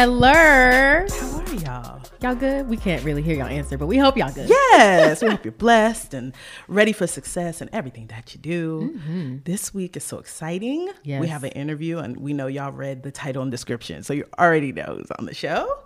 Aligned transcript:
Hello. 0.00 0.32
How 0.32 1.04
are 1.40 1.54
y'all? 1.56 2.00
Y'all 2.22 2.34
good? 2.34 2.70
We 2.70 2.78
can't 2.78 3.04
really 3.04 3.20
hear 3.20 3.36
y'all 3.36 3.48
answer, 3.48 3.76
but 3.76 3.86
we 3.86 3.98
hope 3.98 4.16
y'all 4.16 4.32
good. 4.32 4.48
Yes, 4.48 5.20
we 5.20 5.28
hope 5.28 5.44
you're 5.44 5.52
blessed 5.52 6.14
and 6.14 6.32
ready 6.68 6.94
for 6.94 7.06
success 7.06 7.60
and 7.60 7.68
everything 7.70 8.06
that 8.06 8.34
you 8.34 8.40
do. 8.40 8.98
This 9.44 9.74
week 9.74 9.98
is 9.98 10.04
so 10.04 10.18
exciting. 10.18 10.88
Mm-hmm. 10.88 10.98
Yes. 11.02 11.20
We 11.20 11.26
have 11.26 11.44
an 11.44 11.50
interview, 11.50 11.98
and 11.98 12.16
we 12.16 12.32
know 12.32 12.46
y'all 12.46 12.72
read 12.72 13.02
the 13.02 13.10
title 13.10 13.42
and 13.42 13.50
description, 13.50 14.02
so 14.02 14.14
you 14.14 14.24
already 14.38 14.72
know 14.72 14.96
who's 14.96 15.10
on 15.18 15.26
the 15.26 15.34
show. 15.34 15.79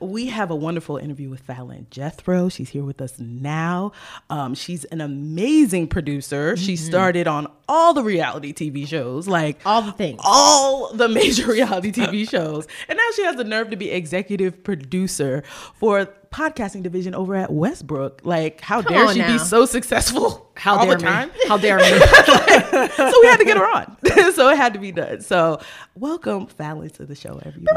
We 0.00 0.26
have 0.26 0.50
a 0.50 0.56
wonderful 0.56 0.96
interview 0.96 1.28
with 1.30 1.40
Fallon 1.40 1.86
Jethro. 1.90 2.48
She's 2.48 2.68
here 2.70 2.84
with 2.84 3.00
us 3.00 3.18
now. 3.18 3.92
Um, 4.30 4.54
she's 4.54 4.84
an 4.86 5.00
amazing 5.00 5.88
producer. 5.88 6.56
She 6.56 6.76
started 6.76 7.26
on 7.26 7.46
all 7.68 7.94
the 7.94 8.02
reality 8.02 8.52
TV 8.52 8.86
shows, 8.86 9.26
like 9.26 9.58
Mm-hmm. 9.60 9.68
All 9.68 9.82
the 9.82 9.92
things. 9.92 10.20
all 10.24 10.92
the 10.94 11.08
major 11.08 11.46
reality 11.50 11.90
TV 11.92 12.28
shows. 12.28 12.66
And 12.88 12.96
now 12.96 13.04
she 13.14 13.22
has 13.24 13.36
the 13.36 13.44
nerve 13.44 13.70
to 13.70 13.76
be 13.76 13.90
executive 13.90 14.62
producer 14.64 15.42
for 15.74 16.06
podcasting 16.30 16.82
division 16.82 17.14
over 17.14 17.34
at 17.34 17.52
Westbrook. 17.52 18.20
Like, 18.24 18.60
how 18.60 18.82
Come 18.82 18.92
dare 18.92 19.12
she 19.12 19.18
now. 19.20 19.32
be 19.32 19.38
so 19.38 19.64
successful 19.64 20.50
How 20.56 20.78
all 20.78 20.86
dare 20.86 20.96
the 20.96 21.04
me? 21.04 21.32
How 21.48 21.56
dare 21.58 21.76
me? 21.78 21.84
so 21.84 23.20
we 23.20 23.26
had 23.26 23.36
to 23.38 23.44
get 23.44 23.56
her 23.56 23.66
on. 23.66 23.96
so 24.34 24.48
it 24.48 24.56
had 24.56 24.72
to 24.74 24.78
be 24.78 24.92
done. 24.92 25.20
So 25.20 25.60
welcome 25.94 26.46
Fallon 26.46 26.90
to 26.90 27.04
the 27.06 27.14
show, 27.14 27.40
everybody. 27.44 27.76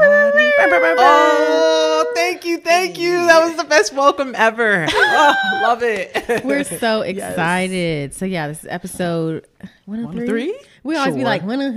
oh, 0.98 2.12
thank 2.14 2.44
you, 2.44 2.58
thank 2.58 2.98
you. 2.98 3.12
That 3.26 3.44
was 3.46 3.56
the 3.56 3.64
best 3.64 3.92
welcome 3.94 4.34
ever. 4.36 4.86
Oh, 5.12 5.34
love 5.62 5.82
it. 5.82 6.44
We're 6.44 6.64
so 6.64 7.02
excited. 7.02 8.14
So 8.14 8.24
yeah, 8.24 8.48
this 8.48 8.60
is 8.60 8.66
episode 8.70 9.46
one 9.86 10.04
of 10.04 10.12
three. 10.12 10.26
three? 10.26 10.60
We 10.84 10.96
always 10.96 11.14
be 11.16 11.24
like 11.24 11.42
one 11.42 11.60
of 11.60 11.76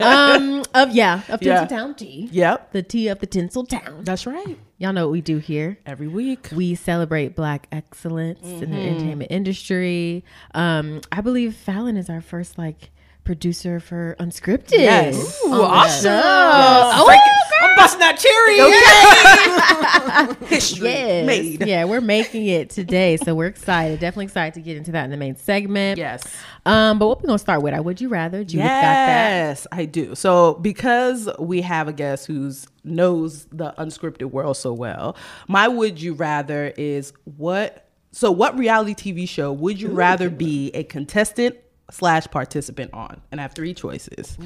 um 0.00 0.64
of 0.74 0.92
yeah 0.94 1.22
of 1.28 1.42
Yeah. 1.42 1.66
Tinseltown 1.66 1.96
Tea. 1.96 2.28
Yep, 2.32 2.72
The 2.72 2.82
tea 2.82 3.08
of 3.08 3.18
the 3.18 3.26
Tinsel 3.26 3.64
Town. 3.66 4.02
that's 4.04 4.26
right. 4.26 4.58
Y'all 4.78 4.92
know 4.92 5.06
what 5.06 5.12
we 5.12 5.20
do 5.20 5.38
here. 5.38 5.78
Every 5.86 6.06
week. 6.08 6.48
We 6.54 6.74
celebrate 6.74 7.34
Black 7.34 7.66
excellence 7.72 8.40
in 8.44 8.60
Mm-hmm. 8.60 8.72
the 8.72 8.78
entertainment 8.80 9.30
industry. 9.30 10.24
Um, 10.54 11.00
I 11.12 11.20
believe 11.22 11.54
Fallon 11.56 11.96
is 11.96 12.08
our 12.08 12.20
first 12.20 12.56
like 12.58 12.90
producer 13.26 13.80
for 13.80 14.16
Unscripted. 14.18 14.72
Yes. 14.78 15.14
Ooh, 15.44 15.50
the 15.50 15.56
awesome. 15.62 16.02
show. 16.04 16.22
Oh, 16.24 17.06
Oh, 17.08 17.12
I'm 17.62 17.76
busting 17.76 18.00
that 18.00 18.18
cherry. 18.18 18.56
History 20.48 20.88
Yes. 20.90 21.26
made. 21.26 21.66
Yeah, 21.66 21.84
we're 21.84 22.00
making 22.00 22.46
it 22.46 22.70
today. 22.70 23.16
So 23.16 23.34
we're 23.34 23.46
excited. 23.46 24.00
Definitely 24.00 24.26
excited 24.26 24.54
to 24.54 24.60
get 24.60 24.76
into 24.76 24.92
that 24.92 25.04
in 25.04 25.10
the 25.10 25.16
main 25.16 25.36
segment. 25.36 25.98
Yes. 25.98 26.22
Um, 26.64 26.98
but 26.98 27.08
what 27.08 27.20
we're 27.22 27.26
gonna 27.26 27.38
start 27.38 27.62
with? 27.62 27.74
I 27.74 27.80
would 27.80 28.00
you 28.00 28.08
rather? 28.08 28.44
Judith 28.44 28.64
got 28.66 28.80
that. 28.80 29.28
Yes, 29.30 29.66
I 29.72 29.84
do. 29.84 30.14
So 30.14 30.54
because 30.54 31.28
we 31.38 31.62
have 31.62 31.88
a 31.88 31.92
guest 31.92 32.26
who's 32.26 32.66
knows 32.84 33.46
the 33.46 33.72
unscripted 33.78 34.30
world 34.30 34.56
so 34.56 34.72
well, 34.72 35.16
my 35.48 35.68
would 35.68 36.00
you 36.00 36.14
rather 36.14 36.72
is 36.76 37.12
what 37.24 37.88
so 38.12 38.30
what 38.30 38.56
reality 38.58 38.94
TV 38.94 39.28
show 39.28 39.52
would 39.52 39.80
you 39.80 39.88
rather 39.88 40.30
be 40.30 40.70
a 40.72 40.84
contestant 40.84 41.56
slash 41.90 42.26
participant 42.28 42.92
on? 42.92 43.20
And 43.30 43.40
I 43.40 43.42
have 43.42 43.54
three 43.54 43.74
choices. 43.74 44.36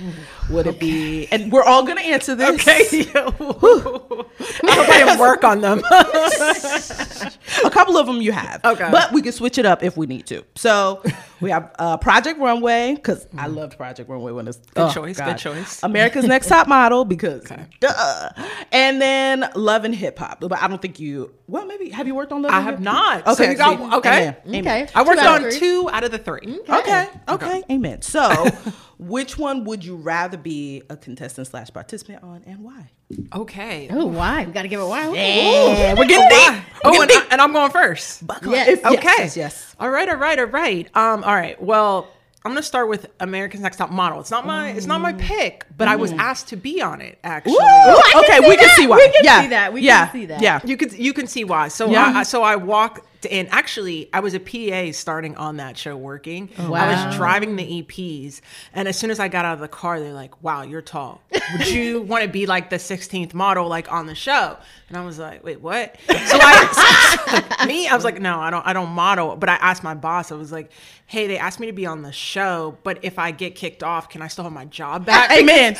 Would 0.51 0.67
it 0.67 0.79
be 0.79 1.27
and 1.31 1.51
we're 1.53 1.63
all 1.63 1.85
gonna 1.85 2.01
answer 2.01 2.35
this. 2.35 2.51
Okay. 2.61 3.11
I 3.15 3.21
hope 3.31 4.89
I 4.89 5.05
didn't 5.05 5.19
work 5.19 5.45
on 5.45 5.61
them. 5.61 5.79
a 7.65 7.71
couple 7.71 7.97
of 7.97 8.07
them 8.07 8.21
you 8.21 8.33
have. 8.33 8.65
Okay. 8.65 8.89
But 8.91 9.13
we 9.13 9.23
can 9.23 9.33
switch 9.33 9.59
it 9.59 9.67
up 9.67 9.83
if 9.83 9.97
we 9.97 10.07
need 10.07 10.27
to. 10.27 10.45
So 10.55 11.03
we 11.41 11.51
have 11.51 11.71
uh, 11.79 11.97
Project 11.97 12.39
Runway, 12.39 12.95
because 12.95 13.27
I 13.37 13.47
loved 13.47 13.77
Project 13.77 14.09
Runway 14.09 14.33
when 14.33 14.49
it's 14.49 14.59
good 14.75 14.93
choice, 14.93 15.19
good 15.19 15.39
choice. 15.39 15.83
America's 15.83 16.25
Next 16.27 16.49
Top 16.49 16.69
Model, 16.69 17.05
because 17.05 17.45
duh. 17.81 18.31
And 18.73 19.01
then 19.01 19.51
Love 19.55 19.85
and 19.85 19.95
Hip 19.95 20.19
Hop. 20.19 20.41
But 20.41 20.53
I 20.63 20.69
don't 20.69 20.81
think 20.81 21.01
you 21.01 21.35
well 21.47 21.67
maybe 21.67 21.91
have 21.91 22.07
you 22.07 22.15
worked 22.15 22.33
on 22.33 22.43
Love 22.43 22.53
I 22.53 22.57
and 22.59 22.65
have 22.67 22.75
Hip- 22.75 22.83
not. 22.85 23.27
Okay. 23.27 23.35
So 23.45 23.51
you 23.51 23.57
got- 23.57 23.99
okay. 23.99 24.23
amen, 24.23 24.37
amen. 24.47 24.61
Okay. 24.85 24.93
I 24.95 25.03
worked 25.03 25.21
Two 25.21 25.27
on 25.27 25.41
three. 25.43 25.59
two 25.59 25.91
out 25.93 26.05
of 26.05 26.11
the 26.11 26.19
three. 26.19 26.61
Okay. 26.69 27.09
Okay. 27.29 27.63
Amen. 27.71 28.03
So 28.03 28.47
which 28.99 29.37
one 29.39 29.65
would 29.65 29.85
you 29.85 29.97
rather 29.97 30.37
be 30.37 30.83
a 30.91 30.97
contestant 30.97 31.47
slash 31.47 31.71
participant 31.73 32.23
on 32.23 32.43
and 32.47 32.61
why? 32.61 32.91
Okay. 33.33 33.89
Oh, 33.91 34.07
why? 34.07 34.45
We 34.45 34.53
gotta 34.53 34.69
give 34.69 34.81
it 34.81 34.85
why. 34.85 35.13
Yeah, 35.13 35.95
we're 35.95 36.07
getting 36.07 36.29
deep. 36.29 36.65
Oh, 36.85 36.93
We're 36.93 37.03
and, 37.03 37.11
getting 37.11 37.29
I, 37.31 37.33
and 37.33 37.41
I'm 37.41 37.53
going 37.53 37.71
first. 37.71 38.23
Yes. 38.45 38.79
deep. 38.79 38.87
Okay. 38.87 39.15
Yes, 39.19 39.37
yes. 39.37 39.77
All 39.81 39.91
right. 39.91 40.09
All 40.09 40.17
right. 40.17 40.39
All 40.39 40.47
right. 40.47 40.97
Um. 40.97 41.25
All 41.25 41.35
right. 41.35 41.61
Well, 41.61 42.09
I'm 42.45 42.53
gonna 42.53 42.63
start 42.63 42.89
with 42.89 43.11
America's 43.21 43.61
Next 43.61 43.77
Top 43.77 43.91
Model. 43.91 44.21
It's 44.21 44.31
not 44.31 44.47
my. 44.47 44.71
It's 44.71 44.87
not 44.87 45.01
my 45.01 45.13
pick, 45.13 45.67
but 45.77 45.89
I 45.89 45.97
was 45.97 46.13
asked 46.13 46.49
to 46.49 46.57
be 46.57 46.81
on 46.81 47.01
it. 47.01 47.19
Actually. 47.25 47.53
Ooh, 47.55 47.59
can 47.59 48.25
okay, 48.25 48.39
see 48.39 48.49
we 48.49 48.57
can 48.57 48.77
see 48.77 48.87
why. 48.87 48.97
We 48.97 49.13
can 49.13 49.25
yeah. 49.25 49.43
see 49.43 49.49
that. 49.49 49.73
We 49.73 49.81
can 49.81 49.87
yeah. 49.87 50.13
see 50.13 50.27
that. 50.27 50.41
Yeah. 50.41 50.61
You 50.65 50.77
could 50.77 50.93
you 50.93 51.13
can 51.13 51.27
see 51.27 51.45
why. 51.45 51.69
So 51.69 51.91
Yeah. 51.91 52.13
I, 52.17 52.23
so 52.23 52.43
I 52.43 52.57
walked 52.57 53.05
in. 53.27 53.47
Actually, 53.49 54.09
I 54.13 54.21
was 54.21 54.35
a 54.35 54.41
PA 54.41 54.93
starting 54.93 55.37
on 55.37 55.57
that 55.59 55.77
show 55.77 55.97
working. 55.97 56.49
I 56.59 56.69
Wow. 56.69 56.89
I 56.89 57.07
was 57.07 57.17
driving 57.17 57.57
the 57.57 57.83
EPs, 57.83 58.41
and 58.73 58.89
as 58.89 58.99
soon 58.99 59.11
as 59.11 59.21
I 59.21 59.29
got 59.29 59.45
out 59.45 59.55
of 59.55 59.61
the 59.61 59.69
car, 59.69 60.01
they're 60.01 60.13
like, 60.13 60.43
"Wow, 60.43 60.63
you're 60.63 60.83
tall. 60.83 61.21
Would 61.53 61.69
you 61.69 62.03
want 62.11 62.25
to 62.25 62.29
be 62.31 62.47
like 62.47 62.71
the 62.71 62.77
16th 62.77 63.35
model 63.35 63.69
like 63.69 63.91
on 63.93 64.07
the 64.07 64.15
show?" 64.15 64.57
And 64.89 64.97
I 64.97 65.05
was 65.05 65.19
like, 65.19 65.45
"Wait, 65.45 65.61
what?" 65.61 65.97
So 66.09 66.39
I 66.41 67.65
me, 67.67 67.89
I 67.89 67.95
was 67.95 68.05
like, 68.05 68.21
"No, 68.21 68.39
I 68.39 68.51
don't. 68.51 68.67
I 68.67 68.73
don't 68.73 68.91
model." 68.91 69.37
But 69.37 69.49
I 69.49 69.55
asked 69.57 69.83
my 69.83 69.95
boss. 69.95 70.31
I 70.31 70.37
was 70.37 70.53
like, 70.53 70.71
"Hey, 71.07 71.27
they 71.27 71.39
asked 71.39 71.61
me 71.61 71.67
to 71.67 71.73
be 71.73 71.87
on 71.87 72.03
the 72.03 72.13
show, 72.13 72.79
but 72.83 72.99
if 73.03 73.19
I 73.19 73.31
get 73.31 73.55
kicked 73.55 73.83
off, 73.83 74.09
can 74.09 74.23
I 74.23 74.29
still 74.29 74.45
have 74.45 74.53
my 74.53 74.67
job 74.67 75.05
back?" 75.07 75.31
Amen. 75.33 75.77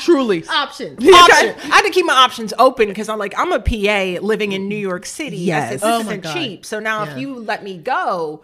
Truly. 0.00 0.44
Options. 0.48 0.98
option. 1.08 1.54
I 1.70 1.76
had 1.76 1.82
to 1.82 1.90
keep 1.90 2.06
my 2.06 2.14
options 2.14 2.52
open 2.58 2.88
because 2.88 3.08
I'm 3.08 3.18
like, 3.18 3.34
I'm 3.36 3.52
a 3.52 3.60
PA 3.60 4.24
living 4.24 4.52
in 4.52 4.68
New 4.68 4.76
York 4.76 5.06
City. 5.06 5.36
Yes. 5.38 5.80
Oh 5.82 5.98
This 5.98 6.06
my 6.06 6.12
isn't 6.14 6.34
cheap. 6.34 6.66
So 6.66 6.80
now 6.80 7.04
Yeah. 7.04 7.12
if 7.12 7.18
you 7.18 7.34
let 7.36 7.62
me 7.64 7.78
go, 7.78 8.42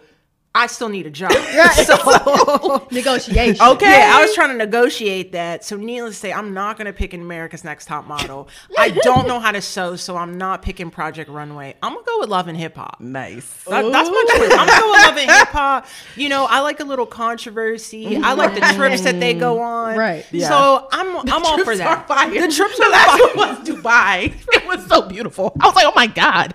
I 0.53 0.67
still 0.67 0.89
need 0.89 1.05
a 1.05 1.09
job. 1.09 1.31
So 1.85 2.87
Negotiation. 2.91 3.65
Okay. 3.65 3.85
yeah, 3.89 4.13
I 4.17 4.21
was 4.21 4.33
trying 4.35 4.49
to 4.49 4.57
negotiate 4.57 5.31
that. 5.31 5.63
So 5.63 5.77
needless 5.77 6.15
to 6.15 6.19
say, 6.19 6.33
I'm 6.33 6.53
not 6.53 6.77
going 6.77 6.87
to 6.87 6.93
pick 6.93 7.13
an 7.13 7.21
America's 7.21 7.63
Next 7.63 7.85
Top 7.85 8.05
Model. 8.05 8.49
I 8.77 8.89
don't 8.89 9.27
know 9.27 9.39
how 9.39 9.51
to 9.53 9.61
sew, 9.61 9.95
so 9.95 10.17
I'm 10.17 10.37
not 10.37 10.61
picking 10.61 10.91
Project 10.91 11.29
Runway. 11.29 11.75
I'm 11.81 11.93
gonna 11.93 12.05
go 12.05 12.19
with 12.19 12.29
Love 12.29 12.47
and 12.49 12.57
Hip 12.57 12.75
Hop. 12.75 12.97
Nice. 12.99 13.63
That- 13.63 13.91
that's 13.91 14.09
my 14.09 14.25
choice. 14.29 14.51
I'm 14.51 14.67
gonna 14.67 14.81
go 14.81 14.91
with 14.91 15.01
Love 15.01 15.17
and 15.17 15.31
Hip 15.31 15.47
Hop. 15.49 15.85
You 16.17 16.29
know, 16.29 16.45
I 16.49 16.59
like 16.59 16.79
a 16.81 16.85
little 16.85 17.05
controversy. 17.05 18.17
I 18.17 18.33
like 18.33 18.53
the 18.53 18.61
trips 18.75 19.01
that 19.01 19.19
they 19.19 19.33
go 19.33 19.61
on. 19.61 19.95
Right. 19.97 20.25
Yeah. 20.31 20.49
So 20.49 20.87
I'm 20.91 21.17
I'm 21.29 21.45
all 21.45 21.63
for 21.63 21.75
that. 21.77 22.07
The 22.07 22.53
trips 22.53 22.77
The 22.77 22.89
last 22.89 23.19
fire. 23.19 23.35
one 23.35 23.57
was 23.57 23.67
Dubai. 23.67 24.33
It 24.53 24.65
was 24.67 24.85
so 24.87 25.03
beautiful. 25.07 25.53
I 25.59 25.67
was 25.67 25.75
like, 25.75 25.85
oh 25.85 25.93
my 25.95 26.07
God. 26.07 26.53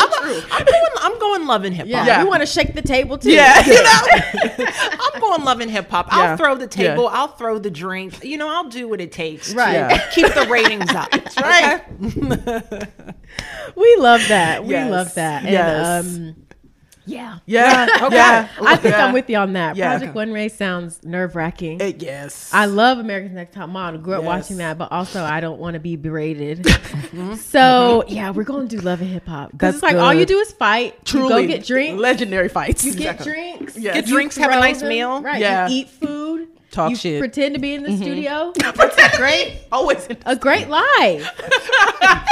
So 0.00 0.20
true. 0.22 0.42
I'm 0.50 0.64
going. 0.64 0.90
I'm 1.02 1.18
going 1.18 1.46
love 1.46 1.64
and 1.64 1.74
hip 1.74 1.86
hop. 1.86 1.90
Yeah. 1.90 2.06
Yeah. 2.06 2.22
We 2.24 2.28
want 2.28 2.40
to 2.42 2.46
shake 2.46 2.74
the 2.74 2.82
table 2.82 3.18
too. 3.18 3.30
Yeah. 3.32 3.64
You 3.66 3.82
know? 3.82 4.66
I'm 5.14 5.20
going 5.20 5.44
loving 5.44 5.68
hip 5.68 5.88
hop. 5.90 6.06
I'll 6.10 6.36
throw 6.36 6.54
the 6.56 6.62
Yeah. 6.64 6.90
table. 6.94 7.08
I'll 7.08 7.28
throw 7.28 7.58
the 7.58 7.70
drink. 7.70 8.22
You 8.24 8.36
know, 8.38 8.48
I'll 8.48 8.68
do 8.68 8.88
what 8.88 9.00
it 9.00 9.12
takes. 9.12 9.54
Right. 9.54 9.72
To 9.72 9.78
Yeah. 9.94 10.10
keep 10.10 10.34
the 10.34 10.46
ratings 10.48 10.90
up. 10.92 11.10
That's 11.10 11.36
right. 11.40 11.82
We 13.76 13.96
love 13.96 14.26
that. 14.28 14.64
We 14.64 14.70
Yes. 14.74 14.90
love 14.90 15.14
that. 15.14 15.42
And, 15.44 15.52
Yes. 15.52 16.04
um, 16.06 16.36
yeah. 17.06 17.38
Yeah. 17.46 17.86
Okay. 18.02 18.16
Yeah. 18.16 18.48
I 18.60 18.76
think 18.76 18.94
Yeah. 18.94 19.06
I'm 19.06 19.12
with 19.12 19.28
you 19.30 19.36
on 19.36 19.52
that. 19.54 19.76
Yeah. 19.76 19.96
Project 19.96 20.16
Runway 20.16 20.48
sounds 20.48 21.00
nerve 21.04 21.34
wracking. 21.36 21.80
Yes. 21.98 22.50
I 22.52 22.66
love 22.66 22.98
America's 22.98 23.32
Next 23.32 23.54
Top 23.54 23.68
Model. 23.68 24.00
Grew 24.00 24.14
up 24.14 24.22
Yes. 24.22 24.26
watching 24.28 24.56
that, 24.58 24.78
but 24.78 24.90
also 24.92 25.22
I 25.24 25.40
don't 25.40 25.58
want 25.58 25.74
to 25.74 25.80
be 25.80 25.96
berated. 25.96 26.64
Mm-hmm. 27.10 27.34
so 27.34 28.04
yeah, 28.06 28.30
we're 28.30 28.44
gonna 28.44 28.68
do 28.68 28.78
love 28.78 29.00
and 29.00 29.10
hip 29.10 29.26
hop 29.26 29.50
because 29.50 29.74
That's 29.74 29.76
it's 29.76 29.82
like 29.82 29.96
all 29.96 30.14
you 30.14 30.24
do 30.26 30.38
is 30.38 30.52
fight. 30.52 31.04
Truly. 31.04 31.42
you 31.42 31.48
go 31.48 31.54
get 31.56 31.66
drinks. 31.66 32.00
Legendary 32.00 32.48
fights. 32.48 32.84
You 32.84 32.94
get 32.94 33.18
drinks. 33.20 33.76
Yes. 33.76 33.94
Get 33.96 34.06
drinks, 34.06 34.36
have 34.36 34.52
a 34.52 34.54
nice 34.60 34.78
them, 34.80 34.90
meal. 34.90 35.20
Right. 35.20 35.40
Yeah. 35.40 35.66
You 35.68 35.80
eat 35.80 35.88
food. 35.88 36.48
Talk 36.70 36.90
you 36.90 36.96
shit. 36.96 37.18
Pretend 37.20 37.54
to 37.54 37.60
be 37.60 37.74
in 37.74 37.82
the 37.82 37.96
studio. 37.96 38.52
That's 38.56 39.16
great. 39.18 39.58
Always. 39.72 40.06
in- 40.06 40.16
A 40.26 40.36
great 40.36 40.68
lie. 40.68 41.28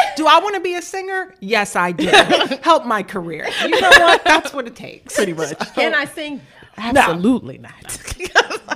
Do 0.16 0.26
I 0.26 0.38
want 0.40 0.54
to 0.54 0.60
be 0.60 0.74
a 0.74 0.82
singer? 0.82 1.34
Yes, 1.40 1.74
I 1.76 1.92
do. 1.92 2.06
Help 2.62 2.86
my 2.86 3.02
career. 3.02 3.48
You 3.62 3.70
know 3.80 3.88
what? 3.90 4.24
That's 4.24 4.52
what 4.52 4.66
it 4.66 4.74
takes. 4.76 5.14
Pretty 5.16 5.32
much. 5.32 5.56
Can 5.74 5.94
I 5.94 6.04
sing? 6.04 6.40
Absolutely 6.76 7.58
not. 7.58 7.72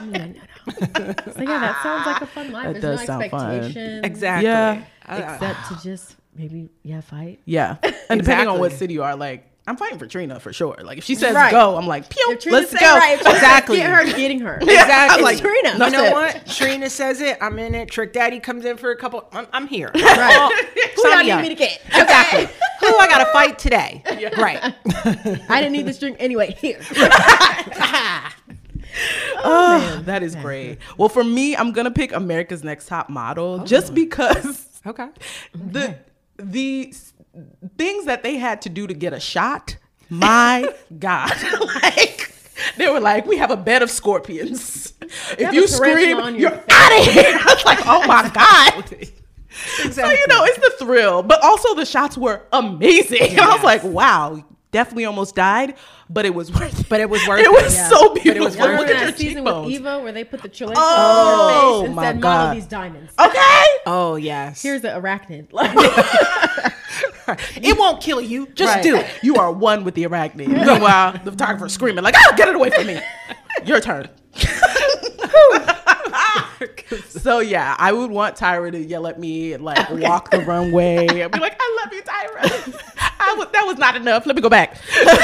No, 0.01 0.05
no, 0.05 0.25
no. 0.27 0.35
So 1.33 1.43
yeah, 1.43 1.59
that 1.59 1.81
sounds 1.83 2.07
like 2.07 2.23
a 2.23 2.27
fun 2.27 2.53
life. 2.53 2.73
That 2.75 2.83
There's 2.83 2.99
does 3.01 3.09
no 3.09 3.19
sound 3.19 3.31
fun. 3.31 4.05
Exactly. 4.05 4.47
Yeah. 4.49 4.85
Uh, 5.07 5.17
Except 5.35 5.69
to 5.69 5.83
just 5.89 6.17
maybe 6.37 6.69
yeah 6.83 7.01
fight. 7.01 7.41
yeah. 7.45 7.77
And 8.09 8.21
depending 8.21 8.49
on 8.49 8.59
what 8.61 8.73
city 8.73 8.95
you 8.95 9.03
are, 9.03 9.17
like, 9.17 9.47
I'm 9.67 9.77
fighting 9.77 9.99
for 9.99 10.09
Trina 10.09 10.41
for 10.41 10.53
sure. 10.53 10.77
Like, 10.83 10.99
if 10.99 11.05
she 11.05 11.15
says 11.15 11.35
Right. 11.37 11.53
go, 11.53 11.77
I'm 11.77 11.87
like, 11.87 12.09
pew, 12.09 12.25
If 12.31 12.41
Trina 12.41 12.59
let's 12.59 12.75
go. 12.75 12.95
right, 12.97 13.13
if 13.13 13.19
she 13.21 13.25
says 13.25 13.35
Exactly. 13.35 13.77
Get 13.77 13.91
her, 13.91 14.05
getting 14.05 14.41
her. 14.41 14.57
Exactly. 14.61 15.19
I'm 15.19 15.23
like, 15.23 15.39
Trina. 15.39 15.73
You 15.73 15.91
know 15.91 16.05
it. 16.05 16.13
what? 16.13 16.47
Trina 16.47 16.91
says 16.91 17.21
it. 17.21 17.39
I'm 17.41 17.59
in 17.61 17.75
it. 17.77 17.89
Trick 17.89 18.13
Daddy 18.13 18.41
comes 18.41 18.65
in 18.65 18.77
for 18.77 18.91
a 18.91 18.97
couple. 18.97 19.29
I'm, 19.33 19.47
I'm 19.53 19.67
here. 19.69 19.91
Right. 20.03 20.53
Who 20.97 21.03
Sign 21.03 21.27
y'all 21.27 21.37
need 21.37 21.43
me 21.43 21.49
to 21.51 21.55
get? 21.55 21.81
Exactly. 21.87 22.49
Who 22.81 22.97
I 22.97 23.07
got 23.09 23.25
to 23.25 23.33
fight 23.33 23.59
today? 23.59 24.03
Right. 24.37 24.75
I 25.49 25.61
didn't 25.61 25.73
need 25.73 25.87
this 25.87 25.99
drink 25.99 26.17
anyway. 26.21 26.55
Here. 26.59 26.81
Oh, 29.45 29.97
oh 29.99 30.03
that 30.05 30.23
is 30.23 30.37
great. 30.37 30.79
Well, 30.99 31.09
for 31.09 31.25
me, 31.25 31.57
I'm 31.57 31.73
gonna 31.73 31.91
pick 31.91 32.13
America's 32.13 32.63
Next 32.63 32.87
Top 32.89 33.09
Model 33.09 33.61
oh. 33.63 33.65
just 33.65 33.95
because 33.95 34.69
Okay. 34.87 35.09
the 35.55 35.97
the 36.37 36.89
s- 36.91 37.12
things 37.79 38.05
that 38.07 38.23
they 38.23 38.37
had 38.37 38.63
to 38.63 38.69
do 38.69 38.87
to 38.87 38.95
get 38.95 39.13
a 39.13 39.21
shot. 39.21 39.77
My 40.11 40.75
God, 40.99 41.33
like 41.83 42.35
they 42.77 42.89
were 42.89 43.01
like, 43.01 43.27
we 43.27 43.37
have 43.39 43.51
a 43.51 43.57
bed 43.57 43.83
of 43.83 43.91
scorpions. 43.91 44.93
If 45.03 45.41
have 45.41 45.55
you 45.55 45.67
scream, 45.67 46.19
on 46.19 46.35
you're 46.35 46.51
your 46.51 46.63
out 46.71 46.99
of 47.01 47.07
here. 47.13 47.25
I 47.41 47.55
was 47.55 47.65
like, 47.65 47.79
oh 47.87 48.07
my 48.07 48.29
God. 48.33 48.89
So 48.89 49.85
Exactly. 49.85 50.17
you 50.19 50.27
know, 50.29 50.45
it's 50.45 50.59
the 50.59 50.85
thrill, 50.85 51.23
but 51.23 51.43
also 51.43 51.75
the 51.75 51.85
shots 51.85 52.17
were 52.17 52.43
amazing. 52.53 53.39
I 53.39 53.55
was 53.55 53.63
like, 53.63 53.85
wow, 53.85 54.43
definitely 54.71 55.05
almost 55.05 55.35
died, 55.35 55.75
but 56.09 56.25
it 56.25 56.35
was 56.35 56.51
worth 56.51 56.81
it. 56.81 56.89
But 56.89 57.01
it 57.01 57.11
was 57.11 57.27
worth 57.29 57.41
It 57.41 57.51
was. 57.53 57.75
Yeah. 57.75 57.89
so 57.91 58.15
But 58.15 58.27
it 58.27 58.41
was 58.41 58.57
worth 58.57 58.61
Look 58.61 58.69
remember 58.89 58.93
at 58.95 59.01
your 59.03 59.11
that 59.11 59.19
season 59.19 59.35
cheekbones. 59.45 59.67
with 59.67 59.75
Eva 59.75 60.01
where 60.01 60.13
they 60.13 60.25
put 60.25 60.41
the 60.43 60.49
choice 60.49 60.75
Oh, 60.77 60.81
on 60.81 61.53
your 61.73 61.81
face 61.83 61.87
and 61.89 61.97
my 61.97 62.03
said, 62.05 62.21
God. 62.23 62.39
model 62.39 62.55
these 62.55 62.67
diamonds. 62.67 63.13
Okay. 63.19 63.65
Oh 63.87 64.17
yes. 64.17 64.63
Here's 64.63 64.81
the 64.81 64.89
arachnid. 64.89 65.53
Like, 65.53 66.72
it 67.57 67.79
won't 67.79 68.01
kill 68.03 68.21
you. 68.21 68.47
Just 68.55 68.75
Right. 68.75 68.83
do 68.83 68.97
it. 68.97 69.07
You 69.23 69.37
are 69.37 69.51
one 69.53 69.85
with 69.85 69.95
the 69.95 70.05
arachnid. 70.05 70.49
Meanwhile, 70.67 71.21
the 71.25 71.31
photographer's 71.31 71.73
screaming 71.73 72.05
like, 72.05 72.15
"Ah, 72.17 72.35
get 72.37 72.49
it 72.49 72.55
away 72.55 72.71
from 72.71 72.87
me!" 72.87 73.01
Your 73.65 73.81
turn. 73.81 74.09
so 77.09 77.41
yeah, 77.41 77.75
I 77.79 77.93
would 77.93 78.11
want 78.11 78.37
Tyra 78.37 78.71
to 78.73 78.79
yell 78.79 79.07
at 79.07 79.19
me 79.19 79.53
and 79.53 79.65
like 79.65 79.89
walk 79.91 80.31
the 80.31 80.41
runway 80.41 81.07
and 81.07 81.33
be 81.33 81.39
like, 81.39 81.57
"I 81.59 81.79
love 81.85 81.93
you, 81.93 82.03
Tyra." 82.03 82.99
I 83.21 83.35
was, 83.39 83.49
that 83.53 83.65
was 83.67 83.79
not 83.79 83.97
enough. 83.97 84.27
Let 84.27 84.37
me 84.37 84.43
go 84.43 84.49
back. 84.49 84.77
Let 85.05 85.15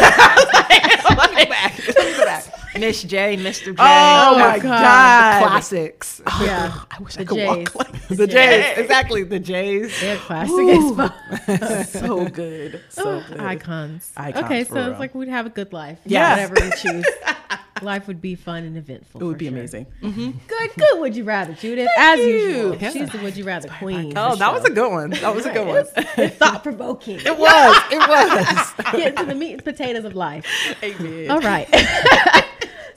me 1.35 1.45
go 1.45 1.50
back. 1.50 1.79
Let 1.97 1.97
me 2.06 2.17
go 2.17 2.25
back. 2.25 2.45
Miss 2.78 3.02
J, 3.02 3.36
Mr. 3.36 3.66
J. 3.66 3.75
Oh, 3.78 4.32
oh 4.34 4.38
my 4.38 4.58
God. 4.58 4.62
god! 4.62 5.42
Classics. 5.48 6.22
Oh, 6.30 6.44
yeah. 6.44 6.80
I 6.90 7.02
wish 7.02 7.14
The 7.14 7.22
I 7.22 7.25
could 7.25 7.36
J's. 7.36 7.75
walk 7.75 7.75
like 7.75 8.08
The 8.08 8.26
J's. 8.26 8.78
Exactly. 8.78 9.22
The 9.25 9.38
J's. 9.40 10.00
They're 10.00 10.16
classic 10.19 10.69
as 10.69 10.96
fuck. 10.96 11.86
so 11.88 12.26
good, 12.28 12.82
so 12.90 13.22
good. 13.28 13.40
Icons. 13.40 14.12
Icons, 14.16 14.44
Okay, 14.44 14.64
for 14.64 14.75
so 14.75 14.80
real. 14.82 14.90
it's 14.90 15.00
like 15.00 15.14
we'd 15.14 15.28
have 15.28 15.46
a 15.46 15.50
good 15.50 15.72
life. 15.72 15.98
Yeah. 16.04 16.30
Whatever 16.32 16.54
we 16.60 16.70
choose. 16.76 17.04
life 17.82 18.06
would 18.08 18.20
be 18.20 18.34
fun 18.34 18.64
and 18.64 18.76
eventful. 18.76 19.20
It 19.20 19.25
would 19.25 19.38
be 19.38 19.46
sure. 19.46 19.54
amazing. 19.56 19.86
Mm-hmm. 20.02 20.30
Good, 20.46 20.70
good. 20.76 21.00
Would 21.00 21.16
you 21.16 21.25
rather, 21.25 21.54
Judith? 21.54 21.88
As 21.96 22.19
usual. 22.19 22.76
Yeah. 22.76 22.90
She's 22.90 23.10
the 23.10 23.19
would 23.19 23.36
you 23.36 23.44
rather 23.44 23.69
queen. 23.69 24.12
Oh, 24.16 24.34
that 24.36 24.52
was 24.52 24.64
a 24.64 24.70
good 24.70 24.90
one. 24.90 25.10
That 25.10 25.34
was 25.34 25.46
a 25.46 25.52
good 25.52 25.66
one. 25.66 25.84
It's 26.19 26.36
thought 26.36 26.62
provoking. 26.62 27.20
It 27.20 27.38
was. 27.38 27.82
It 27.90 27.98
was. 28.08 28.92
Get 28.92 29.12
into 29.12 29.25
the 29.26 29.34
meat 29.34 29.52
and 29.54 29.64
potatoes 29.64 30.04
of 30.04 30.14
life. 30.14 30.44
Amen. 30.82 31.30
All 31.30 31.40
right. 31.40 31.69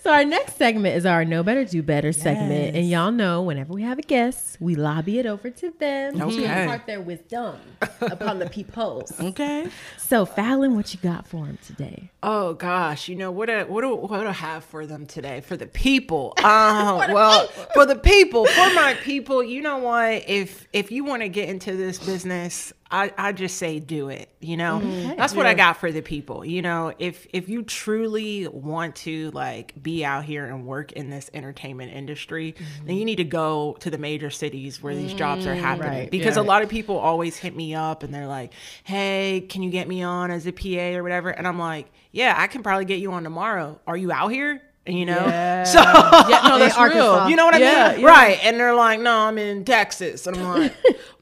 So 0.01 0.11
our 0.11 0.25
next 0.25 0.57
segment 0.57 0.95
is 0.95 1.05
our 1.05 1.23
Know 1.23 1.43
Better 1.43 1.63
Do 1.65 1.83
Better 1.83 2.11
segment, 2.11 2.75
and 2.75 2.89
y'all 2.89 3.11
know 3.11 3.41
whenever 3.43 3.71
we 3.73 3.83
have 3.83 3.99
a 3.99 4.01
guest, 4.01 4.57
we 4.59 4.75
lobby 4.75 5.19
it 5.19 5.25
over 5.25 5.49
to 5.49 5.71
them 5.79 6.17
to 6.17 6.25
Okay. 6.25 6.63
impart 6.63 6.85
their 6.87 7.01
wisdom 7.01 7.55
upon 8.01 8.39
the 8.39 8.49
peoples. 8.49 9.11
Okay. 9.31 9.69
So 9.97 10.25
Fallon, 10.25 10.75
what 10.75 10.93
you 10.93 10.99
got 11.01 11.25
for 11.25 11.45
him 11.45 11.57
today? 11.65 12.11
Oh 12.21 12.53
gosh, 12.53 13.07
you 13.07 13.15
know 13.15 13.31
what? 13.31 13.47
Do, 13.47 13.59
what 13.67 13.81
do 13.81 13.95
what 13.95 14.19
do 14.19 14.27
I 14.27 14.31
have 14.33 14.63
for 14.65 14.85
them 14.85 15.05
today? 15.05 15.41
For 15.41 15.55
the 15.55 15.67
people. 15.67 16.33
Uh, 16.43 17.07
well, 17.13 17.47
for 17.73 17.85
the 17.85 17.95
people, 17.95 18.45
for 18.45 18.73
my 18.73 18.95
people. 19.01 19.41
You 19.43 19.61
know 19.61 19.77
what? 19.77 20.27
If 20.27 20.67
if 20.73 20.91
you 20.91 21.03
want 21.05 21.21
to 21.21 21.29
get 21.29 21.47
into 21.49 21.75
this 21.75 21.97
business, 21.97 22.73
I 22.91 23.13
I 23.17 23.31
just 23.31 23.57
say 23.57 23.79
do 23.79 24.09
it. 24.09 24.29
You 24.39 24.57
know, 24.57 24.79
mm-hmm. 24.83 25.15
that's 25.17 25.33
what 25.33 25.45
I 25.45 25.53
got 25.53 25.77
for 25.77 25.91
the 25.91 26.01
people. 26.01 26.43
You 26.43 26.61
know, 26.61 26.93
if 26.99 27.25
if 27.31 27.47
you 27.47 27.63
truly 27.63 28.47
want 28.47 28.95
to 28.97 29.31
like 29.31 29.73
be 29.81 30.03
out 30.03 30.25
here 30.25 30.45
and 30.45 30.65
work 30.65 30.91
in 30.91 31.09
this 31.09 31.29
entertainment 31.33 31.93
industry, 31.93 32.51
then 32.51 32.65
mm-hmm. 32.65 32.89
you 32.91 33.05
need 33.05 33.15
to 33.17 33.23
go 33.23 33.77
to 33.79 33.89
the 33.89 33.97
major 33.97 34.29
cities 34.29 34.83
where 34.83 34.95
these 34.95 35.13
jobs 35.13 35.45
are 35.45 35.55
mm, 35.55 35.59
happening. 35.59 35.89
Right. 35.91 36.11
Because 36.11 36.35
Yeah. 36.35 36.43
a 36.43 36.45
lot 36.45 36.61
of 36.63 36.69
people 36.69 36.97
always 36.97 37.37
hit 37.37 37.55
me 37.55 37.73
up 37.73 38.03
and 38.03 38.13
they're 38.13 38.27
like, 38.27 38.53
"Hey, 38.83 39.45
can 39.47 39.63
you 39.63 39.71
get 39.71 39.87
me 39.87 40.03
on 40.03 40.29
as 40.31 40.45
a 40.45 40.51
PA 40.51 40.95
or 40.97 41.03
whatever?" 41.03 41.29
And 41.29 41.47
I'm 41.47 41.59
like, 41.59 41.87
"Yeah, 42.11 42.35
I 42.37 42.47
can 42.47 42.63
probably 42.63 42.85
get 42.85 42.99
you 42.99 43.11
on 43.13 43.23
tomorrow. 43.23 43.79
Are 43.87 43.97
you 43.97 44.11
out 44.11 44.29
here?" 44.29 44.61
You 44.85 45.05
know, 45.05 45.25
Yeah. 45.27 45.63
so 45.65 45.79
Yeah, 45.79 46.41
no, 46.49 46.57
that's 46.59 46.77
real. 46.79 47.29
you 47.29 47.35
know 47.35 47.45
what 47.45 47.53
I 47.53 47.59
Yeah, 47.59 47.91
mean, 47.91 48.01
yeah. 48.01 48.07
right? 48.07 48.39
And 48.43 48.59
they're 48.59 48.73
like, 48.73 48.99
"No, 48.99 49.15
I'm 49.15 49.37
in 49.37 49.63
Texas," 49.63 50.25
and 50.25 50.35
I'm 50.37 50.43
like, 50.61 50.73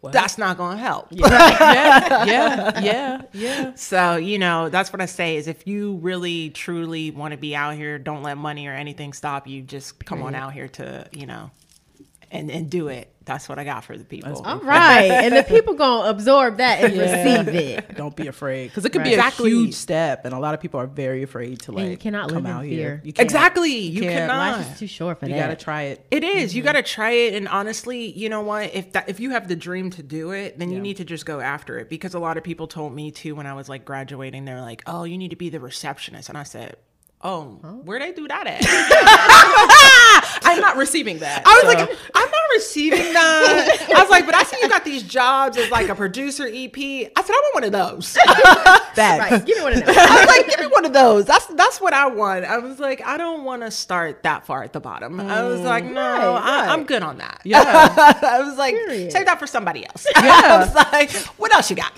"That's 0.11 0.37
not 0.37 0.57
gonna 0.57 0.77
help." 0.77 1.07
yeah, 1.11 2.25
yeah, 2.25 2.79
yeah, 2.79 3.21
yeah. 3.33 3.73
So, 3.75 4.15
you 4.15 4.39
know, 4.39 4.69
that's 4.69 4.93
what 4.93 5.01
I 5.01 5.05
say 5.07 5.35
is 5.35 5.47
if 5.47 5.67
you 5.67 5.95
really 5.97 6.51
truly 6.51 7.11
want 7.11 7.33
to 7.33 7.37
be 7.37 7.53
out 7.55 7.75
here, 7.75 7.99
don't 7.99 8.23
let 8.23 8.37
money 8.37 8.65
or 8.67 8.73
anything 8.73 9.11
stop 9.13 9.45
you. 9.45 9.61
Just 9.61 10.05
come 10.05 10.21
on 10.23 10.35
out 10.35 10.53
here 10.53 10.69
to, 10.69 11.07
you 11.11 11.25
know, 11.25 11.51
and 12.31 12.49
and 12.51 12.69
do 12.69 12.87
it. 12.87 13.13
That's 13.25 13.47
what 13.47 13.59
I 13.59 13.63
got 13.63 13.83
for 13.83 13.95
the 13.95 14.03
people. 14.05 14.41
All 14.43 14.59
right, 14.63 15.03
and 15.03 15.35
the 15.35 15.43
people 15.43 15.75
gonna 15.75 16.09
absorb 16.09 16.57
that 16.57 16.83
and 16.83 16.97
receive 16.97 17.47
it. 17.55 17.95
Don't 17.95 18.15
be 18.15 18.25
afraid 18.25 18.69
because 18.69 18.85
it 18.85 18.89
could 18.89 19.01
Right. 19.01 19.15
be 19.37 19.45
a 19.45 19.47
huge 19.49 19.75
step, 19.75 20.25
and 20.25 20.33
a 20.33 20.39
lot 20.39 20.55
of 20.55 20.61
people 20.61 20.79
are 20.79 20.87
very 20.87 21.21
afraid 21.21 21.59
to 21.61 21.71
like. 21.71 21.83
And 21.83 21.91
you 21.91 21.97
cannot 21.97 22.29
come 22.29 22.37
live 22.37 22.45
in 22.45 22.51
out 22.51 22.61
fear. 22.63 22.71
here. 22.71 23.01
You 23.03 23.13
can't. 23.13 23.23
Exactly. 23.25 23.77
You, 23.77 24.01
can't. 24.01 24.29
cannot. 24.31 24.57
Life 24.57 24.71
is 24.73 24.79
too 24.79 24.87
short 24.87 25.19
for 25.19 25.27
You 25.27 25.33
that. 25.33 25.37
You 25.37 25.43
gotta 25.43 25.55
try 25.55 25.81
it. 25.83 26.05
It 26.09 26.23
is. 26.23 26.49
Mm-hmm. 26.51 26.57
You 26.57 26.63
got 26.63 26.73
to 26.73 26.83
try 26.83 27.11
it, 27.11 27.35
and 27.35 27.47
honestly, 27.47 28.09
you 28.11 28.29
know 28.29 28.41
what? 28.41 28.73
If 28.73 28.93
that 28.93 29.07
if 29.09 29.19
you 29.19 29.29
have 29.31 29.47
the 29.47 29.55
dream 29.55 29.91
to 29.91 30.01
do 30.03 30.31
it, 30.31 30.57
then 30.57 30.71
you 30.71 30.79
need 30.79 30.97
to 30.97 31.05
just 31.05 31.25
go 31.27 31.39
after 31.39 31.77
it. 31.77 31.87
Because 31.89 32.15
a 32.15 32.19
lot 32.19 32.37
of 32.37 32.43
people 32.43 32.65
told 32.67 32.95
me 32.95 33.11
too 33.11 33.35
when 33.35 33.45
I 33.45 33.53
was 33.53 33.69
like 33.69 33.85
graduating, 33.85 34.45
they're 34.45 34.61
like, 34.61 34.81
"Oh, 34.87 35.03
you 35.03 35.17
need 35.19 35.29
to 35.29 35.35
be 35.35 35.49
the 35.49 35.59
receptionist," 35.59 36.29
and 36.29 36.37
I 36.37 36.43
said, 36.43 36.77
"Oh, 37.21 37.45
where 37.83 37.99
they 37.99 38.11
do 38.11 38.27
that 38.27 38.47
at?" 38.47 38.61
I'm 40.43 40.59
not 40.61 40.77
receiving 40.77 41.19
that. 41.19 41.43
I 41.45 41.53
was 41.53 41.61
so- 41.61 41.67
like, 41.79 41.97
"I'm 42.15 42.29
not 42.31 42.38
receiving 42.59 43.13
that." 43.13 43.87
I 43.95 44.01
was 44.01 44.09
like, 44.09 44.25
"But 44.25 44.35
I 44.35 44.43
see 44.43 44.57
you 44.61 44.69
got 44.69 44.83
these 44.85 45.03
jobs 45.03 45.57
as 45.57 45.69
like 45.71 45.89
a 45.89 45.95
producer 45.95 46.45
EP." 46.47 46.77
I 46.77 47.09
said, 47.23 47.33
"I 47.33 47.41
want 47.43 47.55
one 47.55 47.63
of 47.63 47.71
those." 47.71 48.13
that. 48.95 49.17
Right, 49.31 49.45
give 49.45 49.57
me 49.57 49.63
one 49.63 49.73
of 49.73 49.79
those. 49.85 49.97
I 49.97 50.15
was 50.19 50.27
like, 50.27 50.47
"Give 50.49 50.59
me 50.59 50.67
one 50.67 50.85
of 50.85 50.93
those." 50.93 51.25
That's 51.25 51.45
that's 51.47 51.79
what 51.81 51.93
I 51.93 52.07
want. 52.07 52.45
I 52.45 52.57
was 52.59 52.79
like, 52.79 53.01
"I 53.05 53.17
don't 53.17 53.43
want 53.43 53.61
to 53.63 53.71
start 53.71 54.23
that 54.23 54.45
far 54.45 54.63
at 54.63 54.73
the 54.73 54.79
bottom." 54.79 55.19
I 55.19 55.43
was 55.43 55.61
like, 55.61 55.83
mm. 55.83 55.93
"No, 55.93 56.01
Right, 56.01 56.21
I, 56.43 56.61
right. 56.61 56.69
I'm 56.69 56.83
good 56.83 57.03
on 57.03 57.17
that." 57.19 57.41
Yeah. 57.45 57.61
I 58.21 58.41
was 58.41 58.57
like, 58.57 58.73
Period. 58.75 59.11
save 59.11 59.25
that 59.25 59.39
for 59.39 59.47
somebody 59.47 59.85
else. 59.85 60.05
Yeah. 60.15 60.41
I 60.43 60.57
was 60.59 60.75
like, 60.75 61.11
what 61.37 61.53
else 61.53 61.69
you 61.69 61.75
got? 61.75 61.93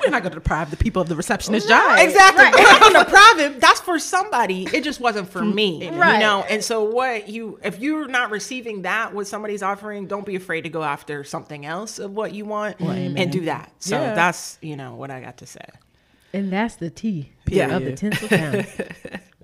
We're 0.00 0.10
not 0.10 0.22
gonna 0.22 0.34
deprive 0.34 0.70
the 0.70 0.76
people 0.76 1.02
of 1.02 1.08
the 1.08 1.16
receptionist 1.16 1.68
job. 1.68 1.98
exactly. 1.98 2.44
We're 2.54 2.70
not 2.70 2.80
gonna 2.80 3.04
deprive 3.04 3.38
him. 3.38 3.58
That's 3.60 3.80
for 3.80 3.98
somebody. 3.98 4.68
It 4.72 4.84
just 4.84 5.00
wasn't 5.00 5.28
for 5.28 5.44
me. 5.44 5.88
Right. 5.90 6.14
You 6.14 6.20
know, 6.20 6.44
and 6.48 6.62
so 6.62 6.84
what 6.84 7.28
you 7.28 7.58
if 7.64 7.78
you're 7.78 8.08
not 8.08 8.30
receiving 8.30 8.65
that 8.82 9.14
what 9.14 9.26
somebody's 9.26 9.62
offering, 9.62 10.06
don't 10.06 10.26
be 10.26 10.36
afraid 10.36 10.62
to 10.62 10.68
go 10.68 10.82
after 10.82 11.24
something 11.24 11.64
else 11.66 11.98
of 11.98 12.10
what 12.12 12.32
you 12.32 12.44
want 12.44 12.78
and 12.80 13.30
do 13.32 13.44
that. 13.46 13.72
So 13.78 13.98
Yeah. 14.00 14.14
that's, 14.14 14.58
you 14.60 14.76
know, 14.76 14.94
what 14.94 15.10
I 15.10 15.20
got 15.20 15.38
to 15.38 15.46
say. 15.46 15.64
And 16.32 16.52
that's 16.52 16.76
the 16.76 16.90
tea 16.90 17.32
Yeah. 17.48 17.76
of 17.76 17.84
the 17.84 17.92
tinsel 17.92 18.28
town. 18.28 18.64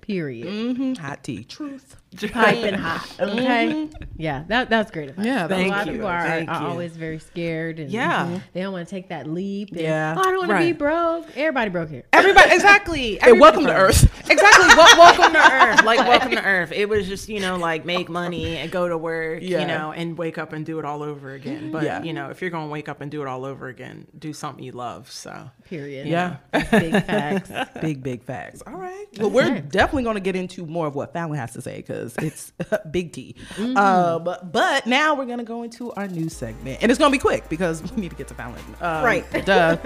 Period. 0.01 0.47
Mhm. 0.47 0.97
Hot 0.97 1.23
tea. 1.23 1.43
Truth. 1.45 1.95
Piping 2.17 2.73
hot. 2.75 3.09
Okay. 3.19 3.67
Mm-hmm. 3.87 4.03
Yeah, 4.17 4.43
that 4.47 4.69
that's 4.69 4.91
great 4.91 5.09
advice. 5.09 5.25
Yeah, 5.25 5.45
a 5.45 5.47
thank 5.47 5.71
lot 5.71 5.87
of 5.87 5.93
people 5.93 6.07
are, 6.07 6.21
Thank 6.21 6.49
are 6.49 6.67
always 6.67 6.95
very 6.95 7.19
scared 7.19 7.79
and 7.79 7.89
Yeah. 7.91 8.25
Mhm. 8.25 8.41
they 8.53 8.61
don't 8.61 8.73
want 8.73 8.87
to 8.87 8.93
take 8.95 9.09
that 9.09 9.27
leap. 9.27 9.71
And, 9.71 9.81
Yeah. 9.81 10.15
Oh, 10.17 10.21
I 10.21 10.23
don't 10.31 10.47
want 10.47 10.51
to 10.61 10.65
be 10.65 10.71
broke. 10.73 11.25
Everybody 11.35 11.69
broke 11.69 11.89
here. 11.89 12.03
Everybody, 12.13 12.49
exactly. 12.53 13.17
Hey, 13.21 13.31
welcome 13.33 13.65
to 13.65 13.73
Earth. 13.75 14.09
Exactly. 14.33 14.67
Wel- 14.69 14.97
welcome 14.97 15.33
to 15.33 15.39
Earth. 15.53 15.83
Like, 15.83 15.99
welcome 15.99 16.31
to 16.31 16.43
Earth. 16.43 16.71
It 16.71 16.87
was 16.87 17.07
just, 17.07 17.27
you 17.29 17.39
know, 17.41 17.57
like 17.57 17.85
make 17.85 18.07
money 18.09 18.55
and 18.57 18.71
go 18.71 18.87
to 18.87 18.97
work, 18.97 19.39
Yeah. 19.41 19.59
you 19.59 19.67
know, 19.67 19.91
and 19.91 20.17
wake 20.17 20.37
up 20.37 20.53
and 20.53 20.65
do 20.65 20.79
it 20.79 20.85
all 20.85 21.03
over 21.03 21.33
again. 21.33 21.63
Mm-hmm. 21.63 21.71
But, 21.71 21.83
Yeah. 21.83 22.01
you 22.03 22.13
know, 22.13 22.29
if 22.29 22.41
you're 22.41 22.49
going 22.49 22.67
to 22.67 22.71
wake 22.71 22.87
up 22.87 23.01
and 23.01 23.11
do 23.11 23.21
it 23.21 23.27
all 23.27 23.43
over 23.45 23.67
again, 23.67 24.07
do 24.17 24.31
something 24.33 24.63
you 24.63 24.71
love. 24.71 25.11
So, 25.11 25.51
Period. 25.69 26.07
Yeah. 26.07 26.37
Big 26.71 26.93
facts. 27.05 27.51
Big, 27.81 28.01
big 28.01 28.23
facts. 28.23 28.63
All 28.65 28.73
right. 28.75 29.05
Well, 29.19 29.29
we're 29.29 29.43
Okay. 29.51 29.61
definitely 29.61 30.03
going 30.03 30.15
to 30.15 30.21
get 30.21 30.35
into 30.37 30.65
more 30.65 30.87
of 30.87 30.95
what 30.95 31.11
Fallon 31.13 31.37
has 31.37 31.51
to 31.53 31.61
say 31.61 31.77
because 31.77 32.02
it's 32.19 32.51
big 32.91 33.11
T. 33.11 33.35
Mm-hmm. 33.55 33.77
Um, 33.77 34.23
but 34.51 34.85
now 34.85 35.15
we're 35.15 35.25
going 35.25 35.39
to 35.39 35.43
go 35.43 35.63
into 35.63 35.91
our 35.93 36.07
news 36.07 36.35
segment. 36.35 36.79
And 36.81 36.91
it's 36.91 36.99
going 36.99 37.11
to 37.11 37.15
be 37.15 37.21
quick 37.21 37.49
because 37.49 37.83
we 37.83 38.01
need 38.01 38.09
to 38.09 38.15
get 38.15 38.27
to 38.29 38.33
Fallon. 38.33 38.59
Um, 38.81 39.03
Right. 39.03 39.25
Duh. 39.45 39.77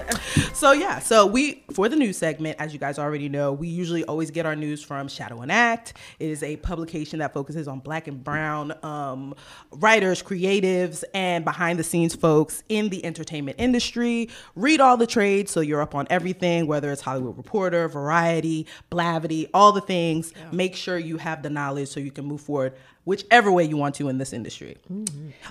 so, 0.54 0.72
yeah. 0.72 1.00
So, 1.00 1.26
we, 1.26 1.64
for 1.74 1.90
the 1.90 1.96
news 1.96 2.18
segment, 2.18 2.58
as 2.60 2.74
you 2.74 2.80
guys 2.80 3.00
already 3.00 3.30
know, 3.30 3.54
we 3.54 3.68
usually 3.68 4.04
always 4.06 4.32
get 4.32 4.46
our 4.46 4.56
news 4.56 4.84
from 4.84 5.08
Shadow 5.08 5.42
and 5.42 5.52
Act. 5.52 5.94
It 6.20 6.30
is 6.30 6.44
a 6.44 6.58
publication 6.58 7.20
that 7.20 7.34
focuses 7.34 7.68
on 7.68 7.80
black 7.80 8.08
and 8.08 8.24
brown 8.24 8.74
um, 8.84 9.34
writers, 9.72 10.22
creatives, 10.24 11.04
and 11.14 11.44
behind 11.46 11.80
the 11.80 11.84
scenes 11.84 12.16
folks 12.16 12.64
in 12.70 12.90
the 12.90 13.04
entertainment 13.06 13.60
industry. 13.60 14.30
Read 14.56 14.82
all 14.82 14.98
the 14.98 15.08
trades 15.08 15.52
so 15.52 15.62
you're 15.62 15.82
up 15.82 15.96
on 15.96 16.08
everything, 16.10 16.68
whether 16.68 16.92
it's 16.92 17.02
Hollywood 17.02 17.38
Reporter, 17.38 17.88
Variety, 17.88 18.68
Blavity, 18.92 19.50
all 19.54 19.72
the 19.72 19.82
things. 19.82 20.34
Make 20.52 20.76
sure 20.76 20.98
you 20.98 21.18
have 21.18 21.44
the 21.44 21.50
knowledge 21.50 21.90
so 21.90 22.00
you 22.00 22.07
you 22.08 22.12
can 22.12 22.26
move 22.26 22.42
forward 22.42 22.74
whichever 23.06 23.52
way 23.52 23.64
you 23.64 23.78
want 23.78 23.96
to 23.96 24.10
in 24.10 24.18
this 24.18 24.34
industry. 24.34 24.78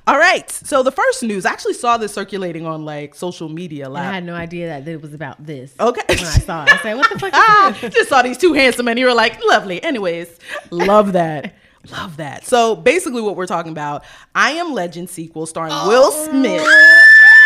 All 0.07 0.19
right. 0.19 0.51
So 0.51 0.83
the 0.83 0.91
first 0.93 1.23
news, 1.23 1.47
I 1.47 1.53
actually 1.53 1.75
saw 1.75 1.97
this 1.97 2.13
circulating 2.13 2.67
on 2.67 2.85
like 2.85 3.15
social 3.15 3.49
media. 3.49 3.89
I 3.91 4.03
had 4.15 4.25
no 4.25 4.35
idea 4.35 4.69
that 4.69 4.89
it 4.89 5.01
was 5.01 5.15
about 5.15 5.45
this. 5.47 5.75
Okay. 5.79 6.03
When 6.09 6.19
I 6.19 6.23
saw 6.23 6.65
it, 6.65 6.73
I 6.73 6.79
said, 6.83 6.95
"What 6.95 7.11
the 7.13 7.19
fuck?" 7.19 7.33
Ah, 7.37 7.77
just 7.81 8.09
saw 8.09 8.23
these 8.23 8.39
two 8.39 8.53
handsome 8.53 8.87
men. 8.87 8.97
You 8.97 9.07
were 9.07 9.15
like, 9.15 9.39
lovely. 9.45 9.83
Anyways, 9.83 10.39
love 10.71 11.13
that. 11.13 11.55
Love 11.93 12.17
that. 12.17 12.45
So 12.45 12.75
basically, 12.75 13.23
what 13.23 13.37
we're 13.37 13.47
talking 13.47 13.71
about, 13.71 14.03
I 14.35 14.53
Am 14.53 14.73
Legend 14.73 15.09
sequel 15.09 15.47
starring 15.47 15.73
Will 15.87 16.11
Smith 16.11 16.67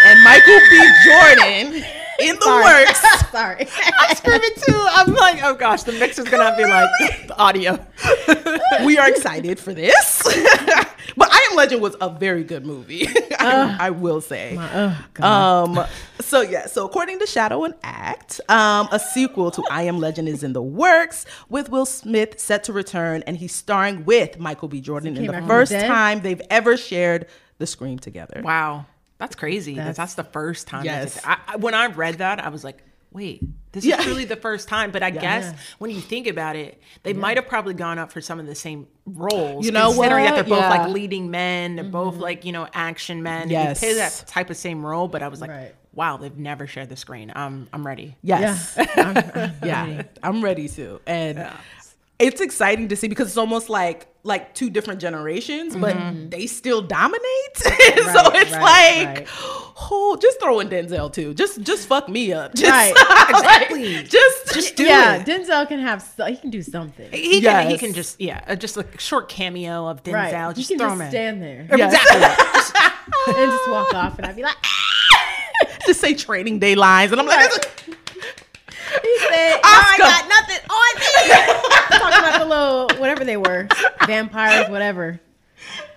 and 0.05 0.25
Michael 0.25 0.61
B. 0.71 0.93
Jordan 1.05 1.85
in 2.21 2.37
the 2.37 2.43
Sorry. 2.43 2.85
works. 2.85 3.01
Sorry. 3.31 3.67
I'm 3.99 4.17
screaming 4.17 4.51
too. 4.57 4.87
I'm 4.91 5.15
like, 5.15 5.43
oh 5.43 5.55
gosh, 5.55 5.83
the 5.85 5.93
mix 5.93 6.19
is 6.19 6.29
gonna 6.29 6.57
be 6.57 6.65
like 6.65 6.89
the 7.27 7.37
audio. 7.39 7.85
we 8.85 8.99
are 8.99 9.09
excited 9.09 9.59
for 9.59 9.73
this. 9.73 10.23
but 11.17 11.29
I 11.33 11.49
Am 11.51 11.57
Legend 11.57 11.83
was 11.83 11.97
a 12.01 12.11
very 12.11 12.45
good 12.45 12.67
movie. 12.67 13.09
I, 13.39 13.77
I 13.81 13.91
will 13.91 14.21
say. 14.21 14.57
oh 14.59 15.25
Um, 15.25 15.87
so 16.21 16.43
yeah, 16.43 16.67
so 16.67 16.87
according 16.87 17.19
to 17.21 17.27
Shadow 17.27 17.65
and 17.65 17.75
Act, 17.83 18.41
um, 18.49 18.89
a 18.93 18.99
sequel 18.99 19.51
to 19.53 19.65
I 19.71 19.83
Am 19.83 19.99
Legend 19.99 20.29
is 20.29 20.43
in 20.43 20.53
the 20.53 20.63
works 20.63 21.27
with 21.49 21.71
Will 21.71 21.87
Smith 21.87 22.39
set 22.39 22.65
to 22.65 22.73
return, 22.73 23.23
and 23.27 23.37
he's 23.37 23.55
starring 23.55 24.05
with 24.05 24.39
Michael 24.39 24.69
B. 24.69 24.81
Jordan 24.81 25.17
in 25.17 25.27
the 25.27 25.33
back 25.33 25.43
the 25.43 25.49
first 25.49 25.73
time 25.73 26.21
they've 26.21 26.43
ever 26.51 26.77
shared 26.77 27.27
the 27.59 27.67
screen 27.67 27.99
together. 27.99 28.41
Wow, 28.45 28.87
that's 29.21 29.37
crazy. 29.37 29.75
That's, 29.75 29.97
That's- 29.97 30.15
that's 30.15 30.15
the 30.15 30.33
first 30.33 30.67
time. 30.67 30.85
Yes. 30.85 31.15
Yes. 31.17 31.25
I, 31.25 31.39
I, 31.47 31.57
when 31.57 31.75
I 31.75 31.87
read 31.87 32.19
that, 32.19 32.41
I 32.43 32.49
was 32.49 32.65
like, 32.65 32.83
wait, 33.13 33.43
this 33.73 33.85
Yeah. 33.85 34.01
is 34.01 34.07
really 34.07 34.25
the 34.25 34.37
first 34.37 34.67
time. 34.69 34.91
But 34.93 35.03
I 35.03 35.11
guess 35.11 35.45
Yeah. 35.45 35.59
when 35.79 35.91
you 35.91 36.01
think 36.01 36.27
about 36.27 36.57
it, 36.57 36.81
they 37.03 37.13
might 37.13 37.37
have 37.37 37.47
probably 37.49 37.75
gone 37.75 37.99
up 37.99 38.11
for 38.13 38.21
some 38.21 38.41
of 38.41 38.47
the 38.47 38.55
same 38.55 38.87
roles. 39.07 39.65
You 39.67 39.73
know 39.73 39.93
considering 39.93 40.25
what? 40.25 40.31
that 40.31 40.35
they're 40.37 40.45
both 40.57 40.61
Yeah. 40.63 40.71
like 40.71 40.89
leading 40.91 41.31
men, 41.31 41.77
they're 41.77 41.85
both 41.85 42.17
like 42.17 42.45
you 42.45 42.53
know 42.53 42.67
action 42.73 43.23
men. 43.23 43.43
and 43.43 43.51
Yes. 43.51 43.81
they 43.81 43.89
play 43.89 43.95
that 43.99 44.25
type 44.27 44.49
of 44.51 44.57
same 44.57 44.85
role. 44.87 45.07
But 45.09 45.23
I 45.23 45.29
was 45.29 45.41
like, 45.41 45.51
Right. 45.51 45.75
wow, 45.93 46.17
they've 46.19 46.37
never 46.37 46.67
shared 46.67 46.89
the 46.89 46.97
screen. 46.97 47.33
Um, 47.35 47.69
I'm 47.73 47.87
ready. 47.87 48.17
Yes. 48.23 48.75
Yeah. 48.77 48.87
I'm- 48.97 49.17
I'm 49.63 49.69
Yeah. 49.69 49.87
ready. 49.97 50.09
I'm 50.23 50.43
ready 50.45 50.69
to. 50.71 51.01
And 51.07 51.47
it's 52.21 52.41
exciting 52.41 52.89
to 52.89 52.97
see 52.97 53.09
because 53.09 53.29
it's 53.29 53.37
almost 53.37 53.69
like 53.69 54.07
like 54.23 54.55
two 54.55 54.69
different 54.69 55.01
generations, 55.01 55.75
but 55.75 55.97
they 56.31 56.47
still 56.47 56.83
dominate. 56.83 57.23
so 57.57 57.65
it's 57.67 58.53
right, 58.53 59.07
like 59.07 59.19
right. 59.19 59.27
oh, 59.31 60.19
just 60.21 60.39
throw 60.41 60.61
in 60.61 60.69
Denzel 60.69 61.11
too. 61.13 61.33
Just 61.35 61.63
just 61.63 61.87
fuck 61.89 62.09
me 62.09 62.33
up. 62.33 62.55
Just, 62.55 62.71
Right. 62.71 62.95
Exactly. 63.31 64.03
just 64.03 64.53
just 64.55 64.77
do 64.77 64.85
yeah, 64.85 65.17
it. 65.17 65.27
Denzel 65.27 65.67
can 65.67 65.81
have. 65.81 66.03
So, 66.03 66.27
he 66.27 66.37
can 66.37 66.51
do 66.51 66.63
something. 66.63 67.11
He 67.13 67.41
can, 67.41 67.71
he 67.71 67.79
can 67.79 67.93
just 67.95 68.21
yeah, 68.21 68.45
uh, 68.47 68.55
just 68.57 68.77
a 68.77 68.87
short 68.99 69.29
cameo 69.29 69.87
of 69.87 70.03
Denzel. 70.03 70.13
Right. 70.15 70.57
Just 70.57 70.69
he 70.69 70.77
can 70.77 70.79
throw 70.79 70.89
just 70.89 71.01
him 71.01 71.07
in. 71.07 71.11
stand 71.11 71.43
there 71.43 71.67
Yes. 71.79 71.95
Exactly. 71.95 73.35
and 73.43 73.51
just 73.51 73.71
walk 73.71 73.95
off, 73.95 74.19
and 74.19 74.27
I'd 74.27 74.37
be 74.37 74.43
like, 74.43 74.57
just 75.87 76.01
say 76.01 76.15
training 76.15 76.59
day 76.59 76.75
lines, 76.75 77.13
and 77.13 77.21
I'm 77.21 77.27
like, 77.27 77.51
he 79.03 79.19
said, 79.29 79.57
"No, 79.57 79.61
I 79.65 79.95
got 79.99 80.29
nothing 80.29 80.63
on 80.71 80.93
me." 81.01 81.99
Talking 81.99 82.19
about 82.19 82.39
the 82.41 82.47
little 82.47 83.01
whatever 83.01 83.25
they 83.25 83.37
were, 83.37 83.69
vampires, 84.07 84.69
whatever. 84.69 85.21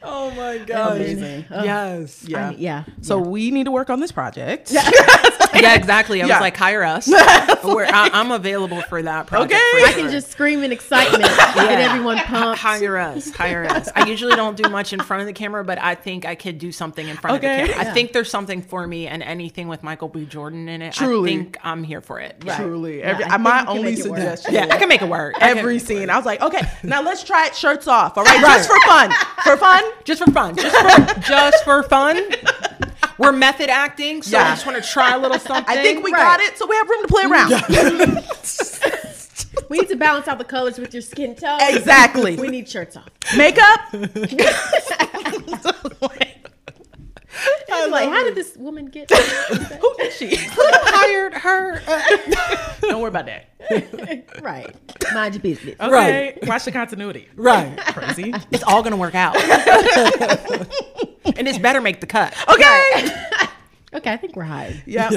Oh 0.03 0.31
my 0.31 0.57
god. 0.59 0.97
amazing. 0.97 1.45
Yes. 1.49 2.23
Yeah. 2.27 2.47
I 2.47 2.49
mean, 2.51 2.59
yeah. 2.59 2.83
So 3.01 3.17
we 3.19 3.51
need 3.51 3.65
to 3.65 3.71
work 3.71 3.89
on 3.89 3.99
this 3.99 4.11
project. 4.11 4.71
Yeah, 4.71 4.89
exactly. 5.75 6.21
I 6.21 6.25
Yeah. 6.27 6.35
was 6.37 6.41
like, 6.41 6.57
hire 6.57 6.83
us. 6.83 7.07
We're, 7.63 7.85
I, 7.85 8.09
I'm 8.13 8.31
available 8.31 8.81
for 8.83 9.01
that 9.01 9.27
project. 9.27 9.53
Okay. 9.53 9.81
for 9.83 9.87
I 9.87 9.93
can 9.93 10.11
just 10.11 10.31
scream 10.31 10.63
in 10.63 10.71
excitement, 10.71 11.23
get 11.55 11.79
everyone 11.79 12.17
pumped. 12.19 12.59
hire 12.59 12.97
us. 12.97 13.31
Hire 13.31 13.65
us. 13.65 13.89
I 13.95 14.05
usually 14.07 14.35
don't 14.35 14.57
do 14.57 14.69
much 14.69 14.93
in 14.93 14.99
front 14.99 15.21
of 15.21 15.27
the 15.27 15.33
camera, 15.33 15.63
but 15.63 15.79
I 15.79 15.95
think 15.95 16.25
I 16.25 16.35
could 16.35 16.57
do 16.57 16.71
something 16.71 17.07
in 17.07 17.15
front 17.17 17.37
Okay. 17.37 17.61
of 17.61 17.67
the 17.67 17.73
camera. 17.73 17.85
Yeah. 17.85 17.91
I 17.91 17.93
think 17.93 18.13
there's 18.13 18.29
something 18.29 18.61
for 18.61 18.85
me, 18.87 19.07
and 19.07 19.23
anything 19.23 19.67
with 19.67 19.83
Michael 19.83 20.09
B. 20.09 20.25
Jordan 20.25 20.67
in 20.69 20.81
it, 20.81 20.93
Truly. 20.93 21.31
I 21.31 21.35
think 21.35 21.57
I'm 21.63 21.83
here 21.83 22.01
for 22.01 22.19
it. 22.19 22.41
Right. 22.45 22.57
Truly, 22.57 22.99
Yeah, 22.99 23.05
every, 23.11 23.25
I 23.25 23.29
think 23.29 23.41
my 23.41 23.59
you 23.59 23.65
can 23.65 23.67
only 23.77 23.83
make 23.83 23.99
it 23.99 24.09
work. 24.09 24.17
suggestion. 24.19 24.53
Yeah, 24.53 24.67
I 24.71 24.77
can 24.77 24.89
make 24.89 25.01
it 25.01 25.09
work. 25.09 25.35
Every 25.39 25.79
scene, 25.79 26.09
I 26.09 26.17
was 26.17 26.25
like, 26.25 26.41
okay, 26.41 26.61
now 26.83 27.01
let's 27.01 27.23
try 27.23 27.45
it 27.47 27.55
shirts 27.55 27.87
off. 27.87 28.17
All 28.17 28.23
right, 28.23 28.41
just 28.41 28.67
for 28.69 28.79
fun, 28.85 29.11
for 29.43 29.57
fun. 29.57 29.83
Just 30.03 30.23
for 30.23 30.31
fun. 30.31 30.55
Just 30.55 30.75
for 30.75 31.19
just 31.27 31.63
for 31.63 31.83
fun. 31.83 32.21
We're 33.17 33.31
method 33.31 33.69
acting, 33.69 34.21
so 34.23 34.37
Yeah. 34.37 34.43
I 34.47 34.49
just 34.55 34.65
want 34.65 34.83
to 34.83 34.89
try 34.89 35.13
a 35.15 35.19
little 35.19 35.39
something. 35.39 35.65
I 35.77 35.81
think 35.83 36.03
we 36.03 36.11
Right. 36.11 36.19
got 36.21 36.39
it, 36.39 36.57
so 36.57 36.65
we 36.67 36.75
have 36.75 36.89
room 36.89 37.01
to 37.03 37.07
play 37.07 37.23
around. 37.25 38.23
We 39.69 39.79
need 39.79 39.89
to 39.89 39.95
balance 39.95 40.27
out 40.27 40.37
the 40.39 40.43
colors 40.43 40.77
with 40.77 40.93
your 40.93 41.01
skin 41.01 41.35
tone. 41.35 41.59
Exactly. 41.61 42.35
We 42.35 42.47
need 42.49 42.67
shirts 42.69 42.97
off. 42.97 43.07
Makeup. 43.37 43.79
It's 47.75 47.91
like, 47.91 48.09
how 48.09 48.23
did 48.23 48.35
this 48.35 48.55
woman 48.55 48.85
get? 48.85 49.11
Who 49.11 49.95
did 49.97 50.13
she? 50.13 50.35
Who 50.35 50.61
hired 50.61 51.33
her. 51.33 51.81
Don't 52.81 53.01
worry 53.01 53.09
about 53.09 53.25
that. 53.25 53.49
right. 54.41 54.73
Mind 55.13 55.33
your 55.33 55.41
business. 55.41 55.75
Okay, 55.79 56.37
watch 56.43 56.65
the 56.65 56.71
continuity. 56.71 57.27
right. 57.35 57.77
Crazy. 57.87 58.33
It's 58.51 58.63
all 58.63 58.83
gonna 58.83 58.97
work 58.97 59.15
out. 59.15 59.35
and 61.35 61.47
this 61.47 61.57
better 61.57 61.81
make 61.81 61.99
the 61.99 62.07
cut. 62.07 62.35
Okay. 62.47 63.09
Okay, 63.95 64.11
I 64.11 64.17
think 64.17 64.35
we're 64.35 64.43
high. 64.43 64.81
Yeah. 64.85 65.09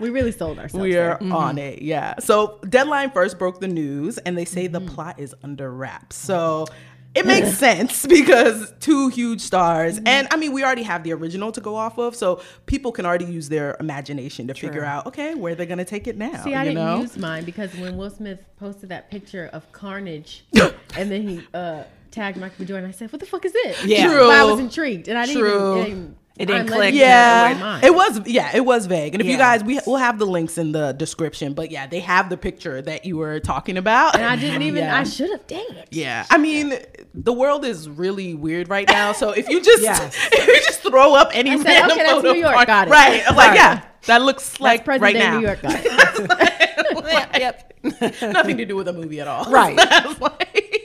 We 0.00 0.10
really 0.10 0.32
sold 0.32 0.58
ourselves. 0.58 0.82
We're 0.82 0.92
there. 0.92 1.14
Mm-hmm. 1.14 1.32
on 1.32 1.58
it, 1.58 1.82
yeah. 1.82 2.18
So 2.18 2.58
Deadline 2.68 3.10
first 3.10 3.38
broke 3.38 3.60
the 3.60 3.68
news, 3.68 4.18
and 4.18 4.36
they 4.36 4.44
say 4.44 4.66
the 4.66 4.80
mm-hmm. 4.80 4.94
plot 4.94 5.18
is 5.18 5.34
under 5.42 5.70
wraps. 5.72 6.16
So 6.16 6.66
it 7.14 7.26
makes 7.26 7.56
sense 7.58 8.06
because 8.06 8.72
two 8.80 9.08
huge 9.08 9.40
stars, 9.40 10.00
and 10.04 10.28
I 10.30 10.36
mean, 10.36 10.52
we 10.52 10.64
already 10.64 10.82
have 10.82 11.02
the 11.04 11.12
original 11.12 11.52
to 11.52 11.60
go 11.60 11.76
off 11.76 11.98
of, 11.98 12.14
so 12.16 12.42
people 12.66 12.92
can 12.92 13.06
already 13.06 13.26
use 13.26 13.48
their 13.48 13.76
imagination 13.80 14.46
to 14.48 14.54
figure 14.54 14.84
out, 14.84 15.06
okay, 15.06 15.34
where 15.34 15.54
they're 15.54 15.66
gonna 15.66 15.84
take 15.84 16.06
it 16.06 16.16
now. 16.16 16.42
See, 16.42 16.54
I 16.54 16.64
you 16.64 16.70
didn't 16.70 16.84
know? 16.84 17.00
use 17.00 17.16
mine 17.16 17.44
because 17.44 17.74
when 17.76 17.96
Will 17.96 18.10
Smith 18.10 18.40
posted 18.58 18.88
that 18.90 19.10
picture 19.10 19.48
of 19.52 19.70
Carnage, 19.72 20.44
and 20.96 21.10
then 21.10 21.22
he 21.22 21.46
uh, 21.54 21.84
tagged 22.10 22.38
Michael 22.38 22.56
B. 22.60 22.64
Jordan, 22.66 22.88
I 22.88 22.92
said, 22.92 23.12
"What 23.12 23.20
the 23.20 23.26
fuck 23.26 23.44
is 23.44 23.52
it?" 23.54 23.84
Yeah. 23.84 24.06
True. 24.06 24.28
But 24.28 24.36
I 24.36 24.44
was 24.44 24.60
intrigued, 24.60 25.08
and 25.08 25.18
I 25.18 25.26
didn't 25.26 25.42
True. 25.42 25.50
even. 25.50 25.78
It 25.78 25.84
didn't, 25.84 26.16
It 26.36 26.46
didn't 26.46 26.62
I'm 26.62 26.66
click. 26.66 26.94
yeah, 26.94 27.50
in 27.50 27.56
my 27.58 27.62
mind. 27.62 27.84
it 27.84 27.94
was. 27.94 28.20
Yeah, 28.26 28.50
it 28.56 28.64
was 28.64 28.86
vague. 28.86 29.14
And 29.14 29.20
if 29.20 29.28
you 29.28 29.36
guys, 29.36 29.62
we 29.62 29.78
we'll 29.86 29.98
have 29.98 30.18
the 30.18 30.26
links 30.26 30.58
in 30.58 30.72
the 30.72 30.90
description. 30.90 31.54
But 31.54 31.70
yeah, 31.70 31.86
they 31.86 32.00
have 32.00 32.28
the 32.28 32.36
picture 32.36 32.82
that 32.82 33.04
you 33.04 33.16
were 33.16 33.38
talking 33.38 33.76
about. 33.76 34.16
And 34.16 34.24
I 34.24 34.34
didn't 34.34 34.62
even. 34.68 34.82
Yeah. 34.82 34.98
I 34.98 35.04
should 35.04 35.30
have. 35.30 35.46
Dang 35.46 35.64
it. 35.70 35.88
Yeah, 35.92 36.26
I 36.30 36.38
mean, 36.38 36.74
the 37.14 37.32
world 37.32 37.64
is 37.64 37.88
really 37.88 38.34
weird 38.34 38.68
right 38.68 38.88
now. 38.88 39.12
So 39.12 39.30
if 39.30 39.48
you 39.48 39.62
just 39.62 39.80
Yes. 39.84 40.16
if 40.32 40.46
you 40.48 40.56
just 40.64 40.80
throw 40.82 41.14
up 41.14 41.30
any 41.32 41.52
I 41.52 41.56
said, 41.58 41.66
random 41.66 41.90
okay, 41.92 42.02
that's 42.02 42.12
photo 42.14 42.32
New 42.32 42.40
York, 42.40 42.66
got 42.66 42.88
it. 42.88 42.90
right? 42.90 43.22
I'm 43.28 43.36
like, 43.36 43.54
yeah, 43.54 43.84
that 44.06 44.22
looks 44.22 44.58
like 44.58 44.84
present 44.84 45.02
right 45.04 45.12
day 45.12 45.20
now. 45.20 45.38
New 45.38 45.46
York 45.46 45.62
guy. 45.62 45.80
yep. 47.38 47.72
Nothing 48.22 48.56
to 48.56 48.64
do 48.64 48.74
with 48.74 48.86
the 48.86 48.92
movie 48.92 49.20
at 49.20 49.28
all. 49.28 49.44
Right. 49.52 49.78
I 49.78 50.04
was 50.08 50.20
like- 50.20 50.80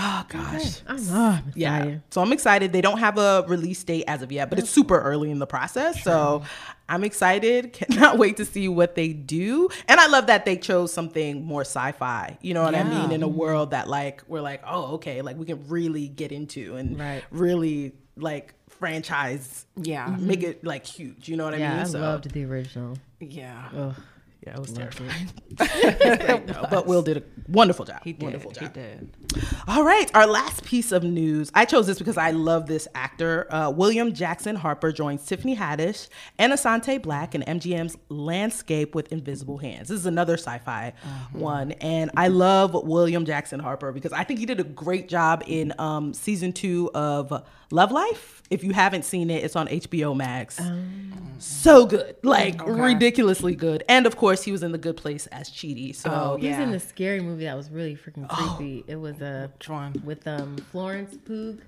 oh 0.00 0.24
gosh. 0.28 0.80
I'm, 0.86 1.10
I'm 1.12 1.52
Yeah. 1.54 1.96
So 2.10 2.22
I'm 2.22 2.32
excited. 2.32 2.72
They 2.72 2.80
don't 2.80 2.98
have 2.98 3.18
a 3.18 3.44
release 3.46 3.82
date 3.84 4.04
as 4.06 4.22
of 4.22 4.32
yet, 4.32 4.50
but 4.50 4.58
it's 4.58 4.70
super 4.70 4.98
early 4.98 5.30
in 5.30 5.38
the 5.38 5.46
process. 5.46 6.02
So 6.02 6.42
I'm 6.88 7.04
excited. 7.04 7.72
Cannot 7.72 8.18
wait 8.22 8.36
to 8.38 8.44
see 8.44 8.68
what 8.68 8.94
they 8.94 9.12
do. 9.12 9.68
And 9.88 10.00
I 10.00 10.06
love 10.06 10.26
that 10.28 10.44
they 10.44 10.56
chose 10.56 10.92
something 10.92 11.44
more 11.44 11.62
sci-fi. 11.62 12.38
You 12.40 12.54
know 12.54 12.62
what 12.62 12.74
I 12.74 12.82
mean? 12.84 13.12
In 13.12 13.22
a 13.22 13.28
world 13.28 13.70
that 13.72 13.88
like 13.88 14.22
we're 14.26 14.40
like, 14.40 14.62
oh, 14.66 14.94
okay, 14.94 15.22
like 15.22 15.36
we 15.36 15.46
can 15.46 15.68
really 15.68 16.08
get 16.08 16.32
into 16.32 16.76
and 16.76 16.98
Right. 16.98 17.22
really 17.30 17.92
like 18.16 18.54
franchise. 18.68 19.66
Yeah. 19.76 20.06
Make 20.18 20.40
mm-hmm. 20.40 20.50
it 20.50 20.64
like 20.64 20.86
huge. 20.86 21.28
You 21.28 21.36
know 21.36 21.44
what 21.44 21.54
I 21.54 21.58
Yeah, 21.58 21.70
mean? 21.74 21.80
I 21.80 21.84
So 21.84 22.00
loved 22.00 22.30
the 22.30 22.44
original. 22.44 22.96
Yeah. 23.20 23.68
Ugh. 23.76 23.94
Yeah, 24.46 24.54
it 24.54 24.60
was 24.60 24.72
terrifying. 24.72 25.28
it. 25.60 26.46
No, 26.46 26.66
but 26.70 26.86
Will 26.86 27.02
did 27.02 27.18
a 27.18 27.22
wonderful 27.48 27.84
job. 27.84 28.00
He 28.02 28.14
did. 28.14 28.22
Wonderful 28.22 28.52
He 28.58 28.68
did. 28.68 29.10
All 29.68 29.84
right, 29.84 30.10
our 30.14 30.26
last 30.26 30.64
piece 30.64 30.92
of 30.92 31.04
news. 31.04 31.50
I 31.54 31.66
chose 31.66 31.86
this 31.86 31.98
because 31.98 32.16
I 32.16 32.30
love 32.30 32.66
this 32.66 32.88
actor. 32.94 33.52
Uh, 33.52 33.70
William 33.70 34.14
Jackson 34.14 34.56
Harper 34.56 34.92
joins 34.92 35.26
Tiffany 35.26 35.54
Haddish 35.54 36.08
and 36.38 36.54
Asante 36.54 36.98
Blackk 36.98 37.34
in 37.34 37.42
MGM's 37.42 37.98
Landscape 38.08 38.94
with 38.94 39.12
Invisible 39.12 39.58
Hands. 39.58 39.86
This 39.86 39.98
is 39.98 40.06
another 40.06 40.34
sci-fi 40.34 40.94
one, 41.32 41.72
and 41.72 42.10
I 42.16 42.28
love 42.28 42.72
William 42.72 43.26
Jackson 43.26 43.60
Harper 43.60 43.92
because 43.92 44.12
I 44.12 44.24
think 44.24 44.40
he 44.40 44.46
did 44.46 44.58
a 44.58 44.64
great 44.64 45.08
job 45.08 45.44
in 45.46 45.74
um, 45.78 46.14
season 46.14 46.54
two 46.54 46.90
of 46.94 47.44
Love 47.70 47.92
Life. 47.92 48.42
If 48.50 48.64
you 48.64 48.72
haven't 48.72 49.04
seen 49.04 49.30
it, 49.30 49.44
it's 49.44 49.54
on 49.54 49.68
HBO 49.68 50.16
Max. 50.16 50.60
So 51.38 51.86
good, 51.86 52.16
like 52.22 52.60
ridiculously 52.66 53.54
good, 53.54 53.84
and 53.88 54.06
of 54.06 54.16
course 54.16 54.42
he 54.42 54.52
was 54.52 54.62
in 54.62 54.72
The 54.72 54.78
Good 54.78 54.96
Place 54.96 55.26
as 55.28 55.48
Chidi. 55.50 55.94
So 55.94 56.10
Oh, 56.10 56.36
He 56.36 56.48
was 56.48 56.56
Yeah. 56.56 56.62
in 56.64 56.72
the 56.72 56.80
scary 56.80 57.20
movie 57.20 57.44
that 57.44 57.56
was 57.56 57.70
really 57.70 57.96
freaking 57.96 58.28
creepy. 58.28 58.84
It 58.88 58.96
was 58.96 59.20
a 59.20 59.50
Which 59.58 59.68
one? 59.68 59.94
with 60.04 60.26
um 60.26 60.56
Florence 60.72 61.16
Pugh. 61.24 61.58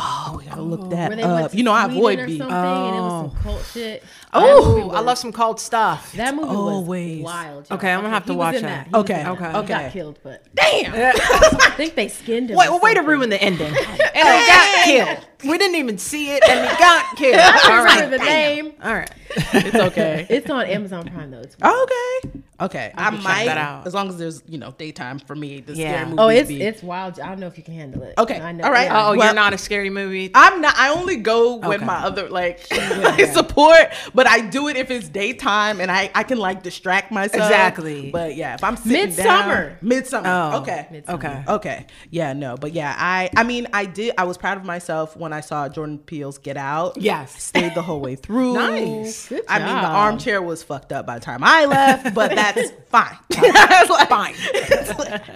Oh, 0.00 0.36
we 0.38 0.44
gotta 0.44 0.62
look 0.62 0.90
that 0.90 1.18
up. 1.18 1.52
You 1.54 1.64
know, 1.64 1.72
I 1.72 1.86
avoid 1.86 2.20
or 2.20 2.26
beef. 2.26 2.38
something, 2.38 2.54
and 2.56 2.94
it 2.96 3.00
was 3.00 3.32
some 3.32 3.42
cult 3.42 3.64
shit. 3.72 4.04
Oh, 4.32 4.76
movie 4.84 4.94
I 4.96 5.00
love 5.00 5.18
some 5.18 5.32
cold 5.32 5.58
stuff. 5.58 6.12
That 6.12 6.36
movie 6.36 6.48
Always. 6.54 7.16
was 7.16 7.24
wild. 7.24 7.68
y'all. 7.68 7.78
Okay, 7.78 7.90
I'm 7.92 8.02
gonna 8.02 8.10
have 8.14 8.26
to 8.26 8.34
watch 8.34 8.56
in 8.56 8.62
that. 8.62 8.86
He 8.86 8.94
Okay, 8.94 9.14
that. 9.14 9.26
okay, 9.32 9.50
He 9.50 9.56
okay. 9.56 9.66
got 9.68 9.92
killed, 9.92 10.20
but 10.22 10.44
Damn. 10.54 10.92
I 10.94 11.72
think 11.76 11.96
they 11.96 12.06
skinned 12.06 12.50
him. 12.50 12.56
Wait, 12.58 12.68
well, 12.68 12.78
way 12.78 12.94
to 12.94 13.00
ruin 13.00 13.30
the 13.30 13.42
ending. 13.42 13.74
And 14.14 14.28
he 14.40 14.46
got 14.46 14.84
killed. 14.84 15.26
We 15.44 15.56
didn't 15.56 15.76
even 15.76 15.98
see 15.98 16.30
it, 16.32 16.42
and 16.48 16.60
we 16.62 16.76
got 16.78 17.16
killed. 17.16 17.36
I 17.36 17.46
All 17.46 17.68
don't 17.68 17.84
remember 17.84 18.00
right, 18.00 18.10
the 18.10 18.18
name. 18.18 18.72
all 18.82 18.94
right. 18.94 19.10
it's 19.30 19.74
okay. 19.76 20.26
It's 20.30 20.48
on 20.50 20.66
Amazon 20.66 21.08
Prime 21.08 21.30
though. 21.30 21.40
It's 21.40 21.54
Okay. 21.62 22.40
Okay. 22.60 22.92
I 22.96 23.02
have 23.02 23.12
to 23.12 23.18
check 23.18 23.24
might, 23.24 23.44
that 23.44 23.58
out. 23.58 23.86
as 23.86 23.94
long 23.94 24.08
as 24.08 24.16
there's, 24.18 24.42
you 24.48 24.58
know, 24.58 24.72
daytime 24.76 25.20
for 25.20 25.36
me, 25.36 25.60
the 25.60 25.74
Yeah. 25.74 25.92
scary 25.92 26.04
movie. 26.06 26.18
Oh, 26.18 26.28
it's 26.28 26.48
be- 26.48 26.62
it's 26.62 26.82
wild. 26.82 27.20
I 27.20 27.28
don't 27.28 27.38
know 27.38 27.46
if 27.46 27.56
you 27.56 27.62
can 27.62 27.74
handle 27.74 28.02
it. 28.02 28.14
Okay, 28.18 28.40
I 28.40 28.50
know. 28.52 28.64
all 28.64 28.72
right. 28.72 28.86
yeah. 28.86 29.06
Oh, 29.08 29.16
Well- 29.16 29.26
you're 29.26 29.34
not 29.34 29.52
a 29.52 29.58
scary 29.58 29.90
movie. 29.90 30.30
I'm 30.34 30.60
not. 30.60 30.74
I 30.76 30.88
only 30.88 31.16
go 31.16 31.56
with 31.56 31.76
Okay. 31.76 31.84
my 31.84 31.98
other 31.98 32.28
like 32.30 32.66
support, 33.32 33.92
but 34.14 34.26
I 34.26 34.40
do 34.40 34.66
it 34.68 34.76
if 34.76 34.90
it's 34.90 35.08
daytime 35.08 35.80
and 35.80 35.90
I 35.90 36.10
I 36.14 36.22
can 36.24 36.38
like 36.38 36.62
distract 36.62 37.12
myself. 37.12 37.44
Exactly. 37.44 38.10
But 38.10 38.34
yeah, 38.34 38.54
if 38.54 38.64
I'm 38.64 38.76
sitting 38.76 39.08
Midsommar. 39.14 39.24
down, 39.24 39.76
midsommar. 39.82 40.52
Oh. 40.54 40.58
Okay. 40.62 40.86
Midsommar. 40.90 41.14
Okay. 41.14 41.44
Okay. 41.48 41.86
Yeah. 42.10 42.32
No. 42.32 42.56
But 42.56 42.72
yeah, 42.72 42.94
I 42.98 43.30
I 43.36 43.44
mean 43.44 43.68
I 43.72 43.84
did. 43.84 44.14
I 44.18 44.24
was 44.24 44.36
proud 44.36 44.56
of 44.56 44.64
myself 44.64 45.16
when 45.16 45.27
I 45.32 45.40
saw 45.40 45.68
Jordan 45.68 45.98
Peele's 45.98 46.38
Get 46.38 46.56
Out. 46.56 46.96
Yes. 46.96 47.42
Stayed 47.42 47.74
the 47.74 47.82
whole 47.82 48.00
way 48.00 48.16
through. 48.24 48.54
Nice. 48.54 49.28
Good 49.28 49.42
I 49.48 49.58
mean, 49.58 49.68
the 49.68 49.88
armchair 49.88 50.40
was 50.42 50.62
fucked 50.62 50.92
up 50.92 51.06
by 51.06 51.18
the 51.18 51.24
time 51.24 51.40
I 51.42 51.64
left, 51.66 52.14
but 52.14 52.30
that's 52.34 52.70
fine. 52.90 53.16
It's 53.80 53.90
like, 53.90 54.08
Fine. 54.08 54.34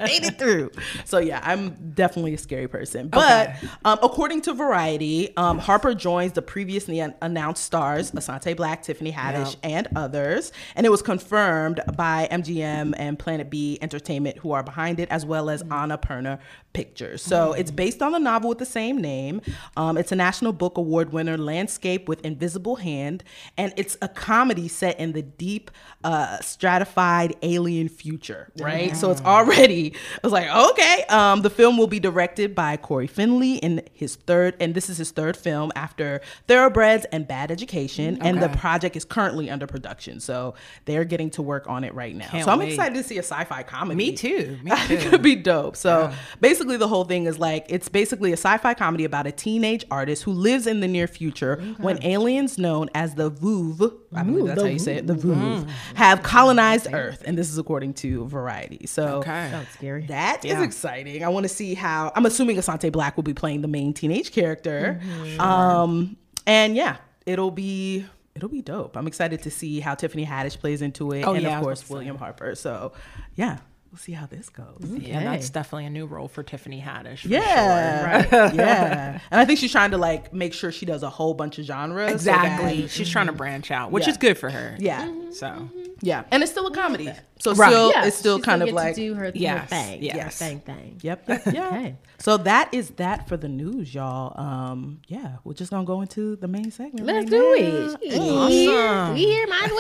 made 0.00 0.24
it 0.24 0.38
through. 0.38 0.70
So 1.04 1.18
yeah, 1.18 1.40
I'm 1.44 1.92
definitely 1.94 2.34
a 2.34 2.38
scary 2.38 2.66
person. 2.68 3.08
But 3.08 3.50
Okay. 3.50 3.68
um, 3.84 3.98
according 4.02 4.42
to 4.42 4.52
Variety, 4.54 5.34
um, 5.36 5.58
Harper 5.58 5.94
joins 5.94 6.32
the 6.32 6.42
previously 6.42 7.00
un- 7.00 7.14
announced 7.22 7.62
stars 7.64 8.10
Asante 8.12 8.54
Blackk, 8.56 8.82
Tiffany 8.82 9.12
Haddish, 9.12 9.56
and 9.62 9.88
others, 9.96 10.52
and 10.74 10.84
it 10.86 10.90
was 10.90 11.02
confirmed 11.02 11.80
by 11.96 12.28
MGM 12.30 12.94
and 12.96 13.18
Plan 13.18 13.46
B 13.48 13.78
Entertainment, 13.80 14.38
who 14.38 14.52
are 14.52 14.62
behind 14.62 14.98
it, 15.00 15.08
as 15.10 15.24
well 15.24 15.48
as 15.50 15.62
Annapurna 15.64 16.38
Pictures. 16.72 17.22
So 17.22 17.52
it's 17.52 17.70
based 17.70 18.02
on 18.02 18.12
the 18.12 18.18
novel 18.18 18.48
with 18.48 18.58
the 18.58 18.66
same 18.66 18.98
name. 19.00 19.40
Um, 19.76 19.81
it's 19.90 20.12
a 20.12 20.16
National 20.16 20.52
Book 20.52 20.78
Award 20.78 21.12
winner, 21.12 21.36
Landscape 21.36 22.08
with 22.08 22.24
Invisible 22.24 22.76
Hand, 22.76 23.24
and 23.56 23.72
it's 23.76 23.96
a 24.02 24.08
comedy 24.08 24.68
set 24.68 24.98
in 24.98 25.12
the 25.12 25.22
deep, 25.22 25.70
uh, 26.04 26.38
stratified 26.40 27.36
alien 27.42 27.88
future, 27.88 28.50
right? 28.58 28.96
So 28.96 29.10
it's 29.10 29.20
already, 29.22 29.94
I 29.94 30.18
was 30.22 30.32
like, 30.32 30.48
okay. 30.48 31.04
Um, 31.08 31.42
the 31.42 31.50
film 31.50 31.76
will 31.76 31.86
be 31.86 32.00
directed 32.00 32.54
by 32.54 32.76
Cory 32.76 33.06
Finley 33.06 33.56
in 33.56 33.82
his 33.92 34.16
third, 34.16 34.56
and 34.60 34.74
this 34.74 34.90
is 34.90 34.98
his 34.98 35.10
third 35.10 35.36
film 35.36 35.72
after 35.74 36.20
Thoroughbreds 36.48 37.06
and 37.06 37.26
Bad 37.26 37.50
Education, 37.50 38.16
okay. 38.16 38.28
and 38.28 38.42
the 38.42 38.48
project 38.50 38.96
is 38.96 39.04
currently 39.04 39.50
under 39.50 39.66
production. 39.66 40.20
So 40.20 40.54
they're 40.84 41.04
getting 41.04 41.30
to 41.30 41.42
work 41.42 41.68
on 41.68 41.84
it 41.84 41.94
right 41.94 42.14
now. 42.14 42.28
Can't 42.28 42.44
so 42.44 42.50
I'm 42.50 42.58
wait. 42.58 42.70
excited 42.70 42.94
to 42.94 43.02
see 43.02 43.16
a 43.16 43.22
sci-fi 43.22 43.62
comedy. 43.62 43.96
Me 43.96 44.12
too. 44.12 44.58
Me 44.62 44.70
too. 44.86 44.94
it 44.94 45.00
could 45.10 45.22
be 45.22 45.36
dope. 45.36 45.76
So 45.76 46.12
basically, 46.40 46.76
the 46.76 46.88
whole 46.88 47.04
thing 47.04 47.26
is 47.26 47.38
like 47.38 47.66
it's 47.68 47.88
basically 47.88 48.30
a 48.30 48.36
sci-fi 48.36 48.74
comedy 48.74 49.04
about 49.04 49.26
a 49.26 49.32
teenage 49.32 49.71
artist 49.90 50.22
who 50.24 50.32
lives 50.32 50.66
in 50.66 50.80
the 50.80 50.88
near 50.88 51.06
future 51.06 51.56
when 51.78 52.02
aliens 52.04 52.58
known 52.58 52.90
as 52.94 53.14
the 53.14 53.30
Vuvv, 53.30 53.92
I 54.14 54.22
believe 54.22 54.46
that's 54.46 54.60
how 54.62 54.68
you 54.68 54.78
say 54.78 54.96
it, 54.96 55.06
the 55.06 55.14
Vuvv, 55.14 55.68
have 55.94 56.22
colonized 56.22 56.88
Earth, 56.92 57.22
and 57.26 57.36
this 57.38 57.48
is 57.50 57.58
according 57.58 57.94
to 57.94 58.26
Variety. 58.26 58.86
So 58.86 59.18
Okay. 59.18 59.48
Sounds 59.50 59.68
scary. 59.70 60.06
that 60.06 60.44
is 60.44 60.52
Yeah. 60.52 60.64
exciting. 60.64 61.24
I 61.24 61.28
want 61.28 61.44
to 61.44 61.48
see 61.48 61.74
how. 61.74 62.12
I'm 62.14 62.26
assuming 62.26 62.56
Asante 62.56 62.90
Blackk 62.90 63.16
will 63.16 63.22
be 63.22 63.34
playing 63.34 63.62
the 63.62 63.68
main 63.68 63.92
teenage 63.94 64.30
character. 64.32 65.00
Um, 65.38 66.16
and 66.46 66.76
yeah, 66.76 66.96
it'll 67.26 67.50
be 67.50 68.04
it'll 68.34 68.48
be 68.48 68.62
dope. 68.62 68.96
I'm 68.96 69.06
excited 69.06 69.42
to 69.42 69.50
see 69.50 69.80
how 69.80 69.94
Tiffany 69.94 70.24
Haddish 70.24 70.58
plays 70.58 70.80
into 70.82 71.12
it, 71.12 71.22
Oh, 71.24 71.34
and 71.34 71.42
yeah, 71.42 71.58
of 71.58 71.62
course 71.62 71.80
about 71.80 71.82
to 71.82 71.88
say. 71.88 71.94
William 71.94 72.16
Harper. 72.16 72.54
So 72.54 72.92
yeah, 73.34 73.58
we'll 73.92 73.98
see 73.98 74.12
how 74.12 74.24
this 74.24 74.48
goes. 74.48 74.78
Yeah, 74.80 75.22
that's 75.22 75.50
definitely 75.50 75.84
a 75.84 75.90
new 75.90 76.06
role 76.06 76.26
for 76.26 76.42
Tiffany 76.42 76.80
Haddish. 76.80 77.20
For 77.20 77.28
Yeah, 77.28 78.22
sure. 78.22 78.50
yeah. 78.54 79.20
And 79.30 79.38
I 79.40 79.44
think 79.44 79.58
she's 79.58 79.70
trying 79.70 79.90
to 79.90 79.98
like 79.98 80.32
make 80.32 80.54
sure 80.54 80.72
she 80.72 80.86
does 80.86 81.02
a 81.02 81.10
whole 81.10 81.34
bunch 81.34 81.58
of 81.58 81.66
genres. 81.66 82.08
so 82.08 82.14
Exactly. 82.14 82.82
that- 82.82 82.90
She's 82.90 83.10
trying 83.10 83.26
to 83.26 83.32
mm-hmm. 83.32 83.36
branch 83.38 83.70
out, 83.70 83.92
which 83.92 84.04
Yeah. 84.04 84.10
is 84.12 84.16
good 84.16 84.38
for 84.38 84.48
her. 84.48 84.76
yeah, 84.78 85.06
mm-hmm. 85.06 85.32
So 85.32 85.46
mm-hmm. 85.46 85.82
yeah. 86.00 86.24
And 86.30 86.42
it's 86.42 86.50
still 86.52 86.66
a 86.68 86.74
comedy, 86.74 87.12
so 87.38 87.52
Right. 87.54 87.68
still 87.70 87.90
Yeah, 87.90 88.06
it's 88.06 88.16
still 88.16 88.38
she's 88.38 88.44
kind 88.46 88.62
of 88.62 88.66
get 88.68 88.72
to 88.72 88.76
like 88.76 88.94
do 88.94 89.14
her, 89.14 89.30
Yes, 89.34 89.60
her 89.60 89.66
thing. 89.66 90.02
yes. 90.02 90.16
Yeah, 90.16 90.28
thing 90.28 90.60
thing. 90.60 90.98
Yep. 91.02 91.28
yep 91.28 91.42
yeah. 91.52 91.66
Okay. 91.68 91.96
So 92.18 92.38
that 92.38 92.72
is 92.72 92.90
that 92.92 93.28
for 93.28 93.36
the 93.36 93.48
news, 93.48 93.94
y'all. 93.94 94.32
Um, 94.40 95.00
yeah, 95.06 95.36
we're 95.44 95.52
just 95.52 95.70
gonna 95.70 95.84
go 95.84 96.00
into 96.00 96.36
the 96.36 96.48
main 96.48 96.70
segment. 96.70 97.04
Let's 97.04 97.24
right 97.24 97.30
do 97.30 97.38
now. 97.38 97.90
it. 97.92 98.00
We 98.00 98.08
here, 98.08 98.78
Awesome. 98.80 99.14
we 99.14 99.20
here, 99.24 99.46
might 99.48 99.64
as 99.64 99.70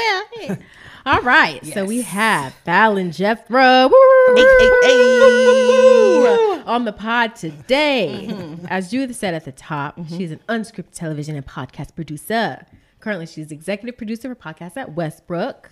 well. 0.48 0.58
All 1.04 1.20
right, 1.22 1.64
so 1.66 1.84
we 1.84 1.96
Yes. 1.96 2.06
have 2.06 2.54
Fallon 2.64 3.10
Jethro 3.10 3.88
woo, 3.88 4.34
Hey, 4.36 4.70
hey, 4.84 6.62
on 6.64 6.84
the 6.84 6.92
pod 6.92 7.34
today. 7.34 8.28
Mm-hmm. 8.30 8.66
As 8.68 8.90
Judith 8.90 9.16
said 9.16 9.34
at 9.34 9.44
the 9.44 9.50
top, 9.52 9.98
she's 10.08 10.30
an 10.30 10.38
unscripted 10.48 10.92
television 10.92 11.34
and 11.34 11.44
podcast 11.44 11.96
producer. 11.96 12.64
Currently, 13.00 13.26
she's 13.26 13.50
executive 13.50 13.98
producer 13.98 14.32
for 14.32 14.36
podcasts 14.40 14.76
at 14.76 14.94
Westbrook. 14.94 15.70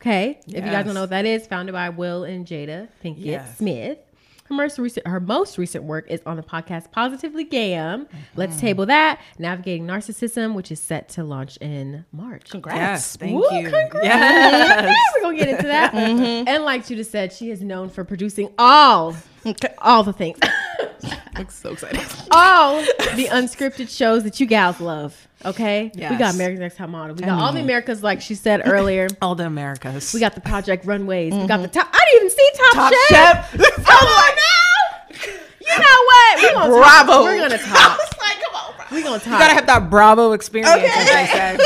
Okay, 0.00 0.38
if 0.46 0.54
you 0.54 0.60
guys 0.60 0.84
don't 0.84 0.94
know 0.94 1.00
what 1.00 1.10
that 1.10 1.26
is, 1.26 1.44
founded 1.48 1.72
by 1.72 1.88
Will 1.88 2.22
and 2.22 2.46
Jada 2.46 2.86
Pinkett 3.04 3.16
Yes. 3.18 3.58
Smith. 3.58 3.98
Her 4.48 4.54
most 4.54 4.78
recent, 4.78 5.06
her 5.06 5.20
most 5.20 5.58
recent 5.58 5.84
work 5.84 6.10
is 6.10 6.22
on 6.24 6.36
the 6.38 6.42
podcast 6.42 6.90
Positively 6.90 7.44
Gam. 7.44 8.08
Let's 8.34 8.58
table 8.58 8.86
that. 8.86 9.20
Navigating 9.38 9.86
Narcissism, 9.86 10.54
which 10.54 10.72
is 10.72 10.80
set 10.80 11.10
to 11.10 11.24
launch 11.24 11.58
in 11.58 12.06
March. 12.12 12.48
Congrats. 12.50 12.78
yes, 12.78 13.16
thank 13.16 13.34
Woo, 13.34 13.46
you. 13.58 13.68
congrats. 13.68 14.04
Yes. 14.06 14.96
We're 15.16 15.22
gonna 15.22 15.36
get 15.36 15.48
into 15.50 15.66
that. 15.66 15.92
Mm-hmm. 15.92 16.48
And 16.48 16.64
like 16.64 16.86
Judah 16.86 17.04
said, 17.04 17.30
she 17.32 17.50
is 17.50 17.60
known 17.60 17.90
for 17.90 18.04
producing 18.04 18.50
all, 18.58 19.14
all 19.82 20.02
the 20.02 20.14
things, 20.14 20.38
I'm 21.34 21.48
so 21.50 21.72
excited. 21.72 22.00
all 22.30 22.80
the 22.80 23.28
unscripted 23.30 23.94
shows 23.94 24.24
that 24.24 24.40
you 24.40 24.46
gals 24.46 24.80
love. 24.80 25.27
Okay, 25.44 25.90
we 25.94 26.00
got 26.00 26.18
Yes. 26.18 26.34
America's 26.34 26.60
Next 26.60 26.76
Top 26.76 26.90
Model. 26.90 27.14
We 27.14 27.22
got 27.22 27.38
all 27.40 27.52
the 27.52 27.60
Americas, 27.60 28.02
like 28.02 28.20
she 28.20 28.34
said 28.34 28.62
earlier. 28.64 29.06
All 29.22 29.34
the 29.34 29.46
Americas. 29.46 30.12
We 30.12 30.20
got 30.20 30.34
the 30.34 30.40
Project 30.40 30.84
Runways. 30.84 31.32
We 31.32 31.46
got 31.46 31.58
the 31.58 31.68
mm-hmm. 31.68 31.78
top. 31.78 31.88
I 31.92 32.06
didn't 32.10 32.26
even 32.26 32.36
see 32.36 32.50
Top, 32.56 32.74
Top 32.74 32.92
Chef. 33.08 33.50
Chef. 33.52 33.84
Oh 33.90 34.34
no! 34.36 34.58
You 35.60 35.78
know 35.78 36.02
what? 36.06 36.54
Gonna 36.54 36.74
Bravo. 36.74 37.12
Talk. 37.12 37.24
We're 37.24 37.38
gonna 37.38 37.58
talk. 37.58 37.98
like, 38.20 38.40
come 38.42 38.54
on, 38.54 38.74
bro. 38.88 38.98
We're 38.98 39.04
gonna 39.04 39.18
talk. 39.18 39.32
You 39.34 39.38
gotta 39.38 39.54
have 39.54 39.66
that 39.66 39.90
Bravo 39.90 40.32
experience, 40.32 40.74
Okay. 40.74 40.86
as 40.86 41.10
I 41.10 41.26
said. 41.26 41.60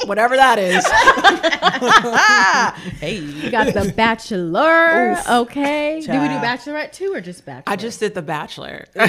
Whatever 0.06 0.36
that 0.36 0.58
is. 0.58 0.84
Hey. 3.00 3.20
we 3.20 3.50
got 3.50 3.72
the 3.72 3.92
Bachelor. 3.96 5.16
Okay. 5.28 6.00
Did 6.00 6.20
we 6.20 6.28
do 6.28 6.34
Bachelorette 6.34 6.92
too 6.92 7.12
or 7.14 7.20
just 7.20 7.44
Bachelor? 7.46 7.72
I 7.72 7.76
just 7.76 8.00
did 8.00 8.14
The 8.14 8.22
Bachelor. 8.22 8.86
Ooh, 8.96 9.02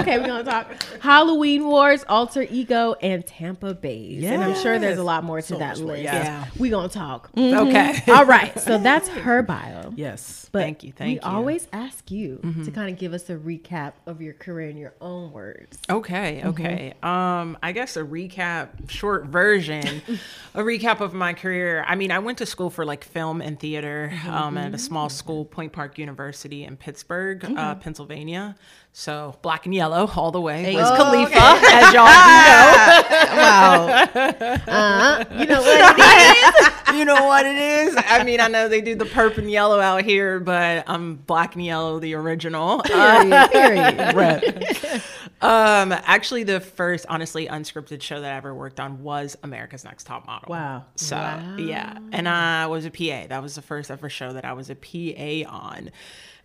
okay, 0.00 0.18
we're 0.18 0.26
gonna 0.26 0.44
talk 0.44 0.82
Halloween 1.00 1.66
Wars, 1.66 2.04
Alter 2.08 2.46
Ego, 2.50 2.94
and 3.00 3.24
Tampa 3.26 3.74
Bay. 3.74 4.20
And 4.24 4.42
I'm 4.42 4.54
sure 4.56 4.78
there's 4.78 4.98
a 4.98 5.02
lot 5.04 5.24
more 5.24 5.40
to 5.40 5.46
So 5.46 5.58
that 5.58 5.78
list. 5.78 6.02
yeah. 6.02 6.22
Yeah. 6.24 6.46
We 6.58 6.70
gonna 6.70 6.88
talk. 6.88 7.30
Okay. 7.36 7.42
Mm-hmm. 7.42 8.10
All 8.10 8.24
right, 8.26 8.58
so 8.58 8.78
that's 8.78 9.08
her 9.08 9.42
bio. 9.42 9.92
Yes. 9.96 10.48
But 10.52 10.60
Thank 10.62 10.84
you, 10.84 10.92
thank 10.92 11.10
you. 11.10 11.20
we 11.24 11.30
you. 11.30 11.36
always 11.36 11.68
ask 11.72 12.10
you 12.10 12.36
to 12.38 12.46
mm-hmm. 12.46 12.70
kind 12.72 12.92
of 12.92 12.98
give 12.98 13.12
us 13.12 13.30
a 13.30 13.36
recap 13.36 13.92
of 14.06 14.20
your 14.20 14.34
career 14.34 14.68
in 14.68 14.76
your 14.76 14.94
own 15.00 15.32
words. 15.32 15.59
Okay, 15.88 16.42
okay. 16.44 16.94
Um, 17.02 17.58
I 17.62 17.72
guess 17.72 17.96
a 17.96 18.02
recap, 18.02 18.88
short 18.88 19.26
version, 19.26 20.02
a 20.54 20.60
recap 20.60 21.00
of 21.00 21.14
my 21.14 21.34
career. 21.34 21.84
I 21.86 21.96
mean, 21.96 22.10
I 22.12 22.20
went 22.20 22.38
to 22.38 22.46
school 22.46 22.70
for 22.70 22.84
like 22.84 23.04
film 23.04 23.40
and 23.40 23.58
theater 23.58 24.12
um, 24.26 24.56
at 24.56 24.74
a 24.74 24.78
small 24.78 25.08
school, 25.08 25.44
Point 25.44 25.72
Park 25.72 25.98
University 25.98 26.64
in 26.64 26.76
Pittsburgh, 26.76 27.44
uh, 27.56 27.74
Pennsylvania. 27.76 28.56
So 28.92 29.36
black 29.42 29.66
and 29.66 29.74
yellow 29.74 30.10
all 30.16 30.32
the 30.32 30.40
way. 30.40 30.74
Wiz 30.74 30.88
Khalifa, 30.88 31.38
as 31.38 31.94
y'all 31.94 32.06
do 32.06 32.40
know. 32.46 33.06
Wow. 33.40 34.06
Uh, 34.70 35.24
you 35.32 35.46
know 35.46 35.60
what 35.60 35.80
it 35.80 36.90
know. 36.90 36.98
you 36.98 37.04
know 37.04 37.26
what 37.26 37.46
it 37.46 37.56
is. 37.56 37.94
I 37.96 38.24
mean, 38.24 38.40
I 38.40 38.48
know 38.48 38.68
they 38.68 38.80
do 38.80 38.94
the 38.94 39.04
purple 39.04 39.40
and 39.40 39.50
yellow 39.50 39.80
out 39.80 40.04
here, 40.04 40.40
but 40.40 40.84
I'm 40.86 41.16
black 41.16 41.54
and 41.54 41.64
yellow, 41.64 41.98
the 41.98 42.14
original. 42.14 42.82
Uh, 42.92 43.24
is? 43.24 43.48
Period. 43.50 45.02
Um, 45.42 45.92
actually, 45.92 46.44
the 46.44 46.60
first 46.60 47.06
honestly 47.08 47.46
unscripted 47.46 48.02
show 48.02 48.20
that 48.20 48.32
I 48.32 48.36
ever 48.36 48.54
worked 48.54 48.78
on 48.78 49.02
was 49.02 49.36
America's 49.42 49.84
Next 49.84 50.04
Top 50.04 50.26
Model. 50.26 50.50
Wow. 50.50 50.84
So 50.96 51.16
yeah, 51.58 51.98
and 52.12 52.28
I 52.28 52.66
was 52.66 52.84
a 52.84 52.90
PA. 52.90 53.26
That 53.28 53.42
was 53.42 53.54
the 53.54 53.62
first 53.62 53.90
ever 53.90 54.10
show 54.10 54.32
that 54.34 54.44
I 54.44 54.52
was 54.52 54.70
a 54.70 54.74
PA 54.74 55.50
on. 55.50 55.90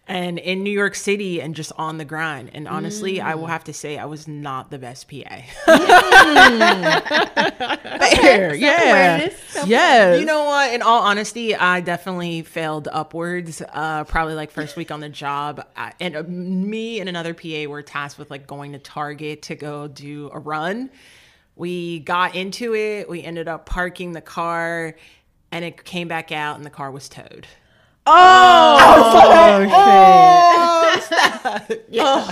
And 0.07 0.37
in 0.37 0.61
New 0.63 0.71
York 0.71 0.93
City 0.93 1.41
and 1.41 1.55
just 1.55 1.71
on 1.77 1.97
the 1.97 2.05
grind. 2.05 2.51
And 2.53 2.67
honestly, 2.67 3.19
I 3.19 3.33
will 3.35 3.47
have 3.47 3.63
to 3.63 3.73
say 3.73 3.97
I 3.97 4.05
was 4.05 4.27
not 4.27 4.69
the 4.69 4.77
best 4.77 5.09
PA. 5.09 5.41
Fair, 8.21 8.53
yeah, 8.53 9.29
yes. 9.65 10.19
You 10.19 10.25
know 10.25 10.43
what? 10.43 10.73
In 10.73 10.83
all 10.83 11.01
honesty, 11.01 11.55
I 11.55 11.81
definitely 11.81 12.43
failed 12.43 12.87
upwards. 12.91 13.63
Uh, 13.67 14.03
probably 14.03 14.35
like 14.35 14.51
first 14.51 14.75
week 14.75 14.91
on 14.91 14.99
the 14.99 15.09
job, 15.09 15.65
I, 15.75 15.93
and 15.99 16.15
uh, 16.15 16.23
me 16.23 16.99
and 16.99 17.09
another 17.09 17.33
PA 17.33 17.67
were 17.67 17.81
tasked 17.81 18.19
with 18.19 18.29
like 18.29 18.45
going 18.45 18.73
to 18.73 18.79
Target 18.79 19.41
to 19.43 19.55
go 19.55 19.87
do 19.87 20.29
a 20.31 20.37
run. 20.39 20.91
We 21.55 21.99
got 21.99 22.35
into 22.35 22.75
it. 22.75 23.09
We 23.09 23.23
ended 23.23 23.47
up 23.47 23.65
parking 23.65 24.11
the 24.11 24.21
car, 24.21 24.95
and 25.51 25.65
it 25.65 25.83
came 25.83 26.07
back 26.07 26.31
out, 26.31 26.57
and 26.57 26.65
the 26.65 26.69
car 26.69 26.91
was 26.91 27.09
towed. 27.09 27.47
Oh! 28.07 28.77
Oh, 28.79 29.69
oh, 31.41 31.75
yeah. 31.89 32.31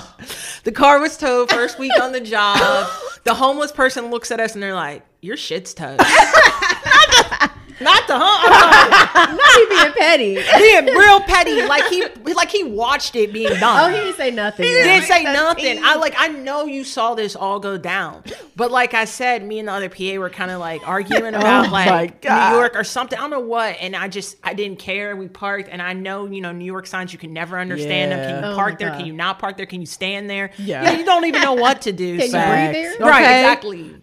The 0.64 0.72
car 0.72 1.00
was 1.00 1.18
towed 1.18 1.50
first 1.50 1.80
week 1.80 1.92
on 2.02 2.12
the 2.12 2.22
job. 2.22 2.88
The 3.24 3.34
homeless 3.34 3.72
person 3.72 4.12
looks 4.12 4.30
at 4.32 4.40
us 4.40 4.54
and 4.54 4.62
they're 4.62 4.76
like, 4.76 5.04
"Your 5.22 5.38
shit's 5.38 5.74
towed." 5.74 6.00
Not 7.82 8.08
the 8.08 8.18
hum. 8.20 9.38
Not 9.38 9.60
even 9.62 9.78
being 9.78 9.94
petty. 9.94 10.36
being 10.36 10.98
real 10.98 11.20
petty. 11.22 11.64
Like 11.64 11.86
he 11.86 12.06
like 12.34 12.50
he 12.50 12.64
watched 12.64 13.16
it 13.16 13.32
being 13.34 13.54
done. 13.60 13.86
Oh, 13.92 13.94
he 13.94 14.02
didn't 14.04 14.18
say 14.18 14.32
nothing. 14.32 14.66
He 14.66 14.72
didn't 14.72 15.08
say 15.08 15.24
nothing. 15.24 15.80
I 15.84 15.96
like 15.96 16.16
I 16.18 16.28
know 16.28 16.66
you 16.66 16.84
saw 16.84 17.16
this 17.16 17.36
all 17.36 17.60
go 17.60 17.78
down. 17.78 18.24
But 18.56 18.72
like 18.72 18.94
I 18.94 19.06
said, 19.06 19.44
me 19.44 19.60
and 19.60 19.68
the 19.68 19.72
other 19.74 19.90
PA 19.90 20.20
were 20.20 20.30
kind 20.30 20.52
of 20.52 20.60
like 20.60 20.88
arguing 20.88 21.36
oh 21.36 21.40
about 21.40 21.68
Oh 21.68 21.72
like 21.72 22.24
New 22.24 22.58
York 22.58 22.76
or 22.76 22.84
something. 22.84 23.18
I 23.18 23.22
don't 23.22 23.32
know 23.32 23.40
what. 23.40 23.78
And 23.80 23.96
I 23.96 24.08
just 24.08 24.38
I 24.44 24.54
didn't 24.54 24.80
care. 24.80 25.16
We 25.16 25.28
parked 25.28 25.70
and 25.70 25.82
I 25.82 25.94
know, 25.94 26.26
you 26.28 26.42
know, 26.42 26.52
New 26.52 26.66
York 26.66 26.88
signs 26.88 27.14
you 27.14 27.20
can 27.20 27.34
never 27.34 27.58
understand 27.58 28.12
them. 28.12 28.20
Can 28.20 28.44
you 28.44 28.50
Oh 28.52 28.56
park 28.56 28.80
there? 28.80 28.92
Can 28.92 29.06
you 29.06 29.14
not 29.14 29.40
park 29.40 29.58
there? 29.58 29.66
Can 29.66 29.80
you 29.80 29.88
stand 29.88 30.30
there? 30.30 30.52
Yeah. 30.58 30.92
you 30.92 31.06
don't 31.06 31.26
even 31.26 31.42
know 31.42 31.54
what 31.54 31.82
to 31.84 31.92
do. 31.92 32.18
Can 32.18 32.26
you 32.28 32.32
breathe 32.32 32.74
there? 32.74 32.98
Right, 33.00 33.24
Okay. 33.24 33.40
exactly. 33.40 33.96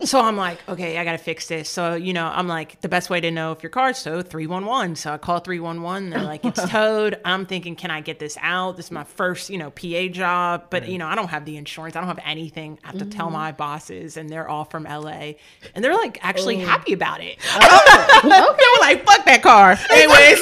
so 0.06 0.20
I'm 0.20 0.36
like, 0.36 0.58
okay, 0.68 0.98
I 0.98 1.04
gotta 1.04 1.18
fix 1.18 1.46
this. 1.48 1.68
So, 1.68 1.94
you 1.94 2.12
know, 2.12 2.26
I'm 2.26 2.48
like, 2.48 2.63
the 2.80 2.88
best 2.88 3.10
way 3.10 3.20
to 3.20 3.30
know 3.30 3.52
if 3.52 3.62
your 3.62 3.70
car's 3.70 4.02
towed, 4.02 4.28
311. 4.28 4.96
So 4.96 5.12
I 5.12 5.18
call 5.18 5.40
311. 5.40 6.10
They're 6.10 6.22
like, 6.22 6.44
it's 6.44 6.62
towed. 6.68 7.20
I'm 7.24 7.46
thinking, 7.46 7.76
can 7.76 7.90
I 7.90 8.00
get 8.00 8.18
this 8.18 8.36
out? 8.40 8.76
This 8.76 8.86
is 8.86 8.92
my 8.92 9.04
first, 9.04 9.50
you 9.50 9.58
know, 9.58 9.70
PA 9.70 10.08
job. 10.08 10.66
But, 10.70 10.88
you 10.88 10.98
know, 10.98 11.06
I 11.06 11.14
don't 11.14 11.28
have 11.28 11.44
the 11.44 11.56
insurance. 11.56 11.96
I 11.96 12.00
don't 12.00 12.08
have 12.08 12.20
anything. 12.24 12.78
I 12.84 12.88
have 12.88 12.98
to 12.98 13.06
tell 13.06 13.28
mm. 13.28 13.32
my 13.32 13.52
bosses, 13.52 14.16
and 14.16 14.28
they're 14.28 14.48
all 14.48 14.64
from 14.64 14.84
LA. 14.84 15.32
And 15.74 15.82
they're 15.82 15.94
like 15.94 16.18
actually 16.22 16.62
oh. 16.62 16.66
happy 16.66 16.92
about 16.92 17.20
it. 17.22 17.38
Oh. 17.54 18.20
They 18.24 18.30
were 18.30 18.80
like, 18.80 19.06
fuck 19.06 19.24
that 19.26 19.42
car. 19.42 19.72
Anyways, 19.90 20.40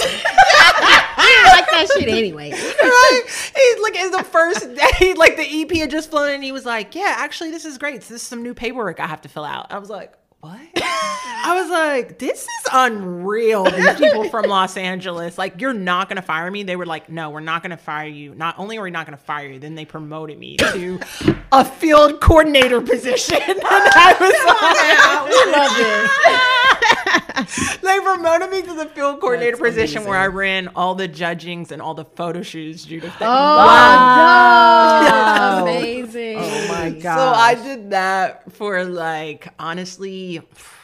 like 1.52 1.70
that 1.70 1.88
shit 1.98 2.08
anyway. 2.08 2.50
right? 2.52 3.22
He's 3.26 3.82
like, 3.82 3.94
it's 3.96 4.16
the 4.16 4.24
first 4.24 4.74
day, 4.74 5.14
like 5.14 5.37
the 5.37 5.62
EP 5.62 5.70
had 5.76 5.90
just 5.90 6.11
flown 6.11 6.28
in, 6.28 6.35
and 6.37 6.44
he 6.44 6.52
was 6.52 6.64
like, 6.64 6.94
"Yeah, 6.94 7.14
actually, 7.18 7.50
this 7.50 7.64
is 7.64 7.78
great. 7.78 8.02
So 8.02 8.14
this 8.14 8.22
is 8.22 8.28
some 8.28 8.42
new 8.42 8.54
paperwork 8.54 9.00
I 9.00 9.06
have 9.06 9.20
to 9.22 9.28
fill 9.28 9.44
out." 9.44 9.72
I 9.72 9.78
was 9.78 9.90
like, 9.90 10.12
"What?" 10.42 10.59
I 10.74 11.61
was 11.61 11.70
like, 11.70 12.18
"This 12.18 12.40
is 12.42 12.66
unreal." 12.72 13.64
These 13.64 13.94
people 13.94 14.28
from 14.28 14.46
Los 14.46 14.76
Angeles, 14.76 15.38
like, 15.38 15.61
you're 15.61 15.72
not 15.72 16.09
gonna 16.09 16.20
fire 16.20 16.50
me. 16.50 16.64
They 16.64 16.74
were 16.74 16.85
like, 16.87 17.09
"No, 17.09 17.31
we're 17.31 17.38
not 17.40 17.62
gonna 17.62 17.76
fire 17.76 18.09
you. 18.09 18.35
Not 18.35 18.57
only 18.59 18.76
are 18.76 18.83
we 18.83 18.90
not 18.90 19.07
gonna 19.07 19.16
fire 19.16 19.48
you, 19.48 19.61
then 19.61 19.76
they 19.76 19.85
promoted 19.85 20.38
me 20.40 20.57
to 20.57 20.98
a 21.52 21.64
field 21.64 22.20
coordinator 22.20 22.81
position." 22.81 23.38
And 23.48 23.61
I 23.94 24.16
was 24.18 24.35
like, 24.48 25.31
we 25.31 25.52
love 25.52 25.76
this. 25.76 26.98
They 27.83 28.01
promoted 28.01 28.51
me 28.51 28.62
to 28.62 28.75
the 28.75 28.87
field 28.94 29.20
coordinator 29.20 29.57
That's 29.57 29.70
position 29.70 29.98
amazing. 29.98 30.11
where 30.11 30.18
I 30.18 30.27
ran 30.29 30.68
all 30.77 30.94
the 30.94 31.09
judgings 31.09 31.72
and 31.72 31.83
all 31.83 31.94
the 31.94 32.05
photo 32.05 32.42
shoots. 32.42 32.85
Judith. 32.85 33.12
Oh, 33.20 33.25
Wow. 33.27 34.53
no. 35.59 35.62
amazing. 35.66 36.37
oh 36.38 36.68
my 36.68 36.90
god. 36.90 37.16
So 37.16 37.40
I 37.40 37.55
did 37.55 37.90
that 37.90 38.53
for 38.53 38.85
like 38.85 39.48
honestly, 39.59 40.40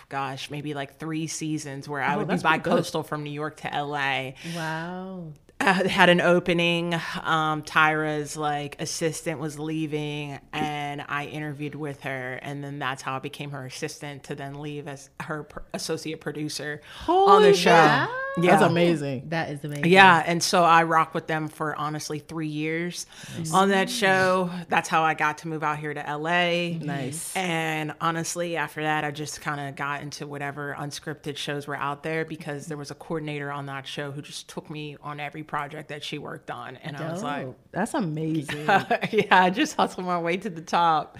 gosh, 0.08 0.50
maybe 0.50 0.74
like 0.74 0.98
three 0.98 1.26
seasons 1.26 1.88
where 1.88 2.02
I 2.02 2.14
oh, 2.14 2.18
would 2.18 2.28
be 2.28 2.34
that's 2.34 2.42
by 2.42 2.58
pretty 2.58 2.64
good. 2.64 2.76
coastal 2.76 3.02
from 3.02 3.22
New 3.24 3.30
York 3.32 3.56
to 3.58 3.68
LA. 3.82 4.32
Wow. 4.54 5.32
I 5.60 5.72
had 5.88 6.08
an 6.08 6.20
opening. 6.20 6.94
Um, 7.22 7.62
Tyra's 7.62 8.36
like 8.36 8.80
assistant 8.80 9.40
was 9.40 9.58
leaving, 9.58 10.38
and 10.52 11.04
I 11.08 11.26
interviewed 11.26 11.74
with 11.74 12.02
her, 12.02 12.38
and 12.42 12.62
then 12.62 12.78
that's 12.78 13.02
how 13.02 13.16
I 13.16 13.18
became 13.18 13.50
her 13.50 13.66
assistant 13.66 14.24
to 14.24 14.34
then 14.34 14.60
leave 14.60 14.86
as 14.86 15.10
her 15.20 15.44
pr- 15.44 15.58
associate 15.74 16.20
producer 16.20 16.80
on 17.08 17.42
the 17.42 17.54
show. 17.54 17.70
cow. 17.70 18.08
Yeah. 18.40 18.50
That's 18.52 18.62
amazing. 18.70 19.30
That 19.30 19.50
is 19.50 19.64
amazing. 19.64 19.86
Yeah, 19.86 20.22
and 20.24 20.40
so 20.40 20.62
I 20.62 20.84
rock 20.84 21.12
with 21.12 21.26
them 21.26 21.48
for 21.48 21.74
honestly 21.74 22.20
three 22.20 22.46
years 22.46 23.06
on 23.52 23.70
that 23.70 23.90
show. 23.90 24.50
That's 24.68 24.88
how 24.88 25.02
I 25.02 25.14
got 25.14 25.38
to 25.38 25.48
move 25.48 25.64
out 25.64 25.78
here 25.78 25.92
to 25.92 26.00
LA. 26.00 26.78
Nice. 26.78 27.34
And 27.34 27.94
honestly, 28.00 28.56
after 28.56 28.82
that, 28.82 29.02
I 29.02 29.10
just 29.10 29.40
kind 29.40 29.68
of 29.68 29.74
got 29.74 30.02
into 30.02 30.24
whatever 30.26 30.76
unscripted 30.78 31.36
shows 31.36 31.66
were 31.66 31.76
out 31.76 32.04
there 32.04 32.24
because 32.24 32.66
there 32.66 32.76
was 32.76 32.92
a 32.92 32.94
coordinator 32.94 33.50
on 33.50 33.66
that 33.66 33.88
show 33.88 34.12
who 34.12 34.22
just 34.22 34.48
took 34.48 34.70
me 34.70 34.96
on 35.02 35.18
every 35.18 35.42
project 35.48 35.88
that 35.88 36.04
she 36.04 36.18
worked 36.18 36.50
on, 36.50 36.76
and 36.76 36.96
I 36.96 37.10
was 37.10 37.22
like, 37.22 37.48
That's 37.72 37.94
amazing. 37.94 38.66
yeah, 39.10 39.26
I 39.30 39.50
just 39.50 39.74
hustled 39.76 40.06
my 40.06 40.18
way 40.20 40.36
to 40.36 40.48
the 40.50 40.60
top. 40.62 41.18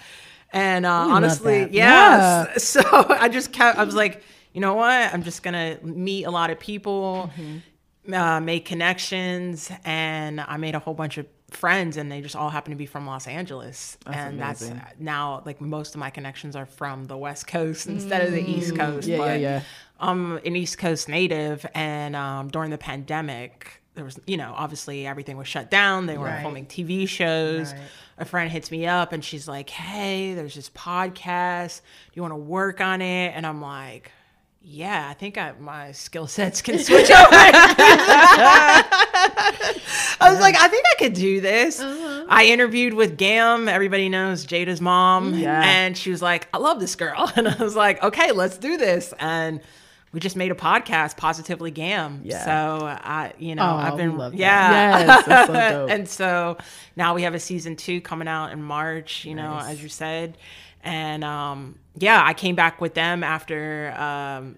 And 0.51 0.85
uh, 0.85 0.91
honestly, 0.91 1.67
yes. 1.71 1.73
Yeah. 1.73 2.53
So 2.57 2.81
I 3.09 3.27
just 3.29 3.51
kept, 3.51 3.77
I 3.77 3.83
was 3.83 3.93
like, 3.95 4.23
you 4.53 4.61
know 4.61 4.73
what? 4.73 5.13
I'm 5.13 5.21
just 5.23 5.43
going 5.43 5.53
to 5.53 5.85
meet 5.85 6.23
a 6.23 6.31
lot 6.31 6.49
of 6.49 6.59
people, 6.59 7.29
Mm-hmm. 7.37 8.13
uh, 8.13 8.39
make 8.39 8.65
connections. 8.65 9.71
And 9.85 10.41
I 10.41 10.57
made 10.57 10.73
a 10.73 10.79
whole 10.79 10.95
bunch 10.95 11.17
of 11.19 11.27
friends, 11.51 11.97
and 11.97 12.11
they 12.11 12.21
just 12.21 12.35
all 12.35 12.49
happen 12.49 12.71
to 12.71 12.77
be 12.77 12.85
from 12.87 13.05
Los 13.05 13.27
Angeles. 13.27 13.97
and 14.07 14.39
amazing. 14.41 14.75
that's 14.77 14.99
now 14.99 15.43
like 15.45 15.61
most 15.61 15.93
of 15.95 15.99
my 15.99 16.09
connections 16.09 16.55
are 16.55 16.65
from 16.65 17.05
the 17.05 17.17
West 17.17 17.45
Coast 17.47 17.85
instead 17.87 18.25
of 18.25 18.31
the 18.31 18.41
East 18.41 18.75
Coast. 18.75 19.07
Mm. 19.07 19.11
Yeah, 19.11 19.17
yeah, 19.17 19.25
but 19.25 19.39
yeah. 19.39 19.61
I'm 19.99 20.37
an 20.37 20.55
East 20.55 20.77
Coast 20.79 21.09
native, 21.09 21.65
and 21.75 22.15
um, 22.15 22.47
during 22.49 22.71
the 22.71 22.77
pandemic, 22.77 23.78
there 23.95 24.05
was, 24.05 24.19
you 24.25 24.37
know, 24.37 24.53
obviously 24.55 25.05
everything 25.05 25.35
was 25.37 25.47
shut 25.47 25.69
down. 25.69 26.05
They 26.05 26.17
weren't 26.17 26.35
Right. 26.35 26.41
filming 26.41 26.65
TV 26.67 27.07
shows. 27.07 27.73
Right. 27.73 27.81
A 28.19 28.25
friend 28.25 28.49
hits 28.51 28.69
me 28.71 28.85
up 28.85 29.11
and 29.13 29.23
she's 29.23 29.47
like, 29.47 29.69
"Hey, 29.69 30.33
there's 30.33 30.55
this 30.55 30.69
podcast. 30.69 31.79
Do 31.79 32.11
you 32.15 32.21
want 32.21 32.33
to 32.33 32.37
work 32.37 32.81
on 32.81 33.01
it?" 33.01 33.33
And 33.35 33.45
I'm 33.47 33.61
like, 33.61 34.11
"Yeah, 34.61 35.07
I 35.09 35.13
think 35.13 35.37
I, 35.37 35.53
my 35.59 35.91
skill 35.93 36.27
sets 36.27 36.61
can 36.61 36.77
switch 36.83 37.09
over." 37.09 37.27
I 40.21 40.29
was 40.31 40.39
like, 40.39 40.55
"I 40.59 40.67
think 40.67 40.85
I 40.91 40.95
could 40.99 41.13
do 41.13 41.41
this." 41.41 41.79
Uh-huh. 41.79 42.25
I 42.29 42.45
interviewed 42.45 42.93
with 42.93 43.17
Gam. 43.17 43.67
Everybody 43.67 44.09
knows 44.09 44.45
Jada's 44.45 44.81
mom, 44.81 45.33
Yeah. 45.35 45.61
and 45.63 45.97
she 45.97 46.11
was 46.11 46.21
like, 46.21 46.47
"I 46.53 46.57
love 46.57 46.79
this 46.79 46.95
girl," 46.95 47.31
and 47.37 47.47
I 47.47 47.55
was 47.55 47.75
like, 47.75 48.03
"Okay, 48.03 48.31
let's 48.31 48.57
do 48.57 48.77
this." 48.77 49.13
And 49.19 49.61
we 50.11 50.19
just 50.19 50.35
made 50.35 50.51
a 50.51 50.55
podcast, 50.55 51.17
Positively 51.17 51.71
Gam. 51.71 52.21
Yeah. 52.23 52.43
So 52.45 52.85
I, 52.87 53.33
you 53.37 53.55
know, 53.55 53.63
Oh, 53.63 53.75
I've 53.75 53.97
been, 53.97 54.17
love 54.17 54.31
that. 54.33 54.37
yeah, 54.39 54.99
Yes, 55.05 55.25
that's 55.25 55.47
so 55.47 55.53
dope. 55.53 55.89
and 55.91 56.07
so 56.09 56.57
now 56.95 57.13
we 57.13 57.21
have 57.23 57.35
a 57.35 57.39
season 57.39 57.75
two 57.75 58.01
coming 58.01 58.27
out 58.27 58.51
in 58.51 58.61
March, 58.63 59.25
you 59.25 59.35
know, 59.35 59.57
as 59.61 59.81
you 59.83 59.89
said. 59.89 60.37
And 60.83 61.23
um, 61.23 61.77
yeah, 61.97 62.21
I 62.25 62.33
came 62.33 62.55
back 62.55 62.79
with 62.81 62.93
them 62.93 63.23
after 63.23 63.91
um, 63.97 64.55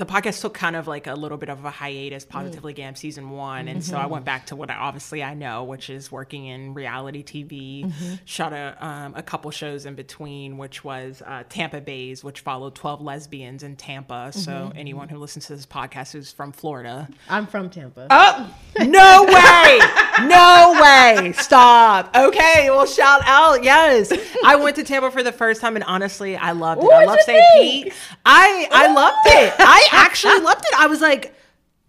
the 0.00 0.06
podcast 0.06 0.40
took 0.40 0.54
kind 0.54 0.76
of 0.76 0.88
like 0.88 1.06
a 1.06 1.12
little 1.14 1.36
bit 1.36 1.50
of 1.50 1.62
a 1.66 1.70
hiatus, 1.70 2.24
Positively 2.24 2.72
Gam 2.72 2.94
season 2.94 3.28
one. 3.28 3.68
And 3.68 3.84
so 3.84 3.98
I 3.98 4.06
went 4.06 4.24
back 4.24 4.46
to 4.46 4.56
what 4.56 4.70
I 4.70 4.74
obviously 4.74 5.22
I 5.22 5.34
know, 5.34 5.64
which 5.64 5.90
is 5.90 6.10
working 6.10 6.46
in 6.46 6.72
reality 6.72 7.22
TV. 7.22 7.92
Shot 8.24 8.54
a, 8.54 8.74
um, 8.80 9.14
a 9.14 9.22
couple 9.22 9.50
shows 9.50 9.84
in 9.84 9.94
between, 9.96 10.56
which 10.56 10.82
was 10.82 11.22
uh, 11.26 11.44
Tampa 11.50 11.82
Baes, 11.82 12.24
which 12.24 12.40
followed 12.40 12.74
12 12.74 13.02
lesbians 13.02 13.62
in 13.62 13.76
Tampa. 13.76 14.32
So 14.32 14.72
anyone 14.74 15.10
who 15.10 15.18
listens 15.18 15.46
to 15.48 15.56
this 15.56 15.66
podcast 15.66 16.12
who's 16.12 16.32
from 16.32 16.52
Florida, 16.52 17.06
I'm 17.28 17.46
from 17.46 17.68
Tampa. 17.68 18.06
Oh, 18.08 18.54
no 18.78 19.24
way. 19.24 19.80
No 20.26 20.80
way. 20.80 21.32
Stop. 21.32 22.16
Okay. 22.16 22.70
Well, 22.70 22.86
shout 22.86 23.20
out. 23.26 23.62
Yes. 23.62 24.10
I 24.46 24.56
went 24.56 24.76
to 24.76 24.82
Tampa 24.82 25.10
for 25.10 25.22
the 25.22 25.32
first 25.32 25.60
time 25.60 25.76
and 25.76 25.84
honestly, 25.84 26.36
I 26.36 26.52
loved 26.52 26.82
it. 26.82 26.86
Ooh, 26.86 26.90
I 26.90 27.04
love 27.04 27.20
St. 27.20 27.44
Pete. 27.58 27.92
I, 28.24 28.66
I 28.72 28.92
loved 28.94 29.26
it. 29.26 29.54
I 29.58 29.89
actually 29.92 30.40
loved 30.40 30.64
it. 30.64 30.74
I 30.78 30.86
was 30.86 31.00
like, 31.00 31.34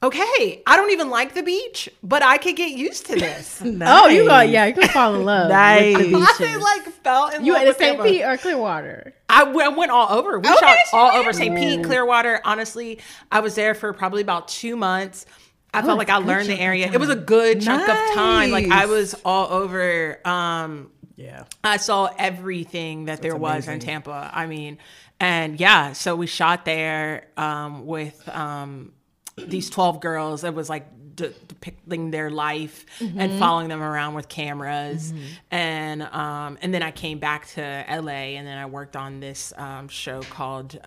okay, 0.03 0.63
I 0.65 0.77
don't 0.77 0.91
even 0.91 1.09
like 1.09 1.33
the 1.35 1.43
beach, 1.43 1.87
but 2.01 2.23
I 2.23 2.37
could 2.37 2.55
get 2.55 2.71
used 2.71 3.05
to 3.07 3.15
this. 3.15 3.61
Oh, 3.83 4.07
you 4.07 4.25
got 4.25 4.49
yeah, 4.49 4.65
you 4.65 4.73
can 4.73 4.87
fall 4.89 5.15
in 5.15 5.23
love. 5.25 5.49
Nice. 5.49 5.97
With 5.97 6.11
the 6.11 6.17
I 6.21 6.35
beaches. 6.39 6.63
like 6.63 6.83
fell 7.03 7.27
in 7.29 7.45
you 7.45 7.53
love 7.53 7.61
in 7.63 7.67
with 7.69 7.77
St. 7.77 7.97
Tampa. 7.97 8.03
Pete 8.09 8.21
or 8.23 8.37
Clearwater? 8.37 9.13
I 9.29 9.39
w- 9.45 9.61
I 9.61 9.69
went 9.69 9.91
all 9.91 10.11
over. 10.11 10.39
We 10.39 10.47
Okay, 10.49 10.57
shot 10.59 10.77
she 10.89 10.97
all 10.97 11.11
over 11.11 11.31
St. 11.33 11.55
Pete, 11.55 11.83
Clearwater. 11.85 12.41
Honestly, 12.45 12.99
I 13.31 13.39
was 13.41 13.55
there 13.55 13.73
for 13.75 13.93
probably 13.93 14.21
about 14.21 14.47
two 14.47 14.75
months. 14.75 15.25
I 15.73 15.81
felt 15.83 15.97
like 15.97 16.09
I 16.09 16.17
learned 16.17 16.49
the 16.49 16.59
area. 16.59 16.91
It 16.91 16.99
was 16.99 17.07
a 17.09 17.15
good 17.15 17.61
chunk 17.61 17.87
of 17.87 17.95
time. 18.13 18.51
Like 18.51 18.67
I 18.69 18.87
was 18.87 19.13
all 19.23 19.47
over. 19.53 20.19
Um, 20.27 20.91
Yeah. 21.15 21.45
I 21.63 21.77
saw 21.77 22.09
everything 22.17 23.05
that 23.05 23.21
there 23.21 23.35
was 23.37 23.67
in. 23.69 23.79
Tampa. 23.79 24.29
I 24.33 24.47
mean, 24.47 24.79
and 25.21 25.59
yeah, 25.59 25.93
so 25.93 26.15
we 26.15 26.25
shot 26.25 26.65
there 26.65 27.27
um, 27.37 27.85
with 27.85 28.27
um, 28.29 28.91
these 29.37 29.69
12 29.69 30.01
girls. 30.01 30.43
It 30.43 30.55
was 30.55 30.67
like 30.67 30.87
de- 31.15 31.29
depicting 31.47 32.09
their 32.09 32.31
life 32.31 32.85
and 32.99 33.37
following 33.37 33.67
them 33.67 33.83
around 33.83 34.15
with 34.15 34.27
cameras. 34.27 35.13
And 35.51 36.01
um, 36.01 36.57
and 36.63 36.73
then 36.73 36.81
I 36.81 36.89
came 36.89 37.19
back 37.19 37.47
to 37.49 37.61
LA, 37.61 38.33
and 38.37 38.47
then 38.47 38.57
I 38.57 38.65
worked 38.65 38.95
on 38.95 39.19
this 39.19 39.53
um, 39.57 39.87
show 39.89 40.21
called. 40.23 40.79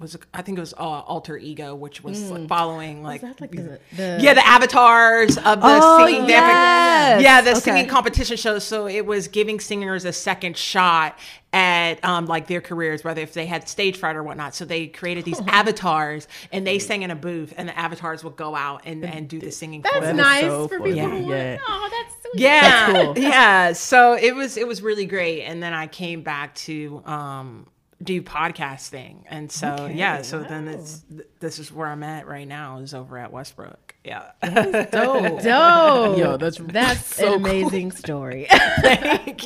Was 0.00 0.16
I 0.32 0.42
think 0.42 0.58
it 0.58 0.60
was 0.60 0.74
uh, 0.74 0.78
Alter 0.78 1.36
Ego, 1.36 1.74
which 1.74 2.04
was 2.04 2.30
like, 2.30 2.46
following 2.48 3.02
like, 3.02 3.20
Is 3.22 3.28
that 3.30 3.40
like 3.40 3.50
the, 3.50 3.80
the 3.96 4.18
yeah 4.20 4.32
the 4.34 4.46
avatars 4.46 5.36
of 5.38 5.60
the 5.60 5.78
Oh, 5.82 6.06
singing 6.06 6.28
yes. 6.28 7.20
yeah 7.20 7.40
the 7.40 7.50
Okay. 7.50 7.58
singing 7.60 7.88
competition 7.88 8.36
shows 8.36 8.62
so 8.62 8.86
it 8.86 9.04
was 9.04 9.26
giving 9.26 9.58
singers 9.58 10.04
a 10.04 10.12
second 10.12 10.56
shot 10.56 11.18
at 11.52 12.04
um, 12.04 12.26
like 12.26 12.46
their 12.46 12.60
careers 12.60 13.02
whether 13.02 13.22
if 13.22 13.32
they 13.34 13.46
had 13.46 13.68
stage 13.68 13.96
fright 13.96 14.14
or 14.14 14.22
whatnot 14.22 14.54
so 14.54 14.64
they 14.64 14.86
created 14.86 15.24
these 15.24 15.40
avatars 15.48 16.28
and 16.52 16.64
they 16.64 16.78
sang 16.78 17.02
in 17.02 17.10
a 17.10 17.16
booth 17.16 17.52
and 17.56 17.68
the 17.68 17.76
avatars 17.76 18.22
would 18.22 18.36
go 18.36 18.54
out 18.54 18.82
and, 18.84 19.04
and 19.04 19.28
do 19.28 19.40
the 19.40 19.50
singing 19.50 19.80
That's 19.82 19.98
them. 19.98 20.16
is 20.16 20.22
nice 20.22 20.42
so 20.42 20.68
for 20.68 20.78
funny. 20.78 20.92
people 20.92 21.08
Yeah, 21.08 21.18
who 21.18 21.30
yeah. 21.32 21.58
Oh, 21.66 21.88
that's 21.90 22.14
sweet. 22.22 22.40
yeah 22.42 22.92
That's 22.92 23.04
cool. 23.04 23.18
yeah 23.18 23.72
so 23.72 24.12
it 24.14 24.34
was 24.36 24.56
it 24.56 24.68
was 24.68 24.80
really 24.82 25.06
great 25.06 25.42
and 25.42 25.60
then 25.62 25.72
i 25.72 25.86
came 25.88 26.22
back 26.22 26.54
to 26.56 27.02
um 27.04 27.66
do 28.02 28.22
podcasting 28.22 29.22
and 29.28 29.50
so 29.50 29.90
yeah 29.92 30.22
so 30.22 30.40
then 30.40 30.68
it's 30.68 31.00
th- 31.10 31.26
this 31.40 31.58
is 31.58 31.72
where 31.72 31.88
i'm 31.88 32.02
at 32.04 32.28
right 32.28 32.46
now 32.46 32.78
is 32.78 32.94
over 32.94 33.18
at 33.18 33.32
westbrook 33.32 33.96
yeah 34.04 34.30
Dope. 34.42 35.42
Dope. 35.42 36.18
Yo, 36.18 36.36
that's- 36.36 36.56
that's 36.72 37.16
so 37.16 37.34
an 37.34 37.42
cool. 37.42 37.50
amazing 37.50 37.90
story. 37.92 38.46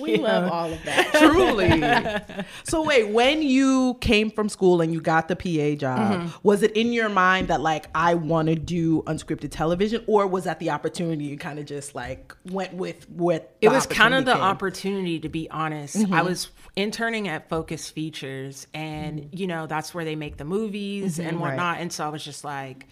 we 0.01 0.19
love 0.19 0.53
all 0.53 0.73
of 0.73 0.79
that. 0.85 1.11
Truly. 1.15 2.45
so 2.63 2.83
wait, 2.85 3.09
when 3.09 3.43
you 3.43 3.97
came 4.01 4.31
from 4.31 4.49
school 4.49 4.81
and 4.81 4.93
you 4.93 5.01
got 5.01 5.27
the 5.29 5.35
PA 5.37 5.77
job, 5.81 5.93
Mm-hmm. 6.03 6.37
was 6.43 6.63
it 6.63 6.73
in 6.77 6.93
your 6.93 7.09
mind 7.09 7.49
that 7.49 7.61
like 7.61 7.87
I 7.95 8.15
want 8.15 8.49
to 8.49 8.55
do 8.55 9.03
unscripted 9.03 9.51
television, 9.51 10.05
or 10.07 10.27
was 10.27 10.45
that 10.45 10.59
the 10.61 10.71
opportunity 10.71 11.25
you 11.25 11.39
kind 11.39 11.59
of 11.59 11.65
just 11.65 11.95
like 11.95 12.35
went 12.51 12.75
with 12.75 13.09
what? 13.11 13.55
it 13.61 13.69
was 13.69 13.87
kind 13.87 14.15
of 14.15 14.25
the 14.27 14.37
opportunity 14.37 15.19
to 15.21 15.29
be 15.29 15.49
honest 15.51 15.97
Mm-hmm. 15.97 16.15
i 16.15 16.23
was 16.23 16.49
interning 16.77 17.27
at 17.29 17.49
focus 17.49 17.89
features 17.91 18.33
and 18.75 19.21
Mm-hmm. 19.21 19.37
you 19.37 19.47
know 19.47 19.67
that's 19.67 19.93
where 19.95 20.05
they 20.05 20.17
make 20.17 20.37
the 20.37 20.45
movies 20.45 21.19
and 21.19 21.39
whatnot. 21.41 21.79
And 21.79 21.93
so 21.93 22.05
i 22.07 22.09
was 22.09 22.25
just 22.25 22.45
like 22.45 22.87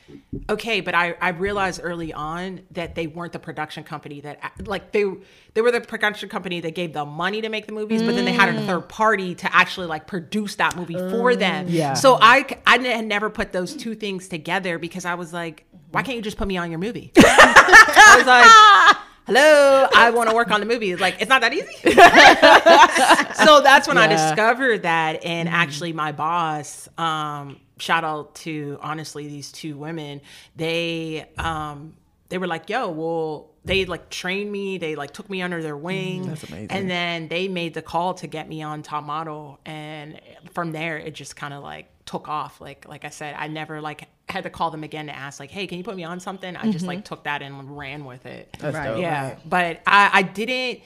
okay 0.49 0.81
but 0.81 0.95
i 0.95 1.15
i 1.21 1.31
realized 1.31 1.81
early 1.83 2.13
on 2.13 2.61
that 2.73 2.95
they 2.95 3.07
weren't 3.07 3.33
the 3.33 3.39
production 3.39 3.83
company 3.85 4.21
that 4.21 4.39
like 4.67 4.93
they 4.93 5.05
they 5.55 5.61
were 5.63 5.71
the 5.73 5.81
production 5.81 6.29
company 6.29 6.61
that 6.61 6.75
gave 6.75 6.93
the 6.93 7.05
money 7.05 7.41
to 7.41 7.49
make 7.49 7.67
the 7.67 7.73
movies 7.73 8.03
but 8.03 8.15
then 8.15 8.25
they 8.25 8.33
had 8.33 8.49
Mm. 8.55 8.63
a 8.63 8.67
third 8.67 8.89
party 8.89 9.35
to 9.37 9.55
actually 9.55 9.87
like 9.87 10.07
produce 10.07 10.57
that 10.57 10.77
movie 10.77 10.95
for 10.95 11.35
them. 11.37 11.67
Yeah. 11.69 11.95
so 11.95 12.19
i 12.21 12.45
i 12.67 12.79
had 12.79 13.07
never 13.07 13.31
put 13.31 13.53
those 13.53 13.75
two 13.75 13.95
things 13.95 14.29
together 14.29 14.79
because 14.79 15.05
i 15.05 15.15
was 15.15 15.33
like 15.33 15.65
why 15.93 16.03
can't 16.03 16.17
you 16.17 16.23
just 16.23 16.37
put 16.37 16.47
me 16.47 16.57
on 16.57 16.71
your 16.71 16.79
movie? 16.79 17.13
I 17.19 18.15
was 18.19 18.27
like 18.27 18.97
hello, 19.27 19.89
I 19.95 20.11
want 20.11 20.29
to 20.31 20.35
work 20.35 20.51
on 20.51 20.61
the 20.61 20.67
movie. 20.67 20.97
Like, 20.97 21.21
it's 21.21 21.29
not 21.29 21.41
that 21.43 21.53
easy. 21.53 21.73
so 23.45 23.61
that's 23.61 23.87
when 23.89 23.99
I 23.99 24.07
discovered 24.07 24.83
that. 24.83 25.25
And 25.25 25.49
actually, 25.49 25.93
my 25.93 26.13
boss, 26.13 26.89
um, 26.99 27.61
shout 27.79 28.05
out 28.05 28.35
to 28.37 28.79
honestly 28.81 29.27
these 29.29 29.53
two 29.53 29.77
women, 29.77 30.21
they 30.57 31.29
um, 31.39 31.95
they 32.29 32.39
were 32.39 32.47
like, 32.47 32.71
yo, 32.71 32.91
well, 32.91 33.51
they 33.65 33.85
like 33.85 34.09
trained 34.09 34.51
me, 34.51 34.79
they 34.79 34.95
like 34.95 35.13
took 35.13 35.29
me 35.29 35.43
under 35.43 35.63
their 35.63 35.77
wing. 35.77 36.27
That's 36.27 36.45
amazing. 36.45 36.71
And 36.71 36.91
then 36.91 37.29
they 37.29 37.49
made 37.49 37.75
the 37.75 37.83
call 37.83 38.15
to 38.15 38.27
get 38.27 38.49
me 38.49 38.63
on 38.63 38.83
top 38.83 39.05
model. 39.05 39.61
And 39.67 40.21
from 40.53 40.73
there, 40.73 40.97
it 40.97 41.15
just 41.15 41.37
kind 41.37 41.53
of 41.53 41.63
like 41.63 41.89
took 42.07 42.29
off. 42.29 42.61
Like, 42.61 42.89
like 42.89 43.05
I 43.05 43.11
said, 43.11 43.35
I 43.37 43.49
never 43.49 43.81
like 43.81 44.09
had 44.31 44.45
to 44.45 44.51
call 44.51 44.71
them 44.71 44.85
again 44.85 45.07
to 45.07 45.15
ask 45.15 45.41
like, 45.41 45.51
hey, 45.51 45.67
can 45.67 45.79
you 45.79 45.85
put 45.85 45.97
me 45.97 46.05
on 46.05 46.21
something? 46.21 46.57
I 46.57 46.71
just 46.71 46.87
like 46.87 46.99
mm-hmm. 46.99 47.05
took 47.05 47.25
that 47.25 47.43
and 47.43 47.77
ran 47.77 48.05
with 48.05 48.27
it. 48.27 48.57
That's 48.59 48.77
Right. 48.77 48.87
dope. 48.87 49.01
Yeah, 49.01 49.37
but 49.45 49.81
I, 49.87 50.11
I 50.13 50.23
didn't. 50.23 50.81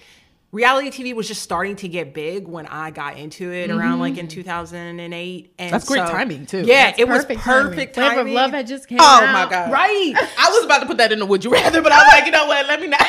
Reality 0.53 0.91
TV 0.91 1.15
was 1.17 1.27
just 1.27 1.43
starting 1.43 1.75
to 1.77 1.89
get 1.89 2.15
big 2.15 2.47
when 2.47 2.67
I 2.67 2.93
got 2.93 3.19
into 3.19 3.53
it 3.53 3.71
around 3.71 3.99
like 3.99 4.19
in 4.19 4.29
mm-hmm. 4.29 4.35
2008. 4.37 5.55
And 5.59 5.73
That's 5.73 5.85
great 5.85 5.99
timing, 5.99 6.47
too. 6.47 6.61
Yeah, 6.61 6.85
That's 6.91 7.01
it 7.01 7.09
was 7.09 7.25
perfect 7.25 7.95
Flavor 7.97 8.15
timing. 8.15 8.29
of 8.29 8.35
Love 8.35 8.51
had 8.53 8.69
just 8.69 8.87
came 8.87 8.99
Oh 9.01 9.05
out. 9.05 9.33
my 9.33 9.51
god! 9.51 9.73
Right. 9.73 10.15
I 10.39 10.51
was 10.51 10.65
about 10.65 10.79
to 10.79 10.87
put 10.87 10.99
that 10.99 11.11
in 11.11 11.19
the 11.19 11.27
would 11.27 11.45
you 11.45 11.51
rather, 11.51 11.83
but 11.83 11.91
I 11.91 11.97
was 11.99 12.13
like, 12.13 12.27
you 12.27 12.31
know 12.31 12.47
what? 12.47 12.67
Let 12.67 12.81
me 12.81 12.87
not. 12.87 13.01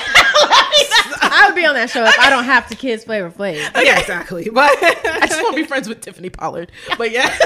I 1.22 1.46
would 1.48 1.56
be 1.56 1.66
on 1.68 1.76
that 1.76 1.92
show 1.92 2.04
if 2.04 2.18
I 2.20 2.32
don't 2.32 2.46
have 2.46 2.68
to 2.70 2.76
kids 2.76 3.04
Flavor 3.04 3.30
Flav. 3.30 3.56
Yeah, 3.86 4.00
exactly. 4.00 4.50
But 4.52 4.72
I 4.82 5.28
just 5.28 5.42
want 5.44 5.56
to 5.56 5.62
be 5.62 5.68
friends 5.68 5.88
with 5.88 6.02
Tiffany 6.02 6.32
Pollard. 6.32 6.72
But 6.98 7.12
yeah, 7.12 7.38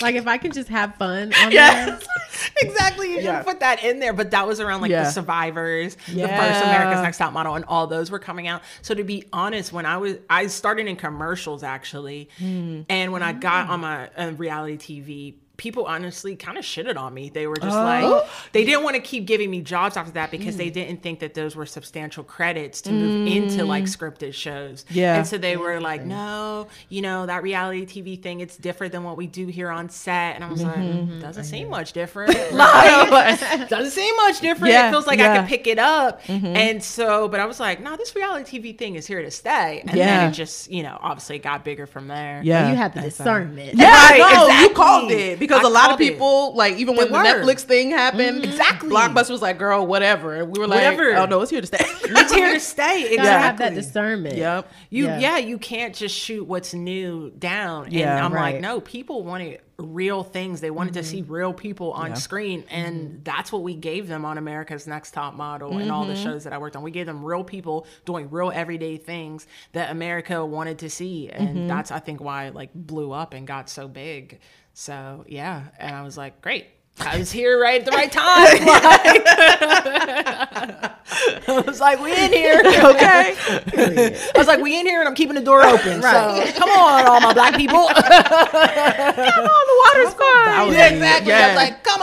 Like 0.00 0.14
if 0.14 0.26
I 0.26 0.38
can 0.38 0.52
just 0.52 0.68
have 0.68 0.94
fun 0.96 1.32
on 1.34 1.52
yeah. 1.52 1.86
there. 1.86 1.98
exactly, 2.62 3.12
you 3.12 3.20
Yeah. 3.20 3.38
should 3.38 3.46
put 3.46 3.60
that 3.60 3.82
in 3.84 3.98
there. 3.98 4.12
But 4.12 4.30
that 4.32 4.46
was 4.46 4.60
around 4.60 4.80
like 4.82 4.90
Yeah. 4.90 5.04
the 5.04 5.10
Survivors, 5.10 5.94
the 6.06 6.28
first 6.28 6.64
America's 6.64 7.02
Next 7.02 7.18
Top 7.18 7.32
Model, 7.32 7.54
and 7.54 7.64
all 7.66 7.86
those 7.86 8.10
were 8.10 8.18
coming 8.18 8.46
out. 8.46 8.62
So 8.82 8.94
to 8.94 9.04
be 9.04 9.24
honest, 9.32 9.72
when 9.72 9.86
I 9.86 9.96
was, 9.96 10.16
I 10.28 10.46
started 10.48 10.86
in 10.86 10.96
commercials 10.96 11.62
actually, 11.62 12.28
Hmm. 12.38 12.82
and 12.88 13.12
when 13.12 13.22
I 13.22 13.32
got 13.32 13.68
on 13.70 13.80
my 13.80 14.08
uh, 14.16 14.32
reality 14.36 14.76
TV. 14.76 15.34
People 15.56 15.86
honestly 15.86 16.36
kind 16.36 16.58
of 16.58 16.64
shitted 16.64 16.96
on 16.96 17.14
me. 17.14 17.28
They 17.30 17.46
were 17.46 17.56
just 17.56 17.76
Oh. 17.76 17.82
like, 17.82 18.26
they 18.52 18.64
didn't 18.64 18.84
want 18.84 18.96
to 18.96 19.00
keep 19.02 19.26
giving 19.26 19.50
me 19.50 19.60
jobs 19.62 19.96
after 19.96 20.12
that 20.12 20.30
because 20.30 20.56
they 20.56 20.70
didn't 20.70 21.02
think 21.02 21.20
that 21.20 21.34
those 21.34 21.56
were 21.56 21.66
substantial 21.66 22.24
credits 22.24 22.80
to 22.82 22.92
move 22.92 23.26
into 23.26 23.64
like 23.64 23.84
scripted 23.84 24.34
shows. 24.34 24.84
Yeah. 24.90 25.16
And 25.16 25.26
so 25.26 25.38
they 25.38 25.56
were 25.56 25.80
like, 25.80 26.04
no, 26.04 26.68
you 26.88 27.00
know, 27.02 27.26
that 27.26 27.42
reality 27.42 27.86
TV 27.86 28.20
thing, 28.22 28.40
it's 28.40 28.56
different 28.56 28.92
than 28.92 29.02
what 29.04 29.16
we 29.16 29.26
do 29.26 29.46
here 29.46 29.70
on 29.70 29.88
set. 29.88 30.34
And 30.36 30.44
I 30.44 30.50
was 30.50 30.62
like, 30.62 30.76
doesn't 31.20 31.44
seem 31.44 31.70
much 31.70 31.92
different. 31.92 32.34
like, 32.52 33.68
doesn't 33.68 33.90
seem 33.92 34.16
much 34.16 34.40
different. 34.40 34.72
Yeah, 34.72 34.88
it 34.88 34.90
feels 34.90 35.06
like 35.06 35.18
yeah. 35.18 35.32
I 35.32 35.38
could 35.38 35.48
pick 35.48 35.66
it 35.66 35.78
up. 35.78 36.20
And 36.28 36.82
so, 36.82 37.28
but 37.28 37.40
I 37.40 37.46
was 37.46 37.60
like, 37.60 37.80
no, 37.80 37.96
this 37.96 38.14
reality 38.14 38.60
TV 38.60 38.76
thing 38.76 38.94
is 38.96 39.06
here 39.06 39.22
to 39.22 39.30
stay. 39.30 39.82
And 39.86 39.96
Yeah. 39.96 40.06
then 40.20 40.30
it 40.30 40.34
just, 40.34 40.70
you 40.70 40.82
know, 40.82 40.98
obviously 41.00 41.38
got 41.38 41.64
bigger 41.64 41.86
from 41.86 42.08
there. 42.08 42.40
Yeah. 42.44 42.70
You 42.70 42.76
had 42.76 42.94
the 42.94 43.00
discernment. 43.02 43.74
Yeah, 43.74 43.86
Right, 44.10 44.18
no, 44.18 44.48
you 44.60 44.70
called 44.74 45.10
it 45.10 45.38
because 45.48 45.64
I 45.64 45.68
a 45.68 45.70
lot 45.72 45.84
of 45.84 45.88
called 45.90 46.00
it. 46.02 46.12
people, 46.12 46.54
like 46.54 46.76
even 46.76 46.96
when 46.96 47.06
They 47.06 47.12
the 47.12 47.18
were. 47.18 47.44
Netflix 47.44 47.60
thing 47.62 47.90
happened, 47.90 48.42
mm-hmm. 48.42 48.50
Exactly. 48.50 48.90
Blockbuster 48.90 49.30
was 49.30 49.42
like, 49.42 49.58
"Girl, 49.58 49.86
whatever," 49.86 50.34
and 50.34 50.50
we 50.50 50.58
were 50.58 50.66
like, 50.66 50.78
Whatever. 50.78 51.14
"Oh 51.16 51.26
no, 51.26 51.40
it's 51.42 51.50
here 51.50 51.60
to 51.60 51.66
stay." 51.66 51.78
It's 52.08 52.32
here 52.32 52.52
to 52.54 52.60
stay. 52.60 53.00
Exactly. 53.02 53.16
Gotta 53.16 53.38
have 53.38 53.58
that 53.58 53.74
discernment. 53.74 54.36
yep. 54.36 54.70
You 54.90 55.06
Yeah. 55.06 55.18
yeah. 55.18 55.38
you 55.38 55.58
can't 55.58 55.94
just 55.94 56.14
shoot 56.16 56.44
what's 56.46 56.72
new 56.74 57.30
down. 57.38 57.88
Yeah, 57.92 58.24
I'm 58.24 58.32
right. 58.32 58.54
like, 58.54 58.62
no, 58.62 58.80
people 58.80 59.22
wanted 59.24 59.60
real 59.78 60.22
things. 60.24 60.60
They 60.62 60.70
wanted 60.70 60.94
to 60.94 61.02
see 61.04 61.22
real 61.22 61.52
people 61.52 61.92
on 61.92 62.04
Mm-hmm. 62.06 62.10
Yeah. 62.14 62.18
screen. 62.18 62.64
And 62.70 63.20
that's 63.24 63.52
what 63.52 63.62
we 63.62 63.74
gave 63.74 64.08
them 64.08 64.24
on 64.24 64.38
America's 64.38 64.86
Next 64.86 65.10
Top 65.10 65.34
Model 65.34 65.76
and 65.78 65.90
all 65.90 66.04
the 66.06 66.14
Mm-hmm. 66.14 66.22
shows 66.24 66.44
that 66.44 66.52
I 66.52 66.58
worked 66.58 66.76
on. 66.76 66.82
We 66.82 66.90
gave 66.90 67.06
them 67.06 67.24
real 67.24 67.44
people 67.44 67.86
doing 68.04 68.30
real 68.30 68.50
everyday 68.54 68.96
things 68.96 69.46
that 69.72 69.90
America 69.90 70.44
wanted 70.46 70.78
to 70.78 70.90
see. 70.90 71.28
And 71.28 71.48
Mm-hmm. 71.48 71.66
that's 71.68 71.90
I 71.90 71.98
think 71.98 72.20
why 72.22 72.46
it 72.46 72.54
like 72.54 72.70
blew 72.74 73.12
up 73.12 73.34
and 73.34 73.46
got 73.46 73.68
so 73.68 73.86
big. 73.88 74.40
So 74.72 75.24
yeah. 75.28 75.64
And 75.78 75.94
I 75.94 76.02
was 76.02 76.16
like, 76.16 76.40
great. 76.40 76.66
I 77.00 77.18
was 77.18 77.30
here 77.30 77.60
right 77.60 77.80
at 77.80 77.84
the 77.84 77.92
right 77.92 78.10
time. 78.10 78.66
Like, 81.06 81.06
I 81.48 81.62
was 81.64 81.80
like, 81.80 82.00
we 82.00 82.10
in 82.12 82.32
here. 82.32 82.60
Okay. 82.66 83.34
I 83.36 84.32
was 84.36 84.46
like, 84.46 84.60
we 84.60 84.78
in 84.78 84.86
here 84.86 85.00
and 85.00 85.08
I'm 85.08 85.14
keeping 85.14 85.34
the 85.34 85.40
door 85.40 85.64
open. 85.64 86.02
So 86.02 86.44
come 86.56 86.68
on, 86.70 87.06
all 87.06 87.20
my 87.20 87.32
black 87.32 87.56
people. 87.56 87.88
come 87.88 89.46
on, 89.46 89.66
the 89.66 89.76
water's 89.84 90.14
fine. 90.14 90.72
Yeah, 90.72 90.88
exactly. 90.88 91.32
I 91.32 91.46
was 91.48 91.56
like, 91.56 91.82
come 91.84 92.02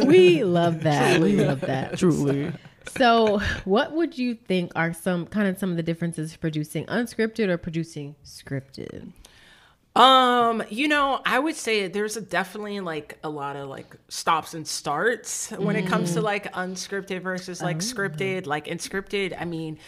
on. 0.00 0.06
We 0.06 0.44
love 0.44 0.82
that. 0.82 1.20
We 1.20 1.44
love 1.44 1.60
that. 1.62 1.98
Truly. 1.98 2.52
So, 2.96 3.40
what 3.64 3.92
would 3.92 4.18
you 4.18 4.34
think 4.34 4.70
are 4.76 4.92
some 4.92 5.26
kind 5.26 5.48
of 5.48 5.58
some 5.58 5.70
of 5.70 5.76
the 5.76 5.82
differences 5.82 6.36
producing 6.36 6.84
unscripted 6.86 7.48
or 7.48 7.58
producing 7.58 8.14
scripted? 8.24 9.10
Um, 9.96 10.64
you 10.70 10.88
know, 10.88 11.20
I 11.24 11.38
would 11.38 11.54
say 11.54 11.86
there's 11.86 12.16
a 12.16 12.20
definitely 12.20 12.80
like 12.80 13.18
a 13.22 13.28
lot 13.28 13.54
of 13.54 13.68
like 13.68 13.94
stops 14.08 14.54
and 14.54 14.66
starts 14.66 15.50
when 15.52 15.76
it 15.76 15.86
comes 15.86 16.14
to 16.14 16.20
like 16.20 16.52
unscripted 16.52 17.22
versus 17.22 17.62
like 17.62 17.78
scripted. 17.78 18.46
Like 18.46 18.66
in 18.66 18.78
scripted, 18.78 19.36
I 19.38 19.44
mean, 19.44 19.78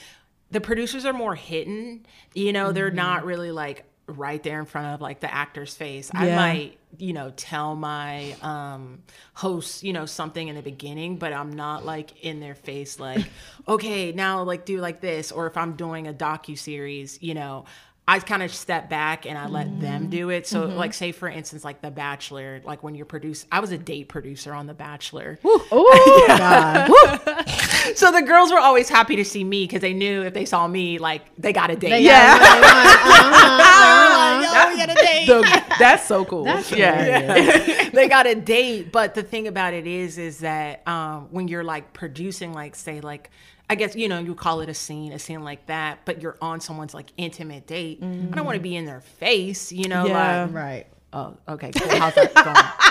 the 0.52 0.60
producers 0.60 1.04
are 1.04 1.12
more 1.12 1.34
hidden. 1.34 2.06
You 2.34 2.52
know, 2.52 2.70
they're 2.70 2.90
not 2.92 3.24
really 3.24 3.50
like 3.50 3.84
right 4.06 4.40
there 4.44 4.60
in 4.60 4.66
front 4.66 4.94
of 4.94 5.00
like 5.00 5.18
the 5.18 5.32
actor's 5.32 5.74
face. 5.74 6.08
I 6.14 6.26
might, 6.36 6.78
you 6.98 7.12
know, 7.12 7.32
tell 7.34 7.74
my 7.74 8.36
um 8.42 9.02
host, 9.34 9.82
you 9.82 9.92
know, 9.92 10.06
something 10.06 10.46
in 10.46 10.54
the 10.54 10.62
beginning, 10.62 11.16
but 11.16 11.32
I'm 11.32 11.52
not 11.52 11.84
like 11.84 12.24
in 12.24 12.38
their 12.38 12.54
face 12.54 13.00
like, 13.00 13.26
okay, 13.68 14.12
now 14.12 14.44
like 14.44 14.64
do 14.64 14.78
like 14.78 15.00
this 15.00 15.32
or 15.32 15.48
if 15.48 15.56
I'm 15.56 15.74
doing 15.74 16.06
a 16.06 16.14
docu 16.14 16.56
series, 16.56 17.20
you 17.20 17.34
know, 17.34 17.64
I 18.08 18.20
kind 18.20 18.42
of 18.44 18.54
step 18.54 18.88
back 18.88 19.26
and 19.26 19.36
I 19.36 19.48
let 19.48 19.66
Mm-hmm. 19.66 19.80
them 19.80 20.08
do 20.10 20.30
it. 20.30 20.46
So, 20.46 20.66
like, 20.66 20.94
say 20.94 21.10
for 21.10 21.28
instance, 21.28 21.64
like 21.64 21.80
The 21.82 21.90
Bachelor, 21.90 22.60
like 22.64 22.84
when 22.84 22.94
you're 22.94 23.04
produce, 23.04 23.46
I 23.50 23.58
was 23.58 23.72
a 23.72 23.78
date 23.78 24.08
producer 24.08 24.52
on 24.54 24.66
The 24.66 24.74
Bachelor. 24.74 25.38
Oh 25.44 26.24
God. 26.28 27.44
So 27.96 28.10
the 28.10 28.20
girls 28.22 28.50
were 28.50 28.58
always 28.58 28.88
happy 28.88 29.14
to 29.16 29.24
see 29.24 29.42
me 29.44 29.64
because 29.64 29.80
they 29.80 29.94
knew 29.94 30.22
if 30.22 30.34
they 30.34 30.44
saw 30.44 30.66
me, 30.66 30.98
like 30.98 31.22
they 31.36 31.52
got 31.52 31.70
a 31.70 31.76
date. 31.76 31.90
They 31.90 32.02
Yeah. 32.04 32.36
got 32.38 32.40
what 32.40 32.54
they 32.54 32.60
want. 32.60 34.44
Uh-huh. 34.46 34.70
We 34.70 34.76
got 34.76 34.90
a 34.90 34.94
date. 34.94 35.26
The- 35.26 35.76
that's 35.78 36.06
so 36.06 36.24
cool. 36.24 36.44
That's 36.44 36.70
yeah. 36.72 37.20
hilarious. 37.20 37.90
they 37.92 38.08
got 38.08 38.26
a 38.26 38.34
date. 38.34 38.90
But 38.92 39.14
the 39.14 39.22
thing 39.22 39.46
about 39.46 39.72
it 39.74 39.86
is, 39.86 40.18
is 40.18 40.38
that 40.38 40.86
um, 40.88 41.28
when 41.30 41.48
you're 41.48 41.64
like 41.64 41.92
producing, 41.92 42.52
like 42.52 42.74
say, 42.74 43.00
like 43.00 43.30
I 43.68 43.74
guess 43.74 43.96
you 43.96 44.08
know 44.08 44.18
you 44.20 44.34
call 44.34 44.60
it 44.60 44.68
a 44.68 44.74
scene, 44.74 45.12
a 45.12 45.18
scene 45.18 45.42
like 45.42 45.66
that, 45.66 46.00
but 46.04 46.22
you're 46.22 46.36
on 46.40 46.60
someone's 46.60 46.94
like 46.94 47.12
intimate 47.16 47.66
date. 47.66 47.98
I 48.00 48.06
don't 48.06 48.44
want 48.44 48.54
to 48.54 48.58
mm-hmm. 48.58 48.62
be 48.62 48.76
in 48.76 48.84
their 48.84 49.00
face, 49.00 49.72
you 49.72 49.88
know. 49.88 50.06
Yeah. 50.06 50.44
Like, 50.44 50.54
Right. 50.54 50.86
Oh, 51.16 51.36
okay, 51.54 51.70
cool. 51.72 51.88
How's 51.98 52.14
that 52.14 52.34
going? 52.34 52.46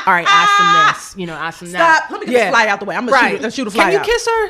All 0.08 0.14
right, 0.14 0.26
ask 0.28 0.58
them 0.58 0.94
this. 0.94 1.16
You 1.20 1.28
know, 1.28 1.34
ask 1.36 1.60
them 1.60 1.72
that. 1.72 2.00
Stop. 2.00 2.12
Let 2.12 2.20
me 2.22 2.26
get 2.28 2.34
this 2.34 2.50
fly 2.50 2.68
out 2.68 2.80
the 2.80 2.86
way. 2.86 2.96
I'm 2.96 3.06
gonna 3.06 3.16
Right. 3.16 3.38
shoot, 3.38 3.46
a- 3.46 3.52
shoot 3.52 3.68
a 3.68 3.72
fly 3.72 3.84
Can 3.86 3.94
you 3.94 4.00
out. 4.00 4.06
kiss 4.06 4.28
her? 4.28 4.48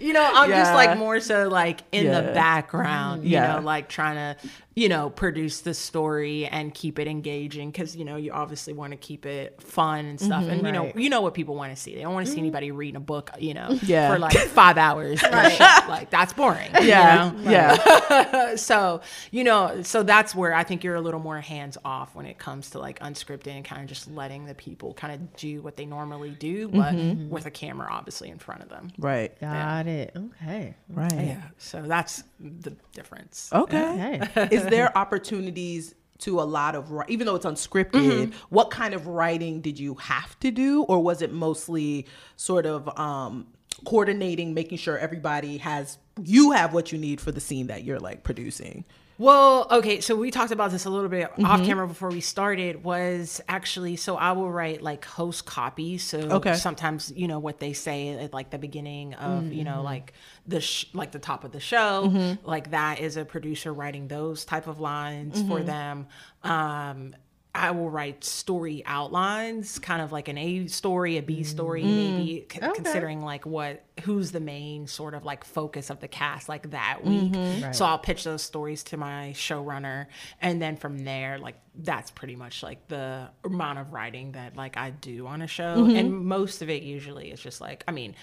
you 0.04 0.12
know, 0.12 0.28
I'm 0.34 0.50
just 0.50 0.72
like 0.74 0.98
more 0.98 1.20
so 1.20 1.48
like 1.48 1.80
in 1.92 2.06
the 2.06 2.22
Yeah. 2.22 2.32
background, 2.32 3.24
you 3.24 3.30
Yeah. 3.30 3.54
know, 3.54 3.60
like 3.60 3.88
trying 3.88 4.16
to, 4.16 4.36
you 4.74 4.88
know, 4.88 5.08
produce 5.10 5.60
the 5.60 5.72
story 5.74 6.46
and 6.46 6.74
keep 6.74 6.98
it 6.98 7.06
engaging 7.06 7.70
because 7.70 7.94
you 7.96 8.04
know 8.04 8.16
you 8.16 8.32
obviously 8.32 8.72
want 8.72 8.90
to 8.92 8.96
keep 8.96 9.24
it 9.24 9.60
fun 9.62 10.04
and 10.04 10.20
stuff, 10.20 10.42
mm-hmm. 10.42 10.50
and 10.50 10.66
you 10.66 10.72
know, 10.72 10.92
you 10.96 11.08
know 11.10 11.20
what 11.20 11.34
people 11.34 11.54
want 11.54 11.74
to 11.74 11.80
see. 11.80 11.94
They 11.94 12.02
don't 12.02 12.12
want 12.14 12.26
to 12.26 12.32
see 12.32 12.38
mm-hmm. 12.38 12.44
anybody 12.46 12.70
reading 12.72 12.96
a 12.96 13.00
book, 13.00 13.30
you 13.38 13.54
know, 13.54 13.78
Yeah. 13.82 14.12
for 14.12 14.18
like 14.18 14.32
five 14.36 14.76
hours. 14.78 15.22
right. 15.22 15.60
Like 15.88 16.10
that's 16.10 16.32
boring. 16.32 16.70
you 16.80 16.88
Yeah. 16.88 17.32
know? 17.36 17.50
Yeah. 17.50 18.56
so 18.56 19.00
you 19.30 19.44
know 19.44 19.82
so 19.82 20.02
that's 20.02 20.34
where 20.34 20.54
i 20.54 20.62
think 20.64 20.84
you're 20.84 20.94
a 20.94 21.00
little 21.04 21.20
more 21.20 21.40
hands 21.40 21.78
off 21.84 22.14
when 22.14 22.26
it 22.26 22.38
comes 22.38 22.70
to 22.70 22.78
like 22.78 22.98
unscripted 23.00 23.48
and 23.48 23.64
kind 23.64 23.82
of 23.82 23.88
just 23.88 24.10
letting 24.10 24.46
the 24.46 24.54
people 24.54 24.94
kind 24.94 25.12
of 25.14 25.36
do 25.36 25.62
what 25.62 25.76
they 25.76 25.86
normally 25.86 26.30
do 26.30 26.68
but 26.68 26.94
with 27.30 27.46
a 27.46 27.50
camera 27.50 27.86
obviously 27.90 28.28
in 28.30 28.38
front 28.38 28.62
of 28.62 28.68
them 28.68 28.90
Right. 28.98 29.38
Got 29.40 29.86
it. 29.86 30.16
Okay. 30.16 30.74
Right. 30.88 31.12
yeah 31.14 31.42
so 31.58 31.82
that's 31.82 32.24
the 32.40 32.74
difference 32.92 33.50
Okay. 33.52 34.18
Okay. 34.34 34.48
Is 34.50 34.64
there 34.66 34.96
opportunities 34.98 35.94
to 36.18 36.40
a 36.40 36.46
lot 36.58 36.74
of 36.76 36.90
even 37.08 37.26
though 37.26 37.34
it's 37.36 37.44
unscripted, 37.46 37.90
Mm-hmm. 37.92 38.32
what 38.48 38.70
kind 38.70 38.94
of 38.94 39.06
writing 39.06 39.60
did 39.60 39.78
you 39.78 39.94
have 39.96 40.38
to 40.40 40.50
do 40.50 40.82
or 40.84 41.02
was 41.02 41.22
it 41.22 41.32
mostly 41.32 42.06
sort 42.36 42.66
of 42.66 42.88
um 42.98 43.46
coordinating, 43.84 44.54
making 44.54 44.78
sure 44.78 44.96
everybody 44.98 45.58
has 45.58 45.98
you 46.22 46.52
have 46.52 46.72
what 46.72 46.92
you 46.92 46.98
need 46.98 47.20
for 47.20 47.32
the 47.32 47.40
scene 47.40 47.66
that 47.66 47.82
you're 47.84 47.98
like 47.98 48.22
producing? 48.22 48.84
Well, 49.16 49.68
okay, 49.70 50.00
so 50.00 50.16
we 50.16 50.30
talked 50.32 50.50
about 50.50 50.72
this 50.72 50.86
a 50.86 50.90
little 50.90 51.08
bit 51.08 51.30
Mm-hmm. 51.32 51.44
off 51.46 51.64
camera 51.64 51.86
before 51.86 52.10
we 52.10 52.20
started. 52.20 52.82
Was 52.84 53.40
actually 53.48 53.96
so 53.96 54.16
I 54.16 54.32
will 54.32 54.50
write 54.50 54.82
like 54.82 55.04
host 55.04 55.46
copy. 55.46 55.98
So 55.98 56.18
Okay. 56.18 56.54
sometimes 56.54 57.12
you 57.14 57.28
know 57.28 57.38
what 57.38 57.60
they 57.60 57.72
say 57.74 58.08
at 58.18 58.32
like 58.32 58.50
the 58.50 58.58
beginning 58.58 59.14
of 59.14 59.44
you 59.52 59.64
Mm-hmm. 59.64 59.64
know 59.74 59.82
like 59.82 60.12
the 60.48 60.60
sh- 60.60 60.86
like 60.92 61.12
the 61.12 61.18
top 61.20 61.44
of 61.44 61.52
the 61.52 61.60
show, 61.60 62.36
like 62.44 62.70
that 62.72 62.98
is 63.00 63.16
a 63.16 63.24
producer 63.24 63.72
writing 63.72 64.08
those 64.08 64.44
type 64.44 64.66
of 64.66 64.80
lines 64.80 65.40
for 65.42 65.58
Mm-hmm. 65.58 65.66
them. 65.66 66.06
Um, 66.42 67.14
I 67.54 67.70
will 67.70 67.88
write 67.88 68.24
story 68.24 68.82
outlines, 68.84 69.78
kind 69.78 70.02
of 70.02 70.10
like 70.10 70.26
an 70.26 70.36
A 70.36 70.66
story, 70.66 71.18
a 71.18 71.22
B 71.22 71.40
mm. 71.40 71.46
story, 71.46 71.84
mm. 71.84 71.86
maybe 71.86 72.46
c- 72.50 72.58
Okay. 72.60 72.72
considering 72.74 73.22
like 73.22 73.46
what 73.46 73.84
who's 74.02 74.32
the 74.32 74.40
main 74.40 74.88
sort 74.88 75.14
of 75.14 75.24
like 75.24 75.44
focus 75.44 75.88
of 75.88 76.00
the 76.00 76.08
cast 76.08 76.48
like 76.48 76.70
that 76.72 77.04
week. 77.04 77.32
Mm-hmm. 77.32 77.72
So 77.72 77.84
I'll 77.84 77.98
pitch 77.98 78.24
those 78.24 78.42
stories 78.42 78.82
to 78.84 78.96
my 78.96 79.32
showrunner, 79.36 80.06
and 80.40 80.60
then 80.60 80.76
from 80.76 81.04
there, 81.04 81.38
like 81.38 81.56
that's 81.76 82.10
pretty 82.10 82.34
much 82.34 82.62
like 82.62 82.88
the 82.88 83.28
amount 83.44 83.78
of 83.78 83.92
writing 83.92 84.32
that 84.32 84.56
like 84.56 84.76
I 84.76 84.90
do 84.90 85.28
on 85.28 85.40
a 85.40 85.46
show, 85.46 85.76
mm-hmm. 85.76 85.96
and 85.96 86.26
most 86.26 86.60
of 86.60 86.68
it 86.68 86.82
usually 86.82 87.30
is 87.30 87.40
just 87.40 87.60
like 87.60 87.84
I 87.86 87.92
mean 87.92 88.16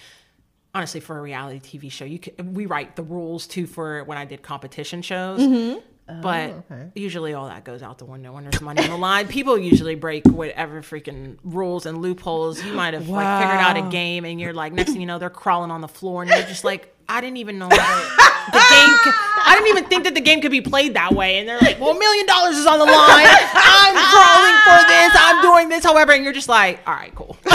honestly 0.74 1.00
for 1.00 1.18
a 1.18 1.20
reality 1.20 1.78
tv 1.78 1.92
show 1.92 2.04
you 2.04 2.18
can, 2.18 2.54
we 2.54 2.64
write 2.64 2.96
the 2.96 3.02
rules 3.02 3.46
too 3.46 3.66
for 3.66 4.04
when 4.04 4.16
i 4.16 4.24
did 4.24 4.42
competition 4.42 5.02
shows 5.02 5.38
mm-hmm. 5.38 5.78
But 6.06 6.50
oh, 6.50 6.64
okay. 6.70 6.90
usually 6.94 7.32
all 7.32 7.46
that 7.46 7.64
goes 7.64 7.82
out 7.82 7.98
the 7.98 8.04
window 8.04 8.32
when 8.32 8.44
there's 8.44 8.60
money 8.60 8.82
on 8.82 8.90
the 8.90 8.96
line. 8.96 9.28
People 9.28 9.56
usually 9.56 9.94
break 9.94 10.26
whatever 10.26 10.82
freaking 10.82 11.38
rules 11.44 11.86
and 11.86 12.02
loopholes. 12.02 12.62
You 12.62 12.72
might 12.72 12.94
have 12.94 13.08
like 13.08 13.42
figured 13.42 13.60
out 13.60 13.76
a 13.76 13.90
game 13.90 14.24
and 14.24 14.40
you're 14.40 14.52
like 14.52 14.72
next 14.72 14.92
thing 14.92 15.00
you 15.00 15.06
know 15.06 15.18
they're 15.18 15.30
crawling 15.30 15.70
on 15.70 15.80
the 15.80 15.88
floor 15.88 16.22
and 16.22 16.30
you're 16.30 16.42
just 16.42 16.64
like 16.64 16.91
i 17.08 17.20
didn't 17.20 17.36
even 17.36 17.58
know 17.58 17.68
that 17.68 18.48
the 18.52 18.58
game 18.58 18.98
could, 19.04 19.14
i 19.46 19.54
didn't 19.54 19.68
even 19.68 19.84
think 19.84 20.04
that 20.04 20.14
the 20.14 20.20
game 20.20 20.40
could 20.40 20.50
be 20.50 20.60
played 20.60 20.94
that 20.94 21.12
way 21.12 21.38
and 21.38 21.48
they're 21.48 21.60
like 21.60 21.78
well 21.80 21.90
a 21.94 21.98
million 21.98 22.26
dollars 22.26 22.56
is 22.56 22.66
on 22.66 22.78
the 22.78 22.84
line 22.84 23.26
i'm 23.54 23.94
crawling 24.10 24.56
for 24.66 24.80
this 24.88 25.12
i'm 25.16 25.42
doing 25.42 25.68
this 25.68 25.84
however 25.84 26.12
and 26.12 26.24
you're 26.24 26.32
just 26.32 26.48
like 26.48 26.80
all 26.86 26.94
right 26.94 27.14
cool 27.14 27.36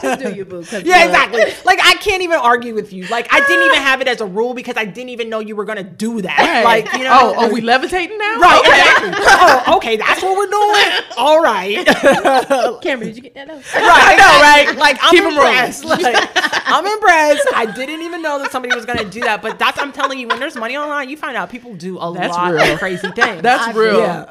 Just 0.00 0.20
do 0.20 0.34
your 0.34 0.44
boo. 0.44 0.64
yeah, 0.84 1.04
exactly. 1.04 1.42
Like 1.64 1.78
I 1.82 1.94
can't 1.94 2.22
even 2.22 2.38
argue 2.38 2.74
with 2.74 2.92
you. 2.92 3.06
Like 3.08 3.28
I 3.30 3.40
didn't 3.46 3.66
even 3.66 3.78
have 3.82 4.00
it 4.00 4.08
as 4.08 4.20
a 4.20 4.26
rule 4.26 4.54
because 4.54 4.76
I 4.76 4.84
didn't 4.84 5.10
even 5.10 5.28
know 5.28 5.40
you 5.40 5.56
were 5.56 5.64
gonna 5.64 5.82
do 5.82 6.22
that. 6.22 6.62
Like 6.64 6.92
you 6.94 7.04
know. 7.04 7.10
Oh, 7.12 7.34
oh, 7.36 7.52
we 7.52 7.60
levitating 7.60 8.16
now? 8.18 8.38
Right. 8.38 8.60
Exactly. 8.64 9.24
oh, 9.26 9.76
okay. 9.76 9.96
That's 9.96 10.22
what 10.22 10.36
we're 10.36 10.50
doing. 10.50 11.04
All 11.16 11.40
right. 11.42 11.86
Cameron, 12.82 13.08
did 13.08 13.16
you 13.16 13.22
get 13.22 13.34
that? 13.34 13.50
Out? 13.50 13.56
right. 13.56 13.74
I 13.74 14.16
know. 14.16 14.40
Right. 14.40 14.78
Like 14.78 14.98
I'm 15.02 15.10
Keep 15.10 15.24
impressed. 15.24 15.84
Like, 15.84 16.16
I'm 16.66 16.86
impressed. 16.86 17.48
I 17.54 17.66
didn't 17.66 18.02
even 18.02 18.22
know 18.22 18.38
that 18.38 18.52
somebody 18.60 18.74
was 18.76 18.86
gonna 18.86 19.08
do 19.08 19.20
that. 19.20 19.42
But 19.42 19.58
that's 19.58 19.78
I'm 19.78 19.92
telling 19.92 20.18
you, 20.18 20.28
when 20.28 20.38
there's 20.40 20.56
money 20.56 20.76
online, 20.76 21.08
you 21.08 21.16
find 21.16 21.36
out 21.36 21.50
people 21.50 21.74
do 21.74 21.98
a 21.98 22.12
That's 22.12 22.34
lot 22.34 22.52
real. 22.52 22.72
of 22.74 22.78
crazy 22.78 23.10
things. 23.10 23.42
That's 23.42 23.68
I- 23.68 23.72
real. 23.72 24.26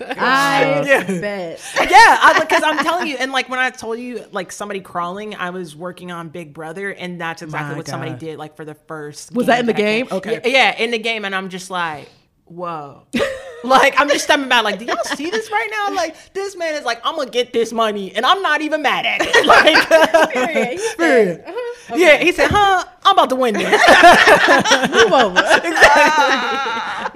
Oh 0.20 0.22
I 0.22 0.82
Yeah. 0.86 1.04
bet. 1.06 1.62
yeah, 1.90 2.38
because 2.40 2.62
I'm 2.62 2.78
telling 2.78 3.06
you, 3.06 3.16
and 3.18 3.32
like 3.32 3.48
when 3.48 3.58
I 3.58 3.70
told 3.70 3.98
you, 3.98 4.24
like 4.32 4.52
somebody 4.52 4.80
crawling, 4.80 5.34
I 5.34 5.50
was 5.50 5.74
working 5.74 6.10
on 6.12 6.28
Big 6.28 6.52
Brother, 6.52 6.90
and 6.90 7.18
that's 7.20 7.40
exactly 7.42 7.70
My 7.72 7.76
what 7.78 7.88
somebody 7.88 8.14
did, 8.14 8.38
like 8.38 8.54
for 8.56 8.64
the 8.66 8.74
first. 8.74 9.32
Was 9.32 9.46
that 9.46 9.60
in 9.60 9.66
the 9.66 9.72
game? 9.72 10.08
Okay. 10.12 10.40
Yeah, 10.44 10.72
yeah, 10.74 10.76
in 10.78 10.90
the 10.90 10.98
game, 10.98 11.24
and 11.24 11.34
I'm 11.34 11.48
just 11.48 11.70
like, 11.70 12.08
whoa. 12.44 13.02
like 13.64 13.98
I'm 14.00 14.08
just 14.08 14.24
stepping 14.24 14.48
back, 14.48 14.64
like, 14.64 14.78
do 14.78 14.84
y'all 14.84 15.02
see 15.04 15.30
this 15.30 15.50
right 15.50 15.68
now? 15.70 15.94
Like 15.94 16.16
this 16.32 16.56
man 16.56 16.74
is 16.74 16.84
like, 16.84 17.00
I'm 17.04 17.16
gonna 17.16 17.30
get 17.30 17.52
this 17.52 17.72
money, 17.72 18.14
and 18.14 18.24
I'm 18.24 18.42
not 18.42 18.60
even 18.62 18.82
mad 18.82 19.06
at 19.06 19.20
it. 19.22 19.30
Like, 19.50 20.32
Period. 20.32 20.70
He 20.72 20.78
said, 20.78 21.44
uh-huh. 21.46 21.96
yeah, 21.96 22.18
he 22.18 22.30
said, 22.32 22.50
huh? 22.50 22.84
I'm 23.04 23.14
about 23.14 23.30
to 23.30 23.36
win 23.36 23.54
this. 23.54 23.70
Move 24.90 25.12
over. 25.12 25.40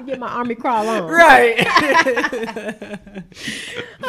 Get 0.04 0.18
my 0.18 0.28
army 0.28 0.54
crawl 0.54 0.88
on. 0.88 1.04
right. 1.04 1.60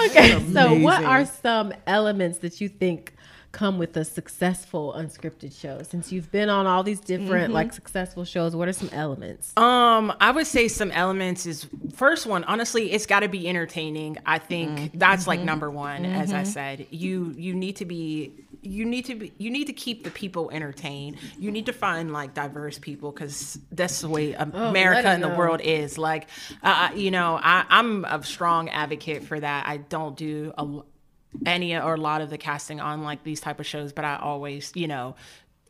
Okay. 0.05 0.43
So, 0.53 0.73
what 0.79 1.03
are 1.03 1.25
some 1.25 1.73
elements 1.85 2.39
that 2.39 2.59
you 2.61 2.69
think 2.69 3.14
come 3.55 3.77
with 3.77 3.95
a 3.95 4.03
successful 4.03 4.93
unscripted 4.97 5.57
show? 5.57 5.81
Since 5.81 6.11
you've 6.11 6.29
been 6.29 6.49
on 6.49 6.67
all 6.67 6.83
these 6.83 6.99
different 6.99 7.53
like 7.53 7.71
successful 7.71 8.25
shows, 8.25 8.55
what 8.55 8.67
are 8.67 8.73
some 8.73 8.89
elements? 8.91 9.53
Um, 9.57 10.13
I 10.19 10.31
would 10.31 10.45
say 10.45 10.67
some 10.67 10.91
elements 10.91 11.45
is 11.45 11.65
first 11.95 12.25
one, 12.25 12.43
honestly, 12.43 12.91
it's 12.91 13.05
gotta 13.05 13.29
be 13.29 13.47
entertaining. 13.47 14.17
I 14.25 14.39
think 14.39 14.91
that's 14.93 15.25
like 15.25 15.39
number 15.39 15.71
one, 15.71 16.05
as 16.05 16.33
I 16.33 16.43
said. 16.43 16.85
You 16.91 17.33
you 17.37 17.55
need 17.55 17.77
to 17.77 17.85
be 17.85 18.33
you 18.61 18.83
need 18.83 19.05
to 19.05 19.15
be 19.15 19.31
you 19.37 19.49
need 19.49 19.67
to 19.67 19.73
keep 19.73 20.03
the 20.03 20.11
people 20.11 20.49
entertained. 20.51 21.17
You 21.39 21.49
need 21.51 21.67
to 21.67 21.73
find 21.73 22.11
like 22.11 22.33
diverse 22.33 22.77
people 22.77 23.11
because 23.11 23.57
that's 23.71 24.01
the 24.01 24.09
way 24.09 24.35
um, 24.35 24.51
America 24.53 24.99
it 25.09 25.13
and 25.13 25.23
the 25.23 25.29
world 25.29 25.61
is. 25.61 25.97
Like 25.97 26.27
uh, 26.61 26.89
you 26.93 27.09
know, 27.09 27.39
I, 27.41 27.65
I'm 27.69 28.03
a 28.03 28.21
strong 28.23 28.69
advocate 28.69 29.23
for 29.23 29.39
that. 29.39 29.65
I 29.65 29.77
don't 29.77 30.17
do 30.17 30.53
a 30.57 30.81
any 31.45 31.75
or 31.75 31.93
a 31.95 31.97
lot 31.99 32.21
of 32.21 32.29
the 32.29 32.37
casting 32.37 32.79
on 32.79 33.03
like 33.03 33.23
these 33.23 33.39
type 33.39 33.59
of 33.59 33.65
shows, 33.65 33.93
but 33.93 34.05
I 34.05 34.17
always, 34.17 34.71
you 34.75 34.87
know, 34.87 35.15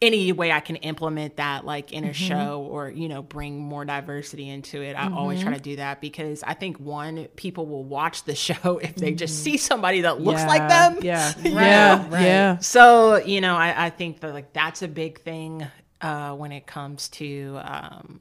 any 0.01 0.31
way 0.33 0.51
I 0.51 0.59
can 0.59 0.75
implement 0.77 1.37
that 1.37 1.65
like 1.65 1.93
in 1.93 2.03
a 2.03 2.13
show 2.13 2.67
or, 2.69 2.89
you 2.89 3.07
know, 3.07 3.21
bring 3.21 3.57
more 3.59 3.85
diversity 3.85 4.49
into 4.49 4.81
it. 4.81 4.93
I 4.95 5.07
always 5.07 5.39
try 5.41 5.53
to 5.53 5.59
do 5.59 5.77
that 5.77 6.01
because 6.01 6.43
I 6.43 6.53
think 6.53 6.79
one, 6.79 7.27
people 7.37 7.65
will 7.65 7.83
watch 7.85 8.23
the 8.25 8.35
show 8.47 8.77
if 8.79 8.95
they 8.95 9.13
just 9.13 9.41
see 9.43 9.57
somebody 9.57 10.01
that 10.01 10.19
looks 10.19 10.41
Yeah, 10.41 10.47
like 10.47 10.67
them. 10.69 10.99
Yeah. 11.01 11.33
You 11.45 11.51
Yeah. 11.51 12.07
know? 12.09 12.17
Yeah. 12.19 12.57
So, 12.59 13.17
you 13.17 13.39
know, 13.41 13.55
I, 13.55 13.85
I 13.85 13.89
think 13.89 14.19
that 14.19 14.33
like 14.33 14.51
that's 14.53 14.81
a 14.81 14.87
big 14.87 15.21
thing 15.21 15.65
uh, 16.01 16.33
when 16.35 16.51
it 16.51 16.67
comes 16.67 17.07
to 17.09 17.59
um, 17.63 18.19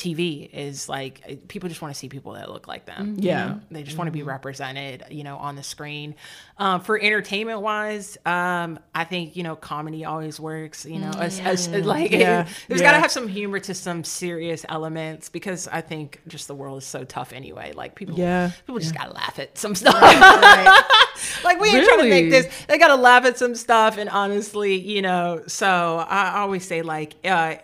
TV 0.00 0.48
is 0.52 0.88
like 0.88 1.46
people 1.48 1.68
just 1.68 1.82
want 1.82 1.92
to 1.94 1.98
see 1.98 2.08
people 2.08 2.32
that 2.32 2.50
look 2.50 2.66
like 2.66 2.86
them. 2.86 3.16
you 3.18 3.28
Yeah. 3.28 3.46
know? 3.46 3.60
They 3.70 3.82
just 3.82 3.98
want 3.98 4.08
to 4.08 4.12
be 4.12 4.22
represented, 4.22 5.04
you 5.10 5.24
know, 5.24 5.36
on 5.36 5.56
the 5.56 5.62
screen. 5.62 6.14
Um, 6.56 6.80
for 6.80 6.98
entertainment 7.00 7.60
wise, 7.60 8.16
um, 8.24 8.78
I 8.94 9.04
think, 9.04 9.36
you 9.36 9.42
know, 9.42 9.56
comedy 9.56 10.04
always 10.04 10.40
works, 10.40 10.84
you 10.86 10.98
know, 10.98 11.10
as, 11.18 11.38
as, 11.40 11.68
like 11.68 12.10
Yeah. 12.12 12.48
there's 12.68 12.80
Yeah. 12.80 12.86
got 12.88 12.92
to 12.92 13.00
have 13.00 13.12
some 13.12 13.28
humor 13.28 13.60
to 13.60 13.74
some 13.74 14.02
serious 14.04 14.64
elements 14.68 15.28
because 15.28 15.68
I 15.68 15.82
think 15.82 16.20
just 16.26 16.48
the 16.48 16.54
world 16.54 16.78
is 16.78 16.86
so 16.86 17.04
tough 17.04 17.32
anyway. 17.34 17.72
Like 17.74 17.94
people, 17.94 18.18
Yeah. 18.18 18.50
people 18.66 18.78
just 18.80 18.94
got 18.96 19.04
to 19.08 19.12
laugh 19.14 19.38
at 19.38 19.58
some 19.58 19.74
stuff. 19.74 19.94
Right. 20.00 20.82
like 21.44 21.60
we 21.60 21.68
ain't 21.68 21.86
trying 21.86 21.98
to 22.00 22.08
make 22.08 22.30
this 22.30 22.48
they 22.68 22.78
gotta 22.78 22.96
laugh 22.96 23.26
at 23.26 23.36
some 23.36 23.54
stuff 23.54 23.98
and 23.98 24.08
honestly 24.08 24.74
you 24.76 25.02
know 25.02 25.42
so 25.46 26.02
i 26.08 26.38
always 26.38 26.66
say 26.66 26.80
like 26.80 27.14
uh 27.26 27.56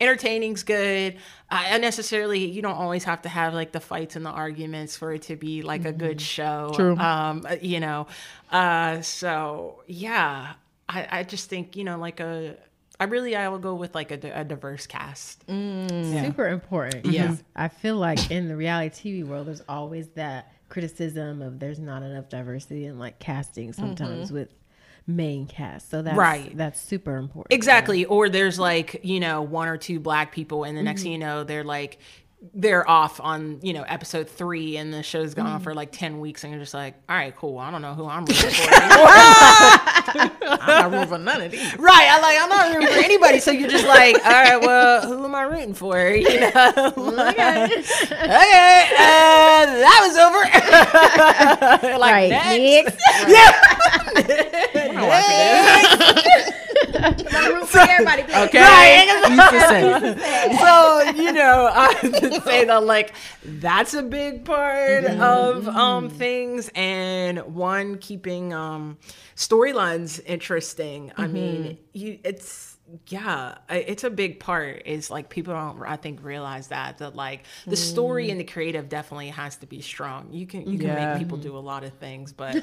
entertaining's 0.00 0.62
good. 0.62 1.16
Uh, 1.50 1.64
unnecessarily, 1.68 2.44
you 2.46 2.62
don't 2.62 2.76
always 2.76 3.04
have 3.04 3.22
to 3.22 3.28
have 3.28 3.54
like 3.54 3.72
the 3.72 3.80
fights 3.80 4.16
and 4.16 4.24
the 4.24 4.30
arguments 4.30 4.96
for 4.96 5.12
it 5.12 5.22
to 5.22 5.36
be 5.36 5.62
like 5.62 5.84
a 5.84 5.92
good 5.92 6.20
show. 6.20 6.72
True. 6.74 6.96
Um, 6.96 7.46
uh, 7.48 7.56
you 7.60 7.80
know, 7.80 8.06
uh, 8.50 9.00
so 9.00 9.82
yeah, 9.86 10.54
I, 10.88 11.08
I 11.10 11.22
just 11.22 11.48
think 11.48 11.76
you 11.76 11.84
know 11.84 11.98
like 11.98 12.20
a. 12.20 12.56
I 12.98 13.04
really 13.04 13.36
I 13.36 13.48
will 13.48 13.58
go 13.58 13.74
with 13.74 13.94
like 13.94 14.10
a, 14.10 14.40
a 14.40 14.42
diverse 14.42 14.86
cast. 14.86 15.44
super 15.46 16.48
important. 16.48 17.04
Yeah. 17.04 17.36
I 17.54 17.68
feel 17.68 17.96
like 17.96 18.30
in 18.30 18.48
the 18.48 18.56
reality 18.56 19.20
TV 19.22 19.26
world, 19.26 19.48
there's 19.48 19.60
always 19.68 20.08
that 20.14 20.50
criticism 20.70 21.42
of 21.42 21.60
there's 21.60 21.78
not 21.78 22.02
enough 22.02 22.28
diversity 22.28 22.86
in 22.86 22.98
like 22.98 23.18
casting 23.18 23.72
sometimes 23.72 24.32
with 24.32 24.48
main 25.06 25.46
cast. 25.46 25.90
So 25.90 26.02
that's 26.02 26.16
Right. 26.16 26.56
That's 26.56 26.80
super 26.80 27.16
important. 27.16 27.52
Exactly. 27.52 28.04
Or 28.04 28.28
there's 28.28 28.58
like, 28.58 29.00
you 29.02 29.20
know, 29.20 29.42
one 29.42 29.68
or 29.68 29.76
two 29.76 30.00
black 30.00 30.32
people, 30.32 30.64
and 30.64 30.76
the 30.76 30.82
next 30.82 31.02
thing 31.02 31.12
you 31.12 31.18
know, 31.18 31.44
they're 31.44 31.64
like, 31.64 31.98
they're 32.54 32.88
off 32.88 33.18
on, 33.18 33.58
you 33.62 33.72
know, 33.72 33.82
episode 33.82 34.28
three, 34.28 34.76
and 34.76 34.92
the 34.92 35.02
show's 35.02 35.32
gone 35.34 35.46
on 35.46 35.58
for 35.60 35.74
like 35.74 35.90
10 35.90 36.20
weeks, 36.20 36.44
and 36.44 36.52
you're 36.52 36.60
just 36.60 36.74
like, 36.74 36.94
all 37.08 37.16
right, 37.16 37.34
cool. 37.34 37.58
I 37.58 37.70
don't 37.70 37.80
know 37.82 37.94
who 37.94 38.06
I'm 38.06 38.24
rooting 38.26 38.50
for 38.50 38.74
anymore. 38.82 39.08
I'm 40.52 40.66
not 40.68 40.92
rooting 40.92 41.08
for 41.08 41.18
none 41.18 41.40
of 41.40 41.50
these. 41.50 41.78
right. 41.78 42.08
I 42.10 42.20
like, 42.20 42.38
I'm 42.40 42.48
not 42.50 42.74
rooting 42.76 42.94
for 42.94 43.04
anybody. 43.04 43.40
So 43.40 43.50
you're 43.50 43.70
just 43.70 43.86
like, 43.86 44.16
all 44.24 44.30
right, 44.30 44.60
well, 44.60 45.08
who 45.08 45.24
am 45.24 45.34
I 45.34 45.42
rooting 45.42 45.74
for? 45.74 45.96
You 46.16 46.40
know? 46.40 46.48
Okay. 46.48 47.64
okay, 47.64 48.88
uh, 48.98 49.66
that 49.66 50.00
was 50.06 50.16
over. 50.18 51.98
like, 51.98 52.12
right. 52.12 52.28
next. 52.30 52.96
Next. 53.26 54.76
Root 56.36 57.68
for 57.68 57.78
everybody. 57.78 58.22
please. 58.22 58.36
Okay. 58.36 58.60
Right. 58.60 59.06
East 59.28 59.50
to 59.50 60.20
Central. 60.20 60.58
so 60.58 61.02
you 61.22 61.32
know 61.32 61.68
i 61.74 61.94
would 62.02 62.42
say 62.44 62.64
that 62.64 62.82
like 62.84 63.12
that's 63.44 63.94
a 63.94 64.02
big 64.02 64.44
part 64.44 64.76
Mm-hmm. 65.04 65.20
of 65.20 65.68
um 65.68 66.08
things 66.10 66.70
and 66.74 67.38
one 67.54 67.98
keeping 67.98 68.52
um 68.54 68.96
storylines 69.34 70.20
interesting 70.24 71.12
i 71.16 71.24
Mm-hmm. 71.24 71.32
mean 71.32 71.78
you 71.92 72.18
it's 72.24 72.76
yeah 73.08 73.56
it's 73.68 74.04
a 74.04 74.10
big 74.10 74.38
part 74.38 74.82
is 74.86 75.10
like 75.10 75.28
people 75.28 75.52
don't 75.54 75.82
i 75.82 75.96
think 75.96 76.22
realize 76.22 76.68
that 76.68 76.98
that 76.98 77.16
like 77.16 77.42
the 77.66 77.76
story 77.76 78.30
and 78.30 78.38
the 78.40 78.44
creative 78.44 78.88
definitely 78.88 79.28
has 79.30 79.56
to 79.56 79.66
be 79.66 79.80
strong 79.80 80.28
you 80.32 80.46
can 80.46 80.66
you 80.70 80.78
can 80.78 80.90
Mm. 80.90 80.94
Yeah. 80.96 81.10
make 81.14 81.18
people 81.18 81.36
do 81.38 81.56
a 81.56 81.58
lot 81.58 81.82
of 81.84 81.92
things 81.94 82.32
but 82.32 82.54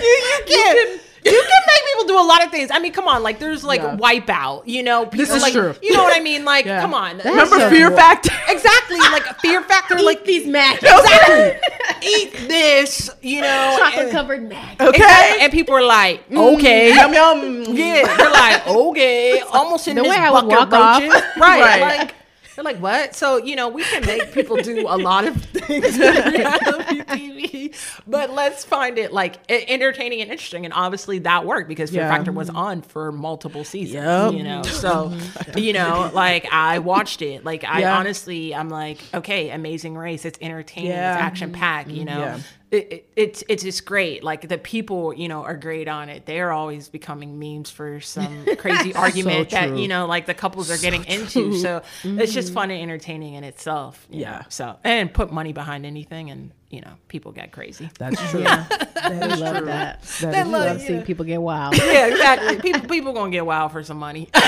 you 0.00 0.44
can 0.46 1.00
you 1.24 1.42
can 1.42 1.62
make 1.66 1.82
people 1.90 2.06
do 2.06 2.14
a 2.20 2.24
lot 2.26 2.44
of 2.44 2.50
things. 2.50 2.70
I 2.72 2.78
mean, 2.78 2.92
come 2.92 3.06
on, 3.08 3.22
like 3.22 3.38
there's 3.38 3.64
like 3.64 3.80
Yeah. 3.82 3.96
wipeout, 3.96 4.62
you 4.66 4.82
know, 4.82 5.06
people 5.06 5.34
is 5.34 5.42
like 5.42 5.52
true. 5.52 5.74
you 5.82 5.92
know 5.92 6.02
what 6.02 6.16
I 6.16 6.20
mean? 6.20 6.44
Like, 6.44 6.64
Yeah. 6.64 6.80
come 6.80 6.94
on. 6.94 7.18
Remember 7.18 7.58
so 7.58 7.70
Fear 7.70 7.88
cool. 7.88 7.96
Factor? 7.98 8.32
exactly 8.48 8.98
like 8.98 9.24
fear 9.40 9.62
factor, 9.62 9.98
Eat 9.98 10.04
like 10.04 10.24
these 10.24 10.46
mac. 10.46 10.82
exactly. 10.82 11.60
Eat 12.02 12.32
this, 12.48 13.10
you 13.20 13.40
know. 13.42 13.76
Chocolate 13.78 14.04
and, 14.04 14.12
covered 14.12 14.48
mac. 14.48 14.80
Okay. 14.80 14.96
exactly, 14.96 15.40
and 15.42 15.52
people 15.52 15.74
are 15.74 15.82
like, 15.84 16.28
mm. 16.30 16.54
okay. 16.56 16.94
Yum 16.94 17.12
yum. 17.12 17.64
Yeah, 17.76 18.16
they're 18.16 18.30
like, 18.30 18.66
okay, 18.66 19.40
almost 19.52 19.88
in 19.88 19.96
The 19.96 20.02
this 20.02 20.10
way 20.10 20.16
I 20.16 20.30
would 20.30 20.48
bucket 20.48 20.70
walk 20.70 20.72
off. 20.72 21.02
Right. 21.36 21.60
Right. 21.60 21.80
Like 21.98 22.14
they're 22.58 22.64
like, 22.64 22.82
what? 22.82 23.14
So, 23.14 23.36
you 23.36 23.54
know, 23.54 23.68
we 23.68 23.84
can 23.84 24.04
make 24.04 24.32
people 24.32 24.56
do 24.56 24.80
a 24.88 24.98
lot 24.98 25.24
of 25.28 25.36
things 25.44 25.94
in 25.94 26.00
reality 26.32 27.02
TV, 27.02 27.74
but 28.04 28.30
let's 28.30 28.64
find 28.64 28.98
it 28.98 29.12
like 29.12 29.38
entertaining 29.48 30.22
and 30.22 30.28
interesting. 30.28 30.64
And 30.64 30.74
obviously 30.74 31.20
that 31.20 31.46
worked 31.46 31.68
because 31.68 31.90
Fear 31.90 32.00
Yeah. 32.00 32.08
Factor 32.08 32.32
was 32.32 32.50
on 32.50 32.82
for 32.82 33.12
multiple 33.12 33.62
seasons, 33.62 34.02
Yep. 34.02 34.32
you 34.32 34.42
know? 34.42 34.62
So, 34.62 35.16
you 35.56 35.72
know, 35.72 36.10
like 36.12 36.48
I 36.50 36.80
watched 36.80 37.22
it. 37.22 37.44
Like 37.44 37.62
I 37.62 37.82
Yeah. 37.82 37.96
honestly, 37.96 38.52
I'm 38.52 38.70
like, 38.70 38.98
okay, 39.14 39.50
Amazing 39.50 39.96
Race. 39.96 40.24
It's 40.24 40.38
entertaining. 40.42 40.90
Yeah. 40.90 41.14
It's 41.14 41.22
action 41.22 41.52
packed, 41.52 41.90
you 41.90 42.04
mm-hmm. 42.04 42.18
know? 42.18 42.40
It, 42.70 42.92
it, 42.92 43.10
it's 43.16 43.44
it's 43.48 43.62
just 43.62 43.86
great. 43.86 44.22
Like 44.22 44.46
the 44.48 44.58
people, 44.58 45.14
you 45.14 45.28
know, 45.28 45.42
are 45.42 45.56
great 45.56 45.88
on 45.88 46.10
it. 46.10 46.26
They're 46.26 46.52
always 46.52 46.88
becoming 46.88 47.38
memes 47.38 47.70
for 47.70 48.00
some 48.00 48.44
crazy 48.58 48.94
argument 48.94 49.50
that 49.50 49.76
you 49.76 49.88
know, 49.88 50.06
like 50.06 50.26
the 50.26 50.34
couples 50.34 50.70
are 50.70 50.76
getting 50.76 51.04
into. 51.04 51.58
So 51.58 51.82
it's 52.04 52.32
just 52.32 52.48
mm-hmm. 52.48 52.54
fun 52.54 52.70
and 52.70 52.82
entertaining 52.82 53.34
in 53.34 53.44
itself. 53.44 54.06
Yeah. 54.10 54.30
know? 54.30 54.42
So 54.50 54.78
and 54.84 55.12
put 55.12 55.32
money 55.32 55.52
behind 55.52 55.86
anything, 55.86 56.30
and 56.30 56.52
you 56.70 56.82
know, 56.82 56.92
people 57.08 57.32
get 57.32 57.50
crazy. 57.50 57.88
That's 57.98 58.20
true. 58.30 58.42
Yeah. 58.42 58.66
That 58.94 59.30
is 59.32 59.40
love 59.40 59.56
true. 59.56 59.66
that. 59.66 60.02
That 60.02 60.32
That 60.32 60.46
is 60.46 60.52
love- 60.52 60.66
love 60.66 60.80
seeing 60.82 61.02
people 61.02 61.24
get 61.24 61.40
wild. 61.40 61.76
yeah, 61.78 62.06
exactly. 62.08 62.60
People 62.60 62.88
people 62.88 63.12
gonna 63.14 63.30
get 63.30 63.46
wild 63.46 63.72
for 63.72 63.82
some 63.82 63.96
money. 63.98 64.28
and 64.34 64.44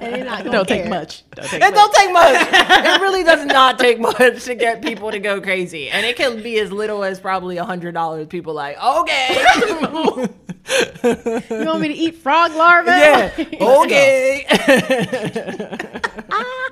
they're 0.00 0.24
not 0.24 0.44
gonna 0.44 0.50
Don't 0.52 0.68
take 0.68 0.88
much. 0.88 1.24
Don't 1.34 1.46
take 1.48 1.62
It 1.62 1.64
much. 1.64 1.74
don't 1.74 1.92
take 1.94 2.12
much. 2.12 2.36
it 2.52 3.00
really 3.00 3.24
does 3.24 3.44
not 3.46 3.78
take 3.78 3.98
much 3.98 4.44
to 4.44 4.54
get 4.54 4.82
people 4.82 5.10
to 5.10 5.18
go 5.18 5.40
crazy, 5.40 5.88
and 5.90 6.06
it 6.06 6.16
can 6.16 6.42
be 6.42 6.58
as 6.60 6.70
little 6.70 7.02
as 7.02 7.18
probably 7.18 7.56
a 7.56 7.64
hundred 7.64 7.92
dollars. 7.94 8.28
People 8.28 8.54
like, 8.54 8.76
okay, 8.82 9.34
You 11.50 11.66
want 11.66 11.80
me 11.80 11.88
to 11.88 11.94
eat 11.94 12.16
frog 12.16 12.54
larvae? 12.54 12.90
yeah, 12.90 13.32
okay. 13.60 14.46
Ah. 16.30 16.68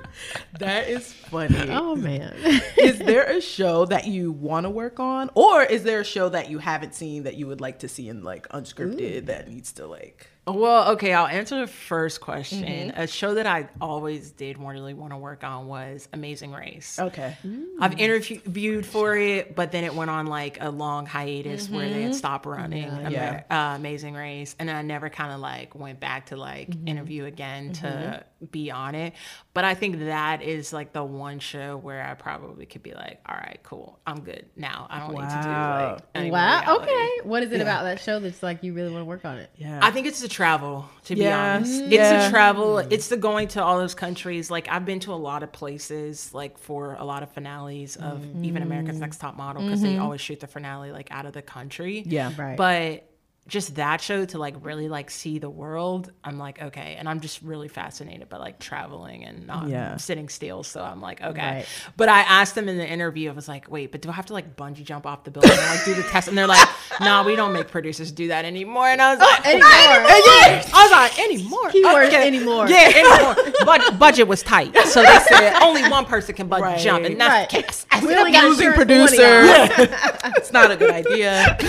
That 0.61 0.89
is 0.89 1.11
funny. 1.11 1.57
oh 1.69 1.95
man. 1.95 2.35
is 2.77 2.99
there 2.99 3.23
a 3.23 3.41
show 3.41 3.85
that 3.85 4.05
you 4.05 4.31
want 4.31 4.65
to 4.65 4.69
work 4.69 4.99
on, 4.99 5.31
or 5.33 5.63
is 5.63 5.81
there 5.83 6.01
a 6.01 6.05
show 6.05 6.29
that 6.29 6.51
you 6.51 6.59
haven't 6.59 6.93
seen 6.93 7.23
that 7.23 7.35
you 7.35 7.47
would 7.47 7.59
like 7.59 7.79
to 7.79 7.87
see 7.87 8.07
in 8.07 8.23
like 8.23 8.47
unscripted 8.49 9.25
that 9.25 9.49
needs 9.49 9.71
to 9.73 9.87
like? 9.87 10.27
Well, 10.47 10.93
okay, 10.93 11.13
I'll 11.13 11.27
answer 11.27 11.59
the 11.59 11.67
first 11.67 12.19
question. 12.19 12.63
Mm-hmm. 12.63 12.99
A 12.99 13.05
show 13.05 13.35
that 13.35 13.45
I 13.45 13.69
always 13.79 14.31
did 14.31 14.57
really 14.57 14.95
want 14.95 15.13
to 15.13 15.17
work 15.17 15.43
on 15.43 15.67
was 15.67 16.09
Amazing 16.13 16.51
Race. 16.51 16.97
Okay. 16.97 17.37
I've 17.79 17.99
interviewed 17.99 18.85
for 18.85 19.15
it, 19.15 19.55
but 19.55 19.71
then 19.71 19.83
it 19.83 19.93
went 19.93 20.09
on 20.09 20.25
like 20.25 20.57
a 20.59 20.71
long 20.71 21.05
hiatus 21.05 21.69
where 21.69 21.87
they 21.87 22.01
had 22.01 22.11
mm-hmm. 22.11 22.13
stopped 22.13 22.47
running 22.47 22.85
Amer- 22.85 23.09
Yeah. 23.11 23.43
Uh, 23.51 23.75
Amazing 23.75 24.15
Race, 24.15 24.55
and 24.57 24.71
I 24.71 24.81
never 24.81 25.09
kind 25.09 25.31
of 25.31 25.39
like 25.39 25.75
went 25.75 25.99
back 25.99 26.27
to 26.27 26.37
like 26.37 26.71
mm-hmm. 26.71 26.87
interview 26.87 27.25
again 27.25 27.73
to 27.73 28.25
be 28.49 28.71
on 28.71 28.95
it. 28.95 29.13
But 29.53 29.65
I 29.65 29.75
think 29.75 29.99
that 29.99 30.41
is 30.41 30.73
like 30.73 30.91
the 30.91 31.03
one 31.03 31.37
show 31.37 31.77
where 31.77 32.03
I 32.03 32.15
probably 32.15 32.65
could 32.65 32.81
be 32.81 32.93
like, 32.93 33.19
all 33.27 33.35
right, 33.35 33.59
cool, 33.61 33.99
I'm 34.07 34.21
good 34.21 34.45
now. 34.55 34.87
I 34.89 34.99
don't 34.99 35.13
need 35.13 35.29
to 35.29 35.41
do 35.43 35.49
Wow. 35.49 35.93
like 35.93 36.03
any 36.15 36.31
wow. 36.31 36.61
reality." 36.61 36.83
Okay. 36.83 37.09
What 37.25 37.43
is 37.43 37.51
it 37.51 37.61
about 37.61 37.83
that 37.83 37.99
show 37.99 38.19
that's 38.19 38.41
like 38.41 38.63
you 38.63 38.73
really 38.73 38.91
want 38.91 39.01
to 39.01 39.05
work 39.05 39.23
on 39.23 39.37
it? 39.37 39.51
Yeah. 39.55 39.79
I 39.83 39.91
think 39.91 40.07
it's 40.07 40.19
the 40.19 40.31
travel, 40.41 40.89
to 41.05 41.15
be 41.15 41.21
Yeah. 41.21 41.55
honest. 41.55 41.83
Mm. 41.83 41.91
It's 41.91 42.09
the 42.09 42.29
travel. 42.31 42.77
It's 42.79 43.07
the 43.09 43.17
going 43.17 43.47
to 43.49 43.63
all 43.63 43.77
those 43.77 43.93
countries. 43.93 44.49
Like 44.49 44.67
I've 44.69 44.85
been 44.85 44.99
to 45.01 45.13
a 45.13 45.21
lot 45.29 45.43
of 45.43 45.51
places, 45.51 46.33
like 46.33 46.57
for 46.57 46.95
a 46.95 47.05
lot 47.05 47.21
of 47.21 47.31
finales 47.31 47.95
of 47.95 48.25
even 48.43 48.63
America's 48.63 48.97
mm. 48.97 49.01
Next 49.01 49.19
Top 49.19 49.37
Model, 49.37 49.61
because 49.61 49.81
they 49.81 49.93
mm-hmm. 49.93 50.01
always 50.01 50.21
shoot 50.21 50.39
the 50.39 50.47
finale 50.47 50.91
like 50.91 51.11
out 51.11 51.25
of 51.25 51.33
the 51.33 51.43
country. 51.43 52.03
Yeah. 52.05 52.31
Right. 52.35 52.57
But 52.57 53.10
just 53.51 53.75
that 53.75 53.99
show 53.99 54.23
to 54.23 54.37
like 54.37 54.55
really 54.61 54.87
like 54.87 55.11
see 55.11 55.37
the 55.37 55.49
world, 55.49 56.09
I'm 56.23 56.37
like 56.39 56.61
okay, 56.61 56.95
and 56.97 57.09
I'm 57.09 57.19
just 57.19 57.41
really 57.41 57.67
fascinated 57.67 58.29
by 58.29 58.37
like 58.37 58.59
traveling 58.59 59.25
and 59.25 59.45
not 59.45 59.67
Yeah. 59.67 59.97
sitting 59.97 60.29
still. 60.29 60.63
So 60.63 60.81
I'm 60.81 61.01
like 61.01 61.21
okay. 61.21 61.39
Right. 61.57 61.65
But 61.97 62.07
I 62.07 62.21
asked 62.21 62.55
them 62.55 62.69
in 62.69 62.77
the 62.77 62.87
interview, 62.87 63.29
I 63.29 63.33
was 63.33 63.49
like, 63.49 63.69
wait, 63.69 63.91
but 63.91 64.01
do 64.01 64.07
I 64.09 64.13
have 64.13 64.27
to 64.27 64.33
like 64.33 64.55
bungee 64.55 64.85
jump 64.85 65.05
off 65.05 65.25
the 65.25 65.31
building 65.31 65.51
and 65.51 65.59
like 65.59 65.83
do 65.83 65.93
the 65.93 66.03
test? 66.03 66.29
And 66.29 66.37
they're 66.37 66.47
like, 66.47 66.65
no, 67.01 67.23
we 67.23 67.35
don't 67.35 67.51
make 67.51 67.67
producers 67.67 68.09
do 68.13 68.29
that 68.29 68.45
anymore. 68.45 68.87
And 68.87 69.01
I 69.01 69.15
was 69.15 69.19
oh, 69.21 69.29
like, 69.29 69.45
Anymore. 69.45 69.67
yeah. 69.67 70.69
I 70.73 70.83
was 70.83 70.91
like, 70.91 71.19
anymore. 71.19 71.69
Keyword, 71.71 72.05
Okay. 72.07 72.25
anymore. 72.27 72.69
Yeah, 72.69 72.91
anymore. 72.95 73.35
but 73.65 73.99
budget 73.99 74.29
was 74.29 74.41
tight. 74.43 74.73
So 74.87 75.01
they 75.03 75.19
said 75.27 75.61
only 75.61 75.87
one 75.89 76.05
person 76.05 76.35
can 76.35 76.47
bungee 76.47 76.61
Right. 76.61 76.79
jump, 76.79 77.03
and 77.05 77.19
that's 77.19 77.53
Right. 77.53 77.63
the 77.63 77.67
case. 77.67 77.85
We 78.01 78.15
only 78.15 78.31
got 78.31 78.45
Losing 78.45 78.67
insurance 78.67 79.13
for 79.15 79.23
one 79.25 79.49
of 79.61 79.71
producer. 79.75 80.23
y'all. 80.23 80.33
it's 80.37 80.51
not 80.53 80.71
a 80.71 80.77
good 80.77 80.91
idea. 80.91 81.57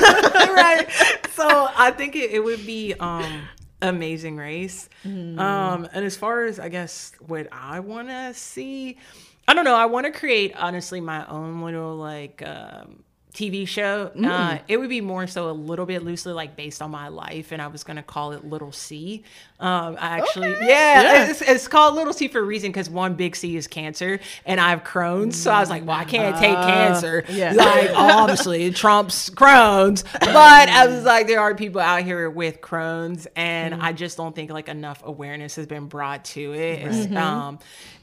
right. 0.55 0.87
So 1.35 1.69
I 1.77 1.91
think 1.91 2.17
it, 2.17 2.31
it 2.31 2.43
would 2.43 2.65
be 2.67 2.95
um 2.95 3.43
amazing 3.81 4.37
race. 4.37 4.89
Mm-hmm. 5.05 5.39
Um 5.39 5.89
and 5.93 6.05
as 6.05 6.17
far 6.17 6.45
as 6.45 6.59
I 6.59 6.69
guess 6.69 7.13
what 7.27 7.49
I 7.53 7.81
want 7.81 8.09
to 8.09 8.35
see, 8.35 8.99
I 9.47 9.55
don't 9.55 9.65
know, 9.65 9.75
I 9.75 9.87
want 9.87 10.07
to 10.07 10.13
create 10.13 10.55
honestly 10.57 11.01
my 11.01 11.27
own 11.27 11.63
little 11.63 11.97
like 11.97 12.43
um 12.47 13.05
TV 13.33 13.67
show. 13.67 14.11
Mm. 14.15 14.29
Uh, 14.29 14.59
it 14.69 14.77
would 14.77 14.91
be 14.91 15.01
more 15.01 15.27
so 15.27 15.51
a 15.51 15.53
little 15.53 15.87
bit 15.87 16.03
loosely 16.03 16.33
like 16.33 16.55
based 16.55 16.83
on 16.83 16.91
my 16.91 17.09
life, 17.09 17.51
and 17.51 17.63
I 17.63 17.69
was 17.69 17.83
gonna 17.83 18.03
call 18.03 18.33
it 18.33 18.45
Little 18.45 18.73
C. 18.73 19.25
Um, 19.59 19.97
I 19.99 20.19
actually, 20.19 20.51
yeah, 20.51 21.03
Yeah. 21.03 21.31
It's, 21.31 21.41
it's 21.41 21.69
called 21.69 21.95
Little 21.95 22.13
C 22.13 22.29
for 22.29 22.41
a 22.41 22.43
reason 22.43 22.71
because 22.71 22.91
one 22.91 23.15
big 23.15 23.35
C 23.37 23.57
is 23.57 23.67
cancer, 23.67 24.21
and 24.45 24.61
I 24.61 24.71
have 24.71 24.85
Crohn's, 24.85 25.37
so 25.41 25.51
I 25.51 25.61
was 25.61 25.71
like, 25.71 25.87
well, 25.87 25.97
I 25.97 26.05
can't 26.05 26.37
take 26.37 26.57
cancer. 26.57 27.25
Uh, 27.29 27.33
yeah. 27.33 27.53
Like 27.53 27.91
obviously 27.95 28.71
trumps 28.73 29.31
Crohn's, 29.31 30.03
but 30.03 30.69
I 30.69 30.87
was 30.89 31.05
like, 31.05 31.27
there 31.27 31.41
are 31.41 31.55
people 31.55 31.81
out 31.81 32.03
here 32.03 32.29
with 32.29 32.61
Crohn's, 32.61 33.27
and 33.37 33.75
I 33.75 33.93
just 33.93 34.17
don't 34.17 34.35
think 34.35 34.51
like 34.51 34.69
enough 34.69 35.01
awareness 35.05 35.57
has 35.57 35.67
been 35.67 35.87
brought 35.87 36.25
to 36.27 36.53
it. 36.53 36.83
It's, 36.83 37.07
Um, 37.17 37.59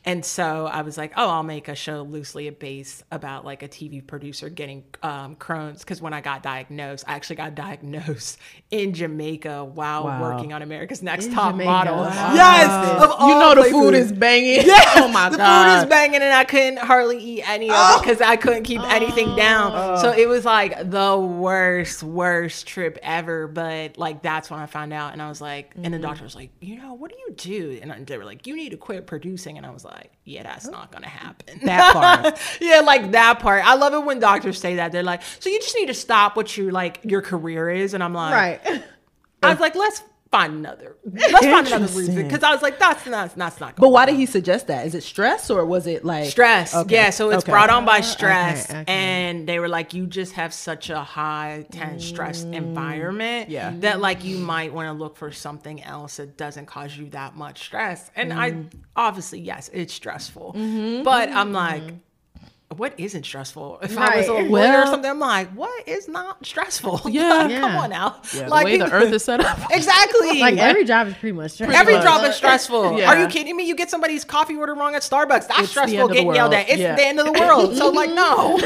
and 0.05 0.23
so 0.23 0.65
I 0.65 0.81
was 0.81 0.97
like, 0.97 1.13
oh, 1.17 1.29
I'll 1.29 1.43
make 1.43 1.67
a 1.67 1.75
show 1.75 2.03
loosely 2.03 2.49
based 2.49 3.03
about 3.11 3.43
like 3.43 3.63
a 3.63 3.67
TV 3.67 4.05
producer 4.05 4.49
getting 4.49 4.83
uh, 5.03 5.18
um, 5.19 5.35
Crohn's 5.35 5.79
because 5.79 6.01
when 6.01 6.13
I 6.13 6.21
got 6.21 6.43
diagnosed, 6.43 7.03
I 7.07 7.13
actually 7.13 7.35
got 7.37 7.55
diagnosed 7.67 8.37
in 8.71 8.93
Jamaica 8.93 9.65
while 9.65 10.05
Wow. 10.05 10.21
working 10.21 10.53
on 10.53 10.61
America's 10.61 11.01
Next 11.03 11.25
In 11.27 11.33
Top 11.33 11.51
Jamaica. 11.51 11.69
Model. 11.69 11.95
Wow. 11.97 12.33
Yes, 12.35 13.03
of 13.03 13.19
you 13.21 13.35
know 13.35 13.49
the 13.49 13.55
places. 13.61 13.71
food 13.71 13.93
is 13.95 14.11
banging. 14.11 14.65
Yeah, 14.65 14.75
oh 14.97 15.07
my 15.09 15.29
the 15.29 15.37
god. 15.37 15.75
food 15.79 15.83
is 15.83 15.89
banging, 15.89 16.21
and 16.21 16.33
I 16.33 16.43
couldn't 16.45 16.77
hardly 16.77 17.17
eat 17.19 17.49
any 17.49 17.69
of 17.69 17.75
it 17.97 18.01
because 18.01 18.21
I 18.21 18.35
couldn't 18.35 18.63
keep 18.63 18.81
anything 18.81 19.35
down. 19.35 19.97
So 19.99 20.11
it 20.11 20.27
was 20.27 20.45
like 20.45 20.89
the 20.89 21.17
worst, 21.17 22.03
worst 22.03 22.67
trip 22.67 22.97
ever. 23.03 23.47
But 23.47 23.97
like 23.97 24.21
that's 24.21 24.49
when 24.49 24.59
I 24.59 24.65
found 24.65 24.93
out, 24.93 25.13
and 25.13 25.21
I 25.21 25.29
was 25.29 25.41
like, 25.41 25.73
and 25.81 25.93
the 25.93 25.99
doctor 25.99 26.23
was 26.23 26.35
like, 26.35 26.51
you 26.61 26.77
know, 26.77 26.93
what 26.93 27.11
do 27.11 27.17
you 27.17 27.33
do? 27.35 27.79
And 27.81 28.05
they 28.07 28.17
were 28.17 28.25
like, 28.25 28.47
you 28.47 28.55
need 28.55 28.69
to 28.69 28.77
quit 28.77 29.07
producing, 29.07 29.57
and 29.57 29.65
I 29.65 29.71
was 29.71 29.83
like, 29.83 30.11
yeah, 30.23 30.43
that's 30.43 30.67
not 30.67 30.91
gonna 30.91 31.07
happen. 31.09 31.59
That 31.63 31.93
part. 31.93 32.39
yeah, 32.61 32.79
like 32.81 33.11
that 33.11 33.39
part. 33.39 33.65
I 33.65 33.75
love 33.75 33.93
it 33.93 34.03
when 34.05 34.19
doctors 34.19 34.59
say 34.59 34.75
that. 34.75 34.91
They're 34.91 35.03
like, 35.09 35.21
so 35.39 35.49
you 35.49 35.59
just 35.59 35.75
need 35.75 35.87
to 35.87 35.93
stop 35.93 36.35
what 36.35 36.55
you 36.57 36.71
like 36.71 36.99
your 37.03 37.21
career 37.21 37.69
is, 37.69 37.93
and 37.93 38.03
I'm 38.03 38.13
like, 38.13 38.33
Right. 38.33 38.83
I 39.41 39.49
was 39.49 39.59
like, 39.59 39.75
let's 39.75 40.03
find 40.31 40.53
another, 40.53 40.95
let's 41.11 41.45
find 41.45 41.65
another 41.65 41.87
reason, 41.97 42.15
because 42.15 42.43
I 42.43 42.51
was 42.51 42.61
like, 42.61 42.77
that's 42.77 43.03
not, 43.07 43.33
that's 43.35 43.59
not. 43.59 43.75
But 43.77 43.89
why 43.89 44.05
did 44.05 44.15
he 44.15 44.27
suggest 44.27 44.67
that? 44.67 44.85
Is 44.85 44.93
it 44.93 45.01
stress 45.01 45.49
or 45.49 45.65
was 45.65 45.87
it 45.87 46.05
like 46.05 46.25
stress 46.29 46.75
Okay. 46.75 46.93
yeah 46.93 47.09
so 47.09 47.31
it's 47.31 47.43
Okay. 47.43 47.51
brought 47.51 47.71
on 47.71 47.83
by 47.83 48.01
stress 48.01 48.69
okay. 48.69 48.83
and 48.87 49.47
they 49.49 49.57
were 49.57 49.67
like 49.67 49.95
you 49.95 50.05
just 50.05 50.33
have 50.33 50.53
such 50.53 50.91
a 50.91 50.99
high 50.99 51.65
tense 51.71 52.05
stress 52.05 52.43
mm. 52.43 52.53
environment 52.53 53.49
Yeah. 53.49 53.73
that 53.79 53.99
like 54.01 54.23
you 54.23 54.37
might 54.37 54.71
want 54.71 54.87
to 54.87 54.93
look 54.93 55.17
for 55.17 55.31
something 55.31 55.81
else 55.83 56.17
that 56.17 56.37
doesn't 56.37 56.67
cause 56.67 56.95
you 56.95 57.09
that 57.09 57.35
much 57.35 57.63
stress 57.63 58.11
and 58.15 58.31
i 58.31 58.51
mm. 58.51 58.69
obviously 58.95 59.39
yes 59.39 59.69
it's 59.73 59.93
stressful 59.93 60.53
mm-hmm. 60.55 61.01
but 61.03 61.29
i'm 61.29 61.53
like 61.53 61.81
mm-hmm. 61.81 61.95
What 62.77 62.93
isn't 62.99 63.25
stressful? 63.25 63.79
If 63.81 63.97
I 63.97 64.17
was 64.17 64.27
a 64.27 64.33
Right. 64.33 64.49
lawyer 64.49 64.81
or 64.81 64.85
something, 64.85 65.09
I'm 65.09 65.19
like, 65.19 65.49
what 65.49 65.87
is 65.87 66.07
not 66.07 66.45
stressful? 66.45 67.01
Yeah. 67.09 67.29
Like, 67.29 67.49
Yeah. 67.49 67.59
come 67.61 67.75
on 67.77 67.89
now. 67.89 68.21
Yeah, 68.31 68.47
like 68.47 68.65
the 68.67 68.71
way 68.73 68.77
the 68.77 68.91
earth 68.91 69.11
is 69.11 69.23
set 69.23 69.43
up. 69.43 69.57
exactly. 69.71 70.39
Like 70.39 70.57
every 70.57 70.85
job 70.85 71.07
is 71.07 71.15
pretty 71.15 71.33
much 71.35 71.51
stressful. 71.51 71.75
Every 71.75 71.95
job 71.95 72.23
is 72.25 72.35
stressful. 72.35 72.99
Yeah. 72.99 73.09
Are 73.09 73.19
you 73.19 73.27
kidding 73.27 73.57
me? 73.57 73.63
You 73.65 73.75
get 73.75 73.89
somebody's 73.89 74.23
coffee 74.23 74.55
order 74.55 74.75
wrong 74.75 74.93
at 74.93 75.01
Starbucks. 75.01 75.47
That's 75.47 75.59
It's 75.61 75.69
stressful 75.71 75.95
end 75.99 76.01
of 76.03 76.09
the 76.09 76.13
getting 76.15 76.35
yelled 76.35 76.53
at. 76.53 76.69
It's 76.69 76.79
Yeah. 76.79 76.95
the 76.95 77.05
end 77.07 77.19
of 77.19 77.25
the 77.25 77.31
world. 77.31 77.75
So 77.75 77.89
like, 77.89 78.11
no. 78.11 78.59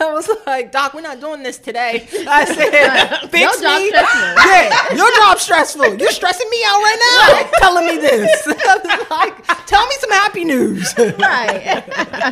I 0.00 0.12
was 0.12 0.28
like, 0.46 0.72
Doc, 0.72 0.94
we're 0.94 1.02
not 1.02 1.20
doing 1.20 1.44
this 1.44 1.58
today. 1.58 2.08
I 2.28 2.44
said, 2.44 3.30
fix 3.30 3.40
Your 3.62 3.78
me. 3.78 3.88
stressful. 3.88 4.20
Yeah, 4.20 4.94
your 4.96 5.10
job's 5.22 5.42
stressful. 5.42 5.94
You're 5.96 6.10
stressing 6.10 6.50
me 6.50 6.62
out 6.66 6.80
right 6.82 7.48
now. 7.52 7.58
telling 7.60 7.86
me 7.86 7.96
this. 7.98 8.46
like, 9.10 9.66
tell 9.66 9.86
me 9.86 9.94
some 10.00 10.10
happy 10.10 10.44
news. 10.44 10.92
Right. 10.98 11.84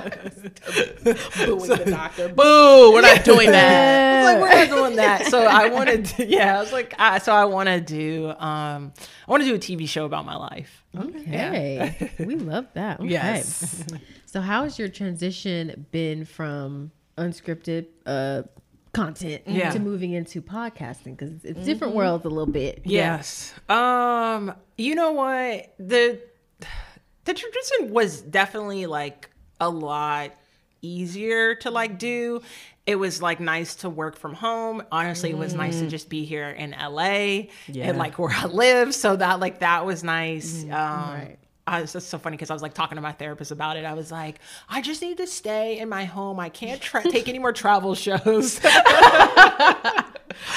Booing 0.02 1.68
the 1.68 1.84
doctor. 1.90 2.28
Boo! 2.28 2.92
We're 2.92 3.00
not 3.02 3.24
doing 3.24 3.50
that. 3.50 4.14
Like 4.24 4.40
we're 4.40 4.48
not 4.48 4.68
doing 4.68 4.96
that. 4.96 5.26
So 5.26 5.44
I 5.44 5.68
wanted 5.76 6.06
to, 6.06 6.26
yeah, 6.26 6.56
I 6.56 6.60
was 6.60 6.72
like, 6.72 6.94
ah, 6.98 7.18
so 7.18 7.32
I 7.34 7.44
want 7.44 7.68
to 7.68 7.78
do, 7.78 8.30
um, 8.30 8.92
I 9.28 9.30
want 9.30 9.42
to 9.42 9.48
do 9.48 9.54
a 9.54 9.58
TV 9.58 9.86
show 9.86 10.06
about 10.06 10.24
my 10.24 10.34
life. 10.34 10.82
Okay. 10.98 12.14
we 12.18 12.36
love 12.36 12.66
that. 12.74 13.00
Okay. 13.00 13.10
Yes. 13.10 13.84
So 14.26 14.40
how 14.40 14.64
has 14.64 14.80
your 14.80 14.88
transition 14.88 15.86
been 15.92 16.24
from 16.24 16.90
unscripted 17.16 17.86
uh 18.04 18.42
content 18.92 19.42
Yeah. 19.46 19.70
to 19.70 19.78
moving 19.78 20.10
into 20.12 20.42
podcasting? 20.42 21.16
Because 21.16 21.44
it's 21.44 21.64
different 21.64 21.94
worlds 21.94 22.24
a 22.24 22.28
little 22.28 22.52
bit. 22.52 22.80
Yes. 22.84 23.54
Um, 23.68 24.52
you 24.76 24.96
know 24.96 25.12
what? 25.12 25.72
The 25.78 26.20
the 27.26 27.34
transition 27.34 27.92
was 27.94 28.22
definitely 28.22 28.86
like 28.86 29.30
a 29.60 29.68
lot 29.68 30.32
easier 30.82 31.54
to 31.56 31.70
like 31.70 31.98
do. 31.98 32.42
It 32.86 32.96
was 32.96 33.22
like 33.22 33.40
nice 33.40 33.76
to 33.76 33.88
work 33.88 34.16
from 34.18 34.34
home. 34.34 34.82
Honestly, 34.92 35.30
it 35.30 35.38
was 35.38 35.54
nice 35.54 35.78
to 35.78 35.86
just 35.88 36.10
be 36.10 36.24
here 36.26 36.50
in 36.50 36.72
LA 36.78 37.48
Yeah. 37.66 37.84
and 37.88 37.96
like 37.98 38.18
where 38.18 38.30
I 38.30 38.44
live. 38.44 38.94
So 38.94 39.16
that 39.16 39.40
like 39.40 39.60
that 39.60 39.86
was 39.86 40.04
nice. 40.04 40.64
Um 40.64 40.68
Right. 40.70 41.36
I 41.66 41.80
was 41.80 41.94
just 41.94 42.10
so 42.10 42.18
funny 42.18 42.36
because 42.36 42.50
I 42.50 42.52
was 42.52 42.60
like 42.60 42.74
talking 42.74 42.96
to 42.96 43.00
my 43.00 43.12
therapist 43.12 43.50
about 43.50 43.78
it. 43.78 43.86
I 43.86 43.94
was 43.94 44.12
like, 44.12 44.38
I 44.68 44.82
just 44.82 45.00
need 45.00 45.16
to 45.16 45.26
stay 45.26 45.78
in 45.78 45.88
my 45.88 46.04
home. 46.04 46.38
I 46.38 46.50
can't 46.50 46.78
tra- 46.78 47.02
take 47.10 47.26
any 47.26 47.38
more 47.38 47.54
travel 47.54 47.94
shows. 47.94 48.60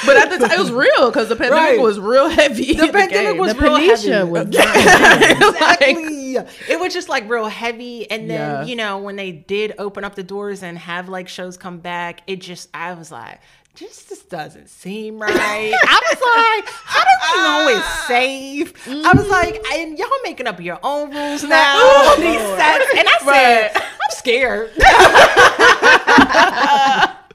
But 0.06 0.18
at 0.18 0.30
the 0.32 0.40
time, 0.40 0.52
it 0.52 0.60
was 0.60 0.72
real 0.72 1.10
because 1.10 1.30
the 1.30 1.36
pandemic 1.36 1.62
Right. 1.78 1.80
was 1.80 2.00
real 2.00 2.30
heavy. 2.30 2.74
The 2.74 2.88
pandemic 2.92 3.12
game. 3.12 3.38
was 3.38 3.54
The 3.54 3.62
real 3.62 3.78
Panisha 3.78 4.12
heavy. 4.12 4.32
was 4.32 4.46
not 4.50 5.82
exactly. 6.42 6.74
it 6.74 6.80
was 6.80 6.94
just 6.94 7.10
like 7.10 7.30
real 7.30 7.48
heavy. 7.48 8.10
And 8.10 8.30
then, 8.30 8.40
Yeah. 8.40 8.64
you 8.64 8.76
know, 8.76 8.98
when 9.00 9.16
they 9.16 9.32
did 9.32 9.74
open 9.78 10.04
up 10.04 10.16
the 10.16 10.24
doors 10.24 10.64
and 10.64 10.78
have 10.78 11.10
like 11.10 11.28
shows 11.28 11.58
come 11.58 11.80
back, 11.80 12.22
it 12.28 12.38
just, 12.42 12.70
I 12.74 12.94
was 12.94 13.12
like, 13.12 13.40
just 13.76 14.10
this 14.10 14.24
doesn't 14.24 14.70
seem 14.70 15.20
right. 15.22 15.32
I 15.36 16.02
was 16.10 16.20
like, 16.66 16.74
how 16.84 17.04
do 17.04 17.10
we 17.22 17.44
know 17.44 17.68
it's 17.78 18.08
safe? 18.08 18.88
I 18.88 19.14
was 19.14 19.28
like, 19.28 19.56
mm-hmm. 19.56 19.80
and 19.80 20.00
y'all 20.00 20.10
making 20.24 20.48
up 20.48 20.60
your 20.60 20.80
own 20.82 21.12
rules 21.14 21.44
now 21.44 21.78
on 21.78 22.20
these 22.20 22.40
sets. 22.40 22.86
And 22.98 23.08
I 23.08 23.18
said, 23.20 23.72
Right. 23.76 23.76
I'm 23.76 24.12
scared. 24.12 24.72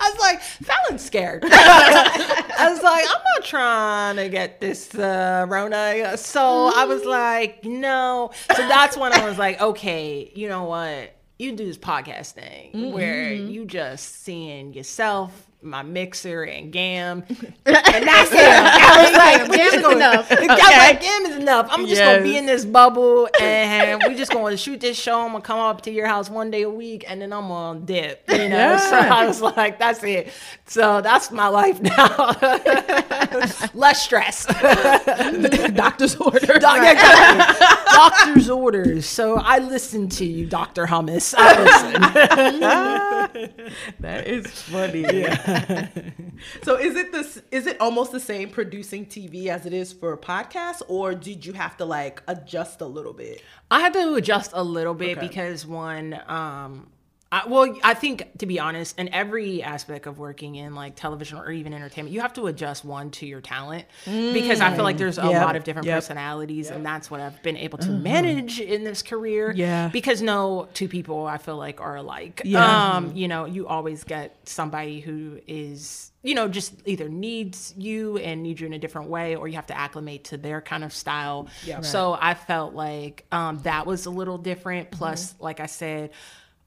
I 0.00 0.10
was 0.10 0.20
like, 0.20 0.40
Fallon's 0.40 1.04
scared. 1.04 1.44
I 1.46 2.68
was 2.70 2.82
like, 2.82 3.04
I'm 3.06 3.22
not 3.36 3.44
trying 3.44 4.16
to 4.16 4.28
get 4.28 4.60
this 4.60 4.94
uh, 4.94 5.46
Rona. 5.48 6.16
So 6.16 6.72
I 6.74 6.84
was 6.84 7.04
like, 7.04 7.64
no. 7.64 8.30
So 8.56 8.68
that's 8.68 8.96
when 8.96 9.12
I 9.12 9.28
was 9.28 9.38
like, 9.38 9.60
okay, 9.60 10.30
you 10.34 10.48
know 10.48 10.64
what? 10.64 11.14
You 11.38 11.52
do 11.52 11.64
this 11.66 11.78
podcast 11.78 12.32
thing 12.32 12.92
where 12.92 13.32
you 13.32 13.64
just 13.64 14.22
seeing 14.22 14.74
yourself, 14.74 15.49
my 15.62 15.82
mixer, 15.82 16.42
and 16.44 16.72
Gam, 16.72 17.22
and 17.28 17.36
that's 17.66 18.32
it. 18.32 18.38
I 18.40 19.02
was 19.04 19.12
like, 19.16 19.58
Gam 19.58 19.58
just 19.58 19.76
is 19.76 19.82
gonna- 19.82 19.96
enough. 19.96 20.32
I 20.32 20.40
was 20.40 20.58
like, 20.58 21.00
Gam 21.02 21.26
is 21.26 21.36
enough. 21.36 21.68
I'm 21.70 21.86
just 21.86 22.00
gonna 22.00 22.22
be 22.22 22.36
in 22.36 22.46
this 22.46 22.64
bubble, 22.64 23.28
and 23.40 24.02
we 24.08 24.14
just 24.14 24.32
gonna 24.32 24.56
shoot 24.56 24.80
this 24.80 24.98
show. 24.98 25.20
I'm 25.20 25.32
gonna 25.32 25.42
come 25.42 25.58
up 25.58 25.82
to 25.82 25.90
your 25.90 26.06
house 26.06 26.30
one 26.30 26.50
day 26.50 26.62
a 26.62 26.70
week, 26.70 27.04
and 27.06 27.20
then 27.20 27.32
I'm 27.32 27.48
gonna 27.48 27.80
dip. 27.80 28.24
You 28.30 28.48
know. 28.48 28.76
So 28.78 28.96
I 28.96 29.26
was 29.26 29.40
like, 29.42 29.78
that's 29.78 30.02
it. 30.02 30.32
So 30.66 31.00
that's 31.02 31.30
my 31.30 31.48
life 31.48 31.80
now. 31.80 32.36
Less 33.74 34.02
stress. 34.02 34.46
doctor's 35.74 36.16
order. 36.16 36.58
Doc- 36.58 36.76
yeah, 36.82 36.92
exactly. 36.92 37.66
Doctor's 37.92 38.48
orders. 38.50 39.06
So 39.06 39.36
I 39.36 39.58
listen 39.58 40.08
to 40.10 40.24
you, 40.24 40.46
Doctor 40.46 40.86
Hummus. 40.86 41.34
I 41.36 41.62
listen. 41.62 43.50
That 44.00 44.26
is 44.26 44.46
funny. 44.62 45.26
so 46.62 46.76
is 46.76 46.96
it 46.96 47.12
this? 47.12 47.42
Is 47.50 47.66
it 47.66 47.80
almost 47.80 48.12
the 48.12 48.20
same 48.20 48.50
producing 48.50 49.06
TV 49.06 49.46
as 49.46 49.66
it 49.66 49.72
is 49.72 49.92
for 49.92 50.16
podcasts, 50.16 50.82
or 50.88 51.14
did 51.14 51.44
you 51.46 51.52
have 51.52 51.76
to 51.78 51.84
like 51.84 52.22
adjust 52.28 52.80
a 52.80 52.86
little 52.86 53.12
bit? 53.12 53.42
I 53.70 53.80
had 53.80 53.92
to 53.94 54.14
adjust 54.14 54.50
a 54.54 54.62
little 54.62 54.94
bit 54.94 55.18
Okay. 55.18 55.26
because 55.28 55.66
one, 55.66 56.20
um, 56.26 56.88
I, 57.32 57.46
well, 57.46 57.76
I 57.84 57.94
think 57.94 58.38
to 58.38 58.46
be 58.46 58.58
honest, 58.58 58.98
in 58.98 59.08
every 59.14 59.62
aspect 59.62 60.06
of 60.06 60.18
working 60.18 60.56
in 60.56 60.74
like 60.74 60.96
television 60.96 61.38
or 61.38 61.52
even 61.52 61.72
entertainment, 61.72 62.12
you 62.12 62.20
have 62.22 62.32
to 62.32 62.48
adjust 62.48 62.84
one 62.84 63.12
to 63.12 63.26
your 63.26 63.40
talent 63.40 63.84
because 64.04 64.60
I 64.60 64.74
feel 64.74 64.82
like 64.82 64.98
there's 64.98 65.16
a 65.18 65.22
Yep. 65.30 65.42
lot 65.44 65.54
of 65.54 65.62
different 65.62 65.86
Yep. 65.86 65.96
personalities, 65.98 66.70
and 66.70 66.84
that's 66.84 67.08
what 67.08 67.20
I've 67.20 67.40
been 67.44 67.56
able 67.56 67.78
to 67.78 67.88
manage 67.90 68.58
in 68.60 68.82
this 68.82 69.02
career. 69.02 69.52
Yeah. 69.54 69.88
because 69.92 70.20
no 70.22 70.68
two 70.74 70.88
people 70.88 71.24
I 71.26 71.38
feel 71.38 71.56
like 71.56 71.80
are 71.80 71.94
alike. 71.96 72.42
Yeah. 72.44 72.96
um, 72.96 73.12
you 73.14 73.28
know, 73.28 73.44
you 73.44 73.68
always 73.68 74.02
get 74.02 74.36
somebody 74.48 74.98
who 75.00 75.40
is 75.46 76.10
you 76.22 76.34
know 76.34 76.48
just 76.48 76.74
either 76.84 77.08
needs 77.08 77.72
you 77.78 78.18
and 78.18 78.42
needs 78.42 78.60
you 78.60 78.66
in 78.66 78.72
a 78.72 78.78
different 78.78 79.08
way 79.08 79.36
or 79.36 79.46
you 79.48 79.54
have 79.54 79.66
to 79.68 79.78
acclimate 79.78 80.24
to 80.24 80.36
their 80.36 80.60
kind 80.60 80.84
of 80.84 80.92
style 80.92 81.48
Yeah. 81.64 81.80
so 81.80 82.14
i 82.20 82.34
felt 82.34 82.74
like 82.74 83.24
um, 83.32 83.58
that 83.62 83.86
was 83.86 84.04
a 84.04 84.10
little 84.10 84.36
different 84.36 84.90
plus 84.90 85.34
like 85.40 85.60
i 85.60 85.66
said 85.66 86.10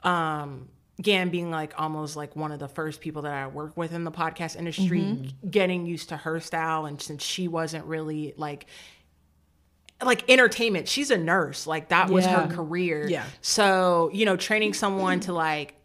um 0.03 0.69
Gam 1.01 1.29
being 1.31 1.49
like 1.49 1.73
almost 1.77 2.15
like 2.15 2.35
one 2.35 2.51
of 2.51 2.59
the 2.59 2.67
first 2.67 3.01
people 3.01 3.23
that 3.23 3.33
I 3.33 3.47
work 3.47 3.75
with 3.75 3.93
in 3.93 4.03
the 4.03 4.11
podcast 4.11 4.55
industry, 4.55 5.33
getting 5.49 5.87
used 5.87 6.09
to 6.09 6.17
her 6.17 6.39
style, 6.39 6.85
and 6.85 7.01
since 7.01 7.23
she 7.23 7.47
wasn't 7.47 7.85
really 7.85 8.35
like 8.37 8.67
like 10.03 10.29
entertainment, 10.29 10.87
she's 10.87 11.09
a 11.09 11.17
nurse, 11.17 11.65
like 11.65 11.89
that 11.89 12.09
was 12.09 12.25
her 12.25 12.47
career. 12.47 13.07
Yeah. 13.09 13.25
So 13.41 14.11
you 14.13 14.25
know, 14.25 14.37
training 14.37 14.73
someone 14.75 15.19
to 15.21 15.33
like 15.33 15.75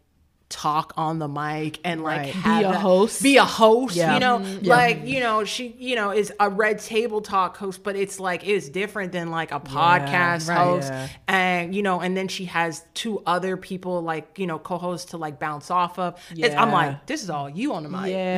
talk 0.49 0.93
on 0.97 1.19
the 1.19 1.27
mic 1.27 1.79
and 1.83 2.01
like 2.01 2.17
Right. 2.19 2.33
have 2.33 2.59
Be 2.61 2.65
a 2.65 2.71
that- 2.71 2.79
host. 2.81 3.21
be 3.21 3.37
a 3.37 3.45
host 3.45 3.95
Yeah. 3.95 4.15
you 4.15 4.19
know 4.19 4.39
Mhm. 4.39 4.59
Yeah. 4.63 4.75
like 4.75 5.05
you 5.05 5.19
know 5.19 5.43
she 5.43 5.75
you 5.77 5.95
know 5.95 6.09
is 6.09 6.33
a 6.39 6.49
red 6.49 6.79
table 6.79 7.21
talk 7.21 7.55
host 7.57 7.83
but 7.83 7.95
it's 7.95 8.19
like 8.19 8.47
it's 8.47 8.67
different 8.67 9.11
than 9.11 9.29
like 9.29 9.51
a 9.51 9.59
podcast 9.59 10.49
right. 10.49 10.57
host 10.57 10.91
Yeah. 10.91 11.07
and 11.27 11.75
you 11.75 11.83
know 11.83 11.99
and 12.01 12.17
then 12.17 12.27
she 12.27 12.45
has 12.45 12.83
two 12.95 13.21
other 13.27 13.57
people 13.57 14.01
like 14.01 14.39
you 14.39 14.47
know 14.47 14.57
co-hosts 14.57 15.11
to 15.11 15.17
like 15.17 15.37
bounce 15.39 15.69
off 15.69 15.99
of 15.99 16.15
it's, 16.35 16.55
i'm 16.55 16.71
like 16.71 17.05
this 17.05 17.21
is 17.23 17.29
all 17.29 17.47
you 17.47 17.73
on 17.73 17.83
the 17.83 17.89
mic 17.89 18.09
Yeah. 18.11 18.37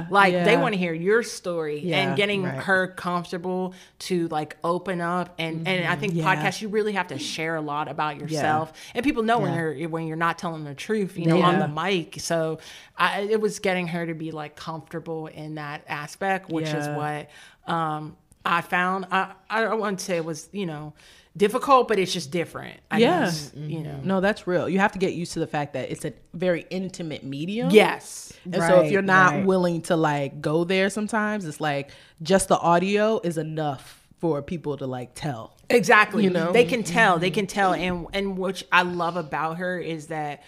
girl 0.00 0.06
like 0.10 0.32
they 0.32 0.56
want 0.56 0.72
to 0.72 0.78
hear 0.78 0.94
your 0.94 1.22
story 1.22 1.80
Yeah. 1.80 1.98
and 2.08 2.16
getting 2.16 2.42
Right. 2.44 2.54
her 2.54 2.86
comfortable 2.86 3.74
to 4.00 4.28
like 4.28 4.56
open 4.64 5.02
up 5.02 5.34
and 5.38 5.68
and 5.68 5.86
i 5.86 5.94
think 5.94 6.14
Mm-hmm. 6.14 6.20
Yeah. 6.26 6.36
podcasts 6.36 6.62
you 6.62 6.68
really 6.68 6.94
have 6.94 7.08
to 7.08 7.18
share 7.18 7.56
a 7.56 7.60
lot 7.60 7.86
about 7.88 8.18
yourself 8.18 8.72
and 8.94 9.04
people 9.04 9.22
know 9.22 9.38
when 9.38 9.52
you're 9.52 9.88
when 9.90 10.06
you're 10.06 10.16
not 10.16 10.38
telling 10.38 10.64
the 10.64 10.74
truth 10.74 11.18
you 11.18 11.26
know 11.26 11.36
Yeah. 11.36 11.49
On 11.54 11.58
the 11.58 11.82
mic. 11.82 12.20
So 12.20 12.58
I, 12.96 13.20
it 13.20 13.40
was 13.40 13.58
getting 13.58 13.88
her 13.88 14.06
to 14.06 14.14
be 14.14 14.30
like 14.30 14.56
comfortable 14.56 15.26
in 15.26 15.56
that 15.56 15.84
aspect, 15.88 16.50
which 16.50 16.68
is 16.68 16.88
what 16.88 17.28
um, 17.66 18.16
I 18.44 18.60
found. 18.60 19.06
I, 19.10 19.32
I 19.48 19.62
don't 19.62 19.80
want 19.80 19.98
to 19.98 20.04
say 20.04 20.16
it 20.16 20.24
was, 20.24 20.48
you 20.52 20.66
know, 20.66 20.94
difficult, 21.36 21.88
but 21.88 21.98
it's 21.98 22.12
just 22.12 22.30
different. 22.30 22.80
I 22.90 22.98
Yeah. 22.98 23.24
guess, 23.24 23.52
you 23.54 23.80
know. 23.80 24.00
No, 24.02 24.20
that's 24.20 24.46
real. 24.46 24.68
You 24.68 24.78
have 24.80 24.92
to 24.92 24.98
get 24.98 25.14
used 25.14 25.32
to 25.34 25.38
the 25.38 25.46
fact 25.46 25.74
that 25.74 25.90
it's 25.90 26.04
a 26.04 26.12
very 26.34 26.66
intimate 26.70 27.22
medium. 27.22 27.70
Yes. 27.70 28.32
And 28.44 28.56
so 28.56 28.80
if 28.80 28.90
you're 28.90 29.02
not 29.02 29.32
right. 29.32 29.46
willing 29.46 29.82
to 29.82 29.96
like 29.96 30.40
go 30.40 30.64
there 30.64 30.90
sometimes, 30.90 31.44
it's 31.46 31.60
like 31.60 31.90
just 32.22 32.48
the 32.48 32.58
audio 32.58 33.20
is 33.22 33.38
enough 33.38 34.06
for 34.18 34.42
people 34.42 34.76
to 34.78 34.86
like 34.86 35.14
tell. 35.14 35.56
Exactly. 35.70 36.24
You 36.24 36.30
know? 36.30 36.52
they 36.52 36.64
can 36.64 36.82
tell. 36.82 37.18
They 37.18 37.30
can 37.30 37.46
tell. 37.46 37.74
And 37.74 38.06
and 38.12 38.36
which 38.36 38.64
I 38.72 38.82
love 38.82 39.16
about 39.16 39.58
her 39.58 39.78
is 39.78 40.08
that. 40.08 40.42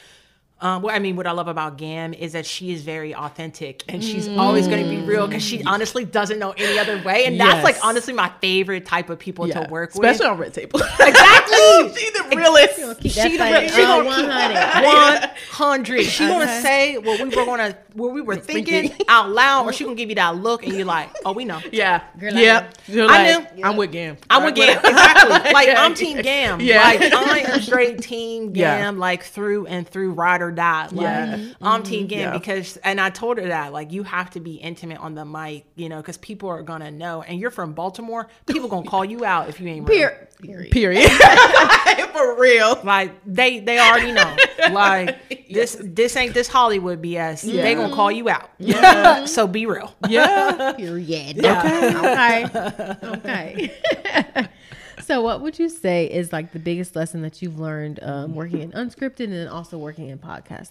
Um, 0.62 0.80
what 0.80 0.94
I 0.94 1.00
mean, 1.00 1.16
what 1.16 1.26
I 1.26 1.32
love 1.32 1.48
about 1.48 1.76
Gam 1.76 2.14
is 2.14 2.32
that 2.32 2.46
she 2.46 2.72
is 2.72 2.82
very 2.82 3.14
authentic 3.14 3.82
and 3.88 4.02
she's 4.02 4.28
always 4.28 4.68
going 4.68 4.82
to 4.84 4.88
be 4.88 5.02
real 5.02 5.26
because 5.26 5.42
she 5.42 5.62
honestly 5.64 6.04
doesn't 6.04 6.38
know 6.38 6.52
any 6.56 6.78
other 6.78 7.02
way. 7.02 7.26
And 7.26 7.38
that's 7.38 7.64
like 7.64 7.76
honestly 7.84 8.12
my 8.14 8.30
favorite 8.40 8.86
type 8.86 9.10
of 9.10 9.18
people 9.18 9.48
to 9.48 9.66
work 9.68 9.90
Especially 9.90 10.00
with. 10.00 10.12
Especially 10.12 10.26
on 10.28 10.38
Red 10.38 10.54
Table. 10.54 10.80
Exactly. 11.00 11.52
She 12.02 12.10
the 12.10 12.36
realest. 12.36 13.00
Keep 13.00 13.12
She 13.12 13.32
the 13.32 13.38
fight, 13.38 13.60
real- 13.62 13.70
she 13.70 13.82
uh, 13.82 13.86
gonna 13.86 14.04
100. 14.04 14.84
One 14.84 15.30
hundred. 15.50 16.04
She 16.04 16.26
gonna 16.26 16.60
say 16.62 16.96
what 16.98 17.20
we 17.20 17.24
were 17.28 17.44
gonna, 17.44 17.76
what 17.94 18.12
we 18.12 18.20
were 18.20 18.36
thinking 18.36 18.92
out 19.08 19.30
loud, 19.30 19.66
or 19.66 19.72
she 19.72 19.84
gonna 19.84 19.96
give 20.02 20.08
you 20.08 20.14
that 20.16 20.36
look, 20.36 20.64
and 20.64 20.72
you're 20.74 20.86
like, 20.86 21.10
"Oh, 21.24 21.32
we 21.32 21.44
know." 21.44 21.60
Yeah. 21.72 22.02
Girl, 22.18 22.36
I 22.36 22.40
yeah. 22.40 22.70
You're 22.86 23.10
I 23.10 23.34
like, 23.34 23.52
I'm 23.64 23.76
with 23.76 23.92
Gam. 23.92 24.16
I'm 24.30 24.44
with 24.44 24.54
Gam. 24.54 24.78
Exactly. 24.78 25.52
Like 25.52 25.68
I'm 25.76 25.94
Team 25.94 26.22
Gam. 26.22 26.60
Yeah. 26.60 26.82
Like 26.82 27.02
I 27.12 27.38
am 27.40 27.60
straight 27.60 28.00
Team 28.00 28.52
Yeah. 28.54 28.78
Gam, 28.78 28.98
like 28.98 29.24
through 29.24 29.66
and 29.66 29.86
through, 29.88 30.12
ride 30.12 30.40
or 30.42 30.51
die. 30.53 30.88
Like 30.92 31.00
Yeah. 31.03 31.53
I'm 31.61 31.82
Team 31.82 32.07
Gam 32.07 32.20
Yeah. 32.20 32.38
because, 32.38 32.76
and 32.78 33.00
I 33.00 33.11
told 33.11 33.38
her 33.38 33.48
that 33.48 33.72
like 33.72 33.92
you 33.92 34.03
have 34.05 34.30
to 34.30 34.40
be 34.40 34.55
intimate 34.55 34.98
on 34.98 35.14
the 35.14 35.24
mic, 35.24 35.64
you 35.74 35.88
know, 35.88 35.96
because 35.98 36.16
people 36.18 36.48
are 36.48 36.62
gonna 36.62 36.90
know. 36.90 37.22
And 37.22 37.40
you're 37.40 37.50
from 37.50 37.72
Baltimore, 37.72 38.28
people 38.46 38.68
gonna 38.68 38.88
call 38.88 39.05
you 39.05 39.24
out 39.24 39.48
if 39.48 39.61
you 39.61 39.68
ain't 39.68 39.88
real. 39.88 40.11
Period. 40.40 40.70
Period. 40.70 40.70
Period. 40.72 41.11
For 42.12 42.38
real. 42.40 42.78
Like 42.84 43.12
they 43.26 43.61
they 43.61 43.78
already 43.78 44.12
know. 44.12 44.36
Like 44.70 45.46
this 45.50 45.76
this 45.80 46.16
ain't 46.16 46.34
this 46.34 46.48
Hollywood 46.48 47.03
BS. 47.03 47.42
They 47.42 47.74
gonna 47.74 47.94
call 47.94 48.11
you 48.12 48.28
out. 48.28 48.50
Yeah. 48.59 49.24
so 49.26 49.46
be 49.46 49.66
real. 49.66 49.94
Yeah. 50.09 50.72
Period. 50.72 51.44
Okay. 51.44 52.46
Okay. 53.03 54.48
So, 55.01 55.22
what 55.22 55.40
would 55.40 55.59
you 55.59 55.68
say 55.68 56.07
is 56.07 56.32
like 56.32 56.53
the 56.53 56.59
biggest 56.59 56.97
lesson 56.97 57.22
that 57.22 57.43
you've 57.43 57.59
learned 57.59 58.01
um, 58.03 58.34
working 58.34 58.61
in 58.61 58.72
unscripted 58.72 59.24
and 59.24 59.32
then 59.32 59.49
also 59.49 59.78
working 59.78 60.09
in 60.09 60.18
podcasts? 60.18 60.70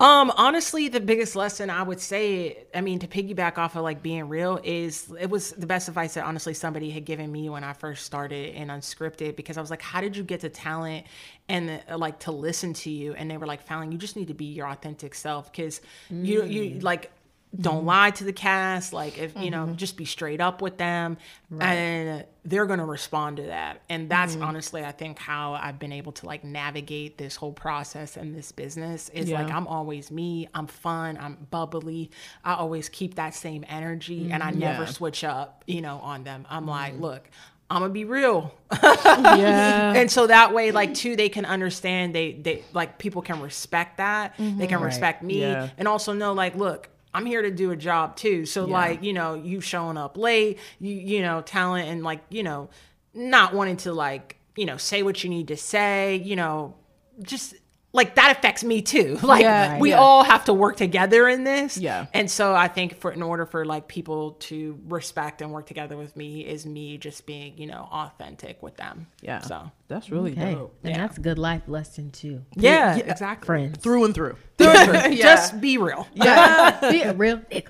Um, 0.00 0.32
honestly, 0.36 0.88
the 0.88 1.00
biggest 1.00 1.36
lesson 1.36 1.70
I 1.70 1.82
would 1.82 2.00
say, 2.00 2.64
I 2.74 2.80
mean, 2.80 2.98
to 2.98 3.06
piggyback 3.06 3.58
off 3.58 3.76
of 3.76 3.84
like 3.84 4.02
being 4.02 4.28
real, 4.28 4.58
is 4.64 5.12
it 5.20 5.30
was 5.30 5.52
the 5.52 5.66
best 5.66 5.86
advice 5.88 6.14
that 6.14 6.24
honestly 6.24 6.52
somebody 6.52 6.90
had 6.90 7.04
given 7.04 7.30
me 7.30 7.48
when 7.48 7.62
I 7.62 7.74
first 7.74 8.04
started 8.04 8.56
in 8.56 8.68
unscripted 8.68 9.36
because 9.36 9.56
I 9.56 9.60
was 9.60 9.70
like, 9.70 9.82
how 9.82 10.00
did 10.00 10.16
you 10.16 10.24
get 10.24 10.40
to 10.40 10.48
talent 10.48 11.06
and 11.48 11.80
uh, 11.88 11.96
like 11.96 12.18
to 12.20 12.32
listen 12.32 12.74
to 12.74 12.90
you? 12.90 13.14
And 13.14 13.30
they 13.30 13.36
were 13.36 13.46
like, 13.46 13.62
Fallon, 13.62 13.92
you 13.92 13.98
just 13.98 14.16
need 14.16 14.28
to 14.28 14.34
be 14.34 14.46
your 14.46 14.66
authentic 14.66 15.14
self 15.14 15.52
because 15.52 15.80
you 16.10 16.44
you 16.44 16.80
like 16.80 17.12
don't 17.60 17.78
mm-hmm. 17.78 17.86
lie 17.86 18.10
to 18.10 18.24
the 18.24 18.32
cast 18.32 18.92
like 18.92 19.18
if 19.18 19.36
you 19.38 19.50
know 19.50 19.66
mm-hmm. 19.66 19.76
just 19.76 19.96
be 19.96 20.04
straight 20.04 20.40
up 20.40 20.60
with 20.62 20.78
them. 20.78 21.16
And 21.60 22.24
they're 22.44 22.66
going 22.66 22.80
to 22.80 22.84
respond 22.84 23.36
to 23.36 23.44
that. 23.44 23.80
And 23.88 24.10
that's 24.10 24.34
mm-hmm. 24.34 24.44
honestly 24.44 24.84
i 24.84 24.92
think 24.92 25.18
how 25.18 25.54
i've 25.54 25.78
been 25.78 25.92
able 25.92 26.12
to 26.12 26.26
like 26.26 26.42
navigate 26.44 27.16
this 27.16 27.36
whole 27.36 27.52
process 27.52 28.16
and 28.16 28.34
this 28.34 28.52
business 28.52 29.08
is 29.10 29.30
like 29.30 29.50
i'm 29.50 29.66
always 29.66 30.10
me 30.10 30.48
i'm 30.54 30.66
fun 30.66 31.16
i'm 31.18 31.46
bubbly. 31.50 32.10
I 32.44 32.54
always 32.54 32.88
keep 32.88 33.14
that 33.16 33.34
same 33.34 33.64
energy 33.68 34.30
and 34.30 34.42
i 34.42 34.50
never 34.50 34.84
Yeah. 34.84 34.90
switch 34.90 35.24
up 35.24 35.62
you 35.66 35.80
know 35.80 35.98
on 35.98 36.24
them. 36.24 36.46
I'm 36.50 36.66
like 36.66 36.98
look 36.98 37.28
i'm 37.70 37.80
gonna 37.80 37.92
be 37.92 38.04
real. 38.04 38.54
Yeah. 38.84 39.92
and 39.96 40.10
so 40.10 40.26
that 40.26 40.52
way 40.52 40.70
like 40.70 40.94
too 40.94 41.16
they 41.16 41.28
can 41.28 41.44
understand 41.44 42.14
they 42.14 42.32
they 42.32 42.64
like 42.72 42.98
people 42.98 43.22
can 43.22 43.40
respect 43.40 43.98
that. 43.98 44.34
They 44.38 44.66
can 44.66 44.80
respect 44.80 45.22
me 45.22 45.40
Yeah. 45.40 45.70
and 45.78 45.86
also 45.86 46.12
know 46.12 46.32
like 46.32 46.56
look 46.56 46.88
i'm 47.14 47.24
here 47.24 47.42
to 47.42 47.50
do 47.50 47.70
a 47.70 47.76
job 47.76 48.16
too. 48.16 48.44
So 48.44 48.64
like 48.64 49.02
you 49.02 49.12
know 49.12 49.34
you 49.34 49.60
showing 49.60 49.96
up 49.96 50.16
late 50.16 50.58
you 50.80 50.92
you 50.92 51.22
know 51.22 51.40
talent 51.40 51.88
and 51.88 52.02
like 52.02 52.22
you 52.28 52.42
know 52.42 52.68
not 53.14 53.54
wanting 53.54 53.76
to 53.78 53.92
like 53.92 54.38
you 54.56 54.66
know 54.66 54.76
say 54.76 55.02
what 55.02 55.22
you 55.22 55.30
need 55.30 55.48
to 55.48 55.56
say 55.56 56.16
you 56.16 56.36
know 56.36 56.74
just 57.22 57.54
like 57.94 58.16
that 58.16 58.36
affects 58.36 58.62
me 58.62 58.82
too 58.82 59.16
like 59.22 59.40
Yeah, 59.40 59.78
we 59.78 59.90
yeah. 59.90 59.98
all 59.98 60.22
have 60.24 60.44
to 60.46 60.52
work 60.52 60.76
together 60.76 61.26
in 61.28 61.44
this 61.44 61.78
Yeah. 61.78 62.06
and 62.12 62.30
so 62.30 62.54
i 62.54 62.68
think 62.68 63.00
for 63.00 63.10
in 63.12 63.22
order 63.22 63.46
for 63.46 63.64
like 63.64 63.88
people 63.88 64.32
to 64.50 64.78
respect 64.88 65.40
and 65.40 65.50
work 65.52 65.64
together 65.66 65.96
with 65.96 66.14
me 66.16 66.40
is 66.44 66.66
me 66.66 66.98
just 66.98 67.24
being 67.24 67.56
you 67.56 67.66
know 67.68 67.88
authentic 67.90 68.62
with 68.62 68.76
them 68.76 69.06
Yeah. 69.22 69.40
so 69.40 69.70
That's 69.88 70.10
really 70.10 70.32
Okay. 70.32 70.54
dope. 70.54 70.74
And 70.84 70.94
that's 70.96 71.18
a 71.18 71.20
good 71.20 71.38
life 71.38 71.62
lesson 71.68 72.10
too. 72.10 72.42
yeah, 72.56 72.96
Yeah. 72.96 73.04
exactly 73.12 73.46
Friends. 73.46 73.78
Through 73.78 74.04
and 74.06 74.14
through. 74.14 74.36
Yeah. 74.58 75.06
Yeah. 75.08 75.22
just 75.22 75.60
be 75.60 75.78
real 75.78 76.06
Yeah. 76.14 76.78
Be 76.90 77.02
a 77.02 77.12
real 77.14 77.38
nigga. 77.38 77.68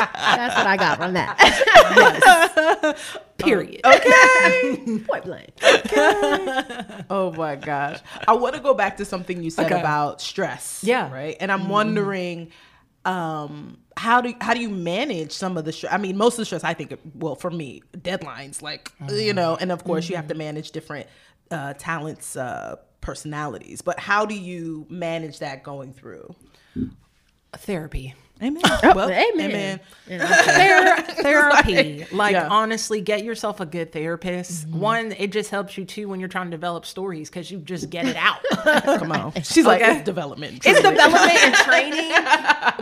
That's 0.00 0.56
what 0.56 0.66
I 0.66 0.76
got 0.76 0.98
from 0.98 1.12
that. 1.14 1.36
period 3.38 3.80
Okay. 3.84 4.98
Point 5.08 5.24
blank. 5.24 5.50
Oh 7.10 7.32
my 7.36 7.56
gosh. 7.56 8.00
I 8.28 8.32
want 8.34 8.54
to 8.54 8.60
go 8.60 8.74
back 8.74 8.96
to 8.98 9.04
something 9.04 9.42
you 9.42 9.50
said 9.50 9.66
Okay. 9.66 9.80
about 9.80 10.20
stress. 10.20 10.80
Yeah. 10.84 11.12
Right. 11.12 11.36
And 11.40 11.50
I'm 11.52 11.68
wondering 11.68 12.50
um 13.06 13.78
how 13.96 14.20
do 14.20 14.34
how 14.40 14.52
do 14.54 14.60
you 14.60 14.68
manage 14.68 15.32
some 15.32 15.56
of 15.56 15.64
the 15.64 15.72
stress? 15.72 15.92
I 15.92 15.96
mean, 15.98 16.16
most 16.16 16.34
of 16.34 16.38
the 16.38 16.44
stress 16.44 16.64
I 16.64 16.74
think 16.74 16.98
well 17.14 17.34
for 17.34 17.50
me, 17.50 17.82
deadlines 17.96 18.62
like 18.62 18.92
you 19.08 19.32
know, 19.32 19.56
and 19.60 19.72
of 19.72 19.84
course 19.84 20.08
you 20.08 20.16
have 20.16 20.28
to 20.28 20.34
manage 20.34 20.70
different 20.72 21.06
uh 21.50 21.74
talents 21.74 22.36
uh 22.36 22.76
personalities. 23.00 23.80
But 23.82 23.98
how 23.98 24.26
do 24.26 24.34
you 24.34 24.86
manage 24.90 25.38
that 25.40 25.62
going 25.62 25.92
through? 25.92 26.34
therapy 27.56 28.14
Amen. 28.42 28.62
Well, 28.82 29.10
amen. 29.10 29.80
Ther- 30.08 31.02
therapy. 31.22 32.06
Like 32.12 32.32
Yeah. 32.32 32.48
honestly 32.48 33.00
get 33.00 33.24
yourself 33.24 33.60
a 33.60 33.66
good 33.66 33.92
therapist. 33.92 34.66
Mm-hmm. 34.68 34.80
One 34.80 35.12
it 35.12 35.32
just 35.32 35.50
helps 35.50 35.78
you 35.78 35.84
too 35.84 36.08
when 36.08 36.18
you're 36.20 36.28
trying 36.28 36.46
to 36.46 36.50
develop 36.50 36.86
stories 36.86 37.30
because 37.30 37.50
you 37.50 37.58
just 37.58 37.90
get 37.90 38.06
it 38.06 38.16
out. 38.16 38.40
Come 38.98 39.12
on. 39.12 39.32
She's 39.42 39.64
like 39.64 39.80
it's 39.82 40.04
development. 40.04 40.62
it's 40.66 40.80
development 40.80 41.44
and 41.44 41.54
training 41.54 42.10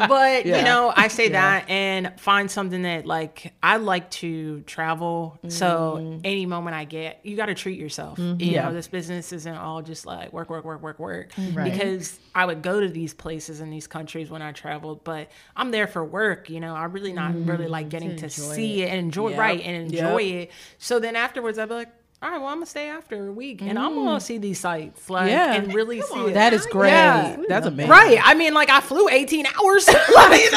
but 0.09 0.46
Yeah. 0.46 0.59
you 0.59 0.64
know 0.64 0.92
i 0.96 1.09
say 1.09 1.30
that 1.30 1.68
and 1.68 2.12
find 2.20 2.50
something 2.50 2.82
that 2.82 3.04
like 3.06 3.52
i 3.62 3.76
like 3.76 4.11
to 4.12 4.61
travel. 4.62 5.38
So 5.48 5.98
mm. 6.00 6.20
any 6.24 6.46
moment 6.46 6.74
i 6.76 6.84
get 6.84 7.20
you 7.24 7.36
got 7.36 7.46
to 7.46 7.54
treat 7.54 7.78
yourself. 7.78 8.18
Mm-hmm. 8.18 8.40
You 8.40 8.56
know 8.56 8.72
this 8.72 8.88
business 8.88 9.32
isn't 9.32 9.56
all 9.56 9.82
just 9.82 10.06
like 10.06 10.32
work 10.32 10.48
work 10.50 10.64
work 10.64 10.82
work 10.82 10.98
work. 10.98 11.32
Right. 11.52 11.70
because 11.70 12.18
i 12.34 12.44
would 12.46 12.62
go 12.62 12.80
to 12.80 12.88
these 12.88 13.12
places 13.14 13.61
in 13.61 13.70
these 13.70 13.86
countries 13.86 14.30
when 14.30 14.42
i 14.42 14.52
traveled 14.52 15.04
but 15.04 15.28
i'm 15.57 15.70
there 15.70 15.86
for 15.86 16.05
work 16.05 16.51
you 16.51 16.61
know 16.61 16.74
i'm 16.74 16.92
really 16.92 17.12
not 17.12 17.34
really 17.34 17.64
mm-hmm. 17.64 17.72
like 17.72 17.88
getting 17.88 18.16
to, 18.16 18.24
enjoy 18.24 18.28
see 18.28 18.82
it. 18.82 18.88
and 18.88 18.99
enjoy 18.99 19.30
Yep. 19.30 19.38
right 19.38 19.61
and 19.61 19.92
enjoy 19.92 20.18
Yep. 20.18 20.49
it 20.49 20.51
so 20.78 20.99
then 20.99 21.16
afterwards 21.16 21.59
i'd 21.59 21.68
be 21.68 21.74
like 21.74 21.92
all 22.21 22.31
right, 22.31 22.39
well, 22.39 22.49
I'm 22.49 22.57
gonna 22.57 22.66
stay 22.66 22.89
after 22.89 23.29
a 23.29 23.33
week, 23.33 23.62
and 23.62 23.79
I'm 23.79 23.95
gonna 23.95 24.19
mm. 24.19 24.23
see 24.23 24.39
these 24.39 24.59
sites, 24.59 25.09
like, 25.09 25.31
Yeah. 25.31 25.55
and 25.55 25.73
really 25.73 26.01
see 26.03 26.27
it. 26.27 26.35
That 26.35 26.53
is 26.53 26.66
great. 26.66 26.91
Yeah. 26.91 27.37
That's 27.49 27.66
amazing. 27.66 27.91
Right. 27.91 28.19
I 28.21 28.35
mean, 28.35 28.55
like 28.55 28.71
I 28.71 28.81
flew 28.81 29.09
18 29.09 29.47
hours 29.47 29.87
like, 30.14 30.53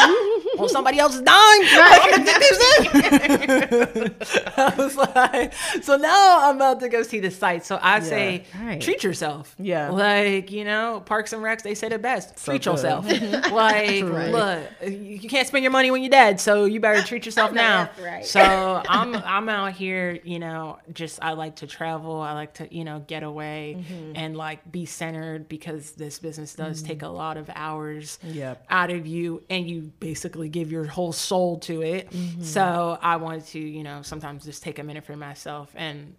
on 0.57 0.69
somebody 0.69 0.97
else's 0.97 1.21
dime. 1.21 1.35
I'm 1.35 2.09
gonna 2.09 2.23
this 2.23 2.95
in. 2.95 4.15
I 4.57 4.73
was 4.75 4.97
like, 4.97 5.53
so 5.83 5.97
now 5.97 6.49
I'm 6.49 6.55
about 6.55 6.79
to 6.79 6.89
go 6.89 7.03
see 7.03 7.19
the 7.19 7.29
site. 7.29 7.63
So 7.63 7.77
I 7.79 7.99
say, 7.99 8.45
Right. 8.59 8.81
treat 8.81 9.03
yourself. 9.03 9.55
Yeah. 9.59 9.91
Like, 9.91 10.51
you 10.51 10.65
know, 10.65 11.03
Parks 11.05 11.31
and 11.31 11.43
Recs, 11.43 11.61
they 11.61 11.75
say 11.75 11.89
the 11.89 11.99
best. 11.99 12.43
treat 12.43 12.63
good. 12.63 12.71
yourself. 12.71 13.05
like, 13.51 14.03
Right. 14.03 14.31
look, 14.31 14.63
you 14.83 15.19
you 15.21 15.29
can't 15.29 15.47
spend 15.47 15.63
your 15.63 15.71
money 15.71 15.91
when 15.91 16.01
you're 16.01 16.09
dead, 16.09 16.39
so 16.39 16.65
you 16.65 16.79
better 16.79 17.03
treat 17.03 17.25
yourself 17.25 17.51
now. 17.51 17.83
That's 17.83 17.99
right. 17.99 18.25
So 18.25 18.81
I'm 18.89 19.15
I'm 19.15 19.47
out 19.47 19.73
here, 19.73 20.19
you 20.23 20.39
know, 20.39 20.79
just 20.91 21.19
I 21.21 21.33
like 21.33 21.50
to 21.57 21.67
travel. 21.67 22.19
I 22.21 22.33
like 22.33 22.53
to, 22.55 22.73
you 22.75 22.83
know, 22.83 22.99
get 23.07 23.23
away 23.23 23.77
Mm-hmm. 23.79 24.13
and 24.15 24.35
like 24.37 24.71
be 24.71 24.85
centered 24.85 25.47
because 25.47 25.91
this 25.91 26.19
business 26.19 26.53
does 26.55 26.81
take 26.81 27.01
a 27.01 27.07
lot 27.07 27.37
of 27.37 27.49
hours 27.55 28.19
Yep. 28.23 28.65
out 28.69 28.89
of 28.91 29.05
you 29.07 29.43
and 29.49 29.69
you 29.69 29.91
basically 29.99 30.49
give 30.49 30.71
your 30.71 30.85
whole 30.85 31.11
soul 31.13 31.59
to 31.59 31.81
it. 31.81 32.09
Mm-hmm. 32.11 32.43
So 32.43 32.97
I 33.01 33.17
wanted 33.17 33.45
to, 33.47 33.59
you 33.59 33.83
know, 33.83 34.01
sometimes 34.01 34.45
just 34.45 34.63
take 34.63 34.79
a 34.79 34.83
minute 34.83 35.05
for 35.05 35.15
myself 35.15 35.71
and 35.75 36.15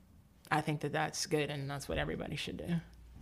I 0.50 0.60
think 0.60 0.80
that 0.80 0.92
that's 0.92 1.26
good 1.26 1.50
and 1.50 1.68
that's 1.70 1.88
what 1.88 1.98
everybody 1.98 2.36
should 2.36 2.58
do. 2.58 2.66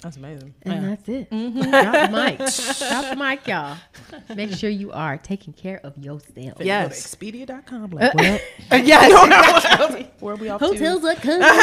That's 0.03 0.17
amazing. 0.17 0.55
And 0.63 0.89
that's 0.93 1.09
it. 1.11 1.31
Mm-hmm. 1.31 1.61
Drop 1.71 2.11
the 2.11 2.17
mic. 2.17 2.39
Drop 2.39 3.11
the 3.11 3.17
mic, 3.17 3.47
y'all. 3.47 3.77
Make 4.37 4.53
sure 4.53 4.71
you 4.71 4.93
are 4.93 5.19
taking 5.19 5.53
care 5.53 5.81
of 5.85 5.97
yourself. 5.99 6.59
Yes. 6.61 7.15
Go 7.15 7.29
to 7.29 7.33
Expedia.com. 7.47 7.91
Like, 7.91 8.15
what? 8.15 8.43
yes. 8.87 10.07
Where 10.21 10.35
are 10.35 10.37
we 10.37 10.49
off 10.49 10.61
to? 10.61 10.67
Hotels 10.67 11.05
are 11.05 11.15
coming. 11.17 11.41
like, 11.41 11.61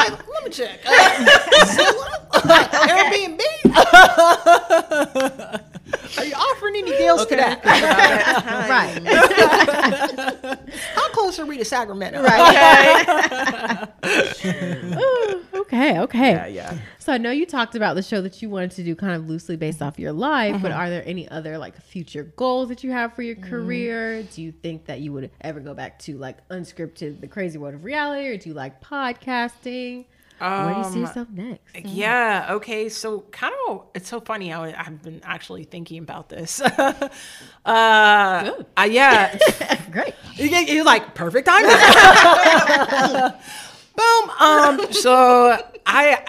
let 0.28 0.44
me 0.44 0.50
check? 0.50 0.80
Uh, 0.86 0.90
Airbnb? 2.88 3.40
Are 6.18 6.24
you 6.24 6.34
offering 6.34 6.76
any 6.76 6.90
deals 6.92 7.20
Okay. 7.22 7.36
today? 7.36 7.56
Right. 7.64 9.02
How 10.94 11.08
close 11.10 11.38
are 11.38 11.46
we 11.46 11.56
to 11.58 11.64
Sacramento? 11.64 12.22
Right. 12.22 13.88
Ooh, 14.96 15.44
okay. 15.80 16.00
Okay. 16.00 16.30
Yeah, 16.32 16.46
yeah. 16.46 16.78
So 16.98 17.12
I 17.12 17.18
know 17.18 17.30
you 17.30 17.46
talked 17.46 17.74
about 17.74 17.94
the 17.96 18.02
show 18.02 18.20
that 18.22 18.40
you 18.42 18.50
wanted 18.50 18.72
to 18.72 18.82
do 18.84 18.94
kind 18.94 19.14
of 19.14 19.28
loosely 19.28 19.56
based 19.56 19.80
off 19.82 19.98
your 19.98 20.12
life, 20.12 20.54
Mm-hmm. 20.54 20.62
but 20.62 20.72
are 20.72 20.90
there 20.90 21.02
any 21.06 21.28
other 21.28 21.58
like 21.58 21.80
future 21.82 22.24
goals 22.36 22.68
that 22.68 22.82
you 22.84 22.90
have 22.92 23.14
for 23.14 23.22
your 23.22 23.36
career? 23.36 24.22
Do 24.22 24.42
you 24.42 24.52
think 24.52 24.86
that 24.86 25.00
you 25.00 25.12
would 25.12 25.30
ever 25.40 25.60
go 25.60 25.74
back 25.74 25.98
to 26.00 26.16
like 26.18 26.46
unscripted, 26.48 27.20
the 27.20 27.28
crazy 27.28 27.58
world 27.58 27.74
of 27.74 27.84
reality, 27.84 28.28
or 28.28 28.36
do 28.36 28.48
you 28.50 28.54
like 28.54 28.80
podcasting? 28.82 30.04
Where 30.38 30.72
do 30.72 30.78
you 30.78 30.84
see 30.84 30.90
Um, 30.94 31.00
yourself 31.02 31.28
next? 31.30 31.60
Yeah. 31.84 32.46
Okay. 32.52 32.88
So 32.88 33.20
kind 33.30 33.52
of, 33.68 33.82
it's 33.94 34.08
so 34.08 34.20
funny 34.20 34.48
how 34.48 34.64
I've 34.64 35.02
been 35.02 35.20
actually 35.22 35.64
thinking 35.64 35.98
about 36.02 36.30
this. 36.30 36.60
uh, 36.62 37.10
uh, 37.66 38.88
yeah. 38.90 39.36
Great. 39.90 40.14
You 40.36 40.46
You're 40.48 40.84
like 40.84 41.14
perfect 41.14 41.46
timing. 41.46 41.70
Boom. 43.96 44.30
Um. 44.38 44.92
So 44.92 45.56
I, 45.86 46.24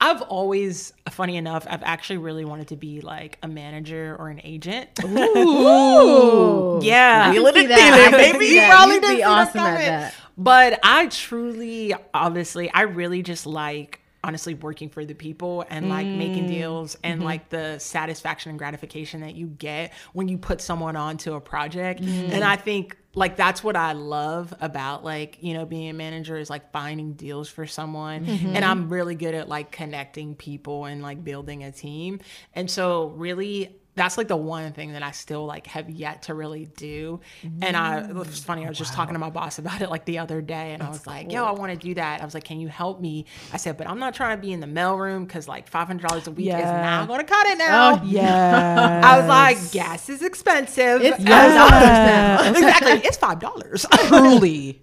I've 0.00 0.22
always, 0.22 0.94
funny 1.10 1.36
enough, 1.36 1.66
I've 1.68 1.82
actually 1.82 2.18
really 2.18 2.44
wanted 2.44 2.68
to 2.68 2.76
be 2.76 3.02
like 3.02 3.38
a 3.42 3.48
manager 3.48 4.16
or 4.18 4.28
an 4.28 4.40
agent. 4.44 4.88
Ooh. 5.04 6.80
Yeah. 6.82 7.30
I 7.30 7.34
can 7.34 7.54
see 7.54 7.66
that. 7.66 8.10
feeling, 8.10 8.32
baby. 8.32 8.46
You 8.46 8.62
probably 8.62 8.94
You'd 8.94 9.16
be 9.16 9.22
awesome 9.22 9.60
at 9.60 9.78
that. 9.78 10.14
But 10.38 10.80
I 10.82 11.08
truly, 11.08 11.94
obviously, 12.14 12.70
I 12.70 12.82
really 12.82 13.22
just 13.22 13.46
like 13.46 14.00
honestly 14.24 14.54
working 14.54 14.88
for 14.88 15.04
the 15.04 15.14
people 15.14 15.64
and 15.70 15.88
like 15.88 16.06
making 16.06 16.44
mm. 16.44 16.48
deals 16.48 16.96
and 17.02 17.18
mm-hmm. 17.18 17.26
like 17.26 17.48
the 17.48 17.78
satisfaction 17.78 18.50
and 18.50 18.58
gratification 18.58 19.20
that 19.22 19.34
you 19.34 19.46
get 19.46 19.92
when 20.12 20.28
you 20.28 20.38
put 20.38 20.60
someone 20.60 20.96
onto 20.96 21.34
a 21.34 21.40
project. 21.40 22.02
Mm-hmm. 22.02 22.32
And 22.32 22.44
I 22.44 22.56
think 22.56 22.96
like 23.14 23.36
that's 23.36 23.64
what 23.64 23.74
I 23.74 23.92
love 23.92 24.54
about 24.60 25.04
like, 25.04 25.38
you 25.40 25.54
know, 25.54 25.66
being 25.66 25.88
a 25.88 25.92
manager 25.92 26.36
is 26.36 26.48
like 26.48 26.70
finding 26.70 27.14
deals 27.14 27.48
for 27.48 27.66
someone. 27.66 28.24
Mm-hmm. 28.24 28.54
And 28.54 28.64
I'm 28.64 28.88
really 28.88 29.16
good 29.16 29.34
at 29.34 29.48
like 29.48 29.72
connecting 29.72 30.36
people 30.36 30.84
and 30.84 31.02
like 31.02 31.24
building 31.24 31.64
a 31.64 31.72
team. 31.72 32.20
And 32.54 32.70
so 32.70 33.08
really 33.08 33.79
that's 33.96 34.16
like 34.16 34.28
the 34.28 34.36
one 34.36 34.72
thing 34.72 34.92
that 34.92 35.02
I 35.02 35.10
still 35.10 35.44
like 35.46 35.66
have 35.66 35.90
yet 35.90 36.22
to 36.22 36.34
really 36.34 36.64
do. 36.64 37.20
And 37.60 37.76
I 37.76 38.00
it 38.08 38.14
was 38.14 38.38
funny, 38.42 38.64
I 38.64 38.68
was 38.68 38.78
just 38.78 38.94
talking 38.94 39.14
to 39.14 39.18
my 39.18 39.30
boss 39.30 39.58
about 39.58 39.82
it 39.82 39.90
like 39.90 40.04
the 40.04 40.18
other 40.18 40.40
day 40.40 40.72
and 40.72 40.82
I 40.82 40.88
was 40.88 41.06
like, 41.06 41.30
yo, 41.32 41.44
I 41.44 41.50
want 41.52 41.72
to 41.72 41.78
do 41.78 41.94
that. 41.94 42.22
I 42.22 42.24
was 42.24 42.32
like, 42.32 42.44
can 42.44 42.60
you 42.60 42.68
help 42.68 43.00
me? 43.00 43.26
I 43.52 43.56
said, 43.56 43.76
but 43.76 43.88
I'm 43.88 43.98
not 43.98 44.14
trying 44.14 44.36
to 44.36 44.40
be 44.40 44.52
in 44.52 44.60
the 44.60 44.66
mailroom 44.66 45.26
because 45.26 45.48
like 45.48 45.70
$500 45.70 46.26
a 46.26 46.30
week 46.30 46.46
is 46.46 46.52
Yeah. 46.54 46.80
not 46.82 47.08
going 47.08 47.18
to 47.20 47.24
cut 47.26 47.46
it 47.48 47.58
now. 47.58 48.00
Oh, 48.00 48.04
Yeah. 48.04 49.00
I 49.04 49.18
was 49.18 49.28
like, 49.28 49.72
gas 49.72 50.08
is 50.08 50.22
expensive. 50.22 51.02
It's 51.02 51.18
And 51.18 51.28
five 51.28 51.32
I 51.32 51.46
was- 51.46 51.54
dollars 51.54 51.82
now. 51.82 52.50
exactly. 52.68 53.08
It's 53.08 53.16
five 53.16 53.38
dollars. 53.40 53.86
truly. 54.06 54.80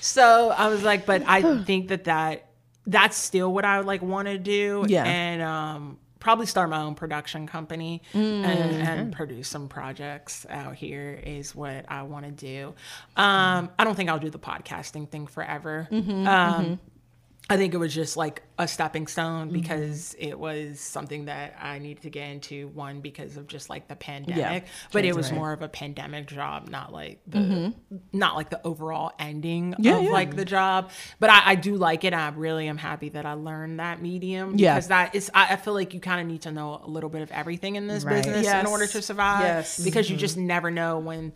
so 0.00 0.50
I 0.50 0.68
was 0.68 0.82
like, 0.82 1.06
but 1.06 1.22
I 1.26 1.62
think 1.64 1.88
that 1.88 2.04
that 2.04 2.48
that's 2.86 3.16
still 3.16 3.52
what 3.52 3.64
I 3.64 3.78
would 3.78 3.86
like 3.86 4.02
want 4.02 4.28
to 4.28 4.38
do. 4.38 4.84
Yeah. 4.88 5.04
and 5.04 5.40
um, 5.42 5.98
probably 6.24 6.46
start 6.46 6.70
my 6.70 6.80
own 6.80 6.94
production 6.94 7.46
company 7.46 8.00
and, 8.14 8.44
and 8.44 9.12
produce 9.12 9.46
some 9.46 9.68
projects 9.68 10.46
out 10.48 10.74
here 10.74 11.20
is 11.22 11.54
what 11.54 11.84
I 11.86 12.02
want 12.02 12.24
to 12.24 12.32
do. 12.32 12.68
Um, 13.16 13.70
I 13.78 13.84
don't 13.84 13.94
think 13.94 14.08
I'll 14.08 14.18
do 14.18 14.30
the 14.30 14.38
podcasting 14.38 15.08
thing 15.08 15.26
forever. 15.26 15.86
Um, 16.26 16.80
I 17.50 17.58
think 17.58 17.74
it 17.74 17.76
was 17.76 17.94
just 17.94 18.16
like 18.16 18.42
a 18.58 18.66
stepping 18.66 19.06
stone 19.06 19.48
mm-hmm. 19.48 19.60
because 19.60 20.16
it 20.18 20.38
was 20.38 20.80
something 20.80 21.26
that 21.26 21.56
I 21.60 21.78
needed 21.78 22.04
to 22.04 22.10
get 22.10 22.30
into. 22.30 22.68
One 22.68 23.00
because 23.00 23.36
of 23.36 23.46
just 23.46 23.68
like 23.68 23.86
the 23.86 23.96
pandemic, 23.96 24.64
but 24.92 25.04
it 25.04 25.14
was 25.14 25.30
more 25.30 25.52
of 25.52 25.60
a 25.60 25.68
pandemic 25.68 26.26
job, 26.26 26.68
not 26.70 26.90
like 26.90 27.20
the 27.26 27.38
mm-hmm. 27.38 27.96
not 28.12 28.34
like 28.34 28.48
the 28.48 28.66
overall 28.66 29.12
ending 29.18 29.74
Yeah, 29.78 29.98
of 29.98 30.04
yeah. 30.04 30.10
like 30.10 30.36
the 30.36 30.46
job. 30.46 30.90
But 31.20 31.30
I, 31.30 31.50
I 31.50 31.54
do 31.54 31.76
like 31.76 32.04
it. 32.04 32.14
I 32.14 32.28
really 32.30 32.66
am 32.66 32.78
happy 32.78 33.10
that 33.10 33.26
I 33.26 33.34
learned 33.34 33.78
that 33.78 34.00
medium 34.00 34.54
Yeah. 34.56 34.74
because 34.74 34.88
that 34.88 35.14
is. 35.14 35.30
I, 35.34 35.52
I 35.52 35.56
feel 35.56 35.74
like 35.74 35.92
you 35.92 36.00
kind 36.00 36.22
of 36.22 36.26
need 36.26 36.42
to 36.42 36.52
know 36.52 36.80
a 36.82 36.88
little 36.88 37.10
bit 37.10 37.20
of 37.20 37.30
everything 37.30 37.76
in 37.76 37.88
this 37.88 38.04
Right. 38.04 38.24
business 38.24 38.44
Yes. 38.44 38.64
in 38.64 38.70
order 38.70 38.86
to 38.86 39.02
survive. 39.02 39.42
Yes. 39.42 39.82
because 39.84 40.08
you 40.08 40.16
mm-hmm. 40.16 40.20
just 40.20 40.36
never 40.38 40.70
know 40.70 40.98
when 40.98 41.34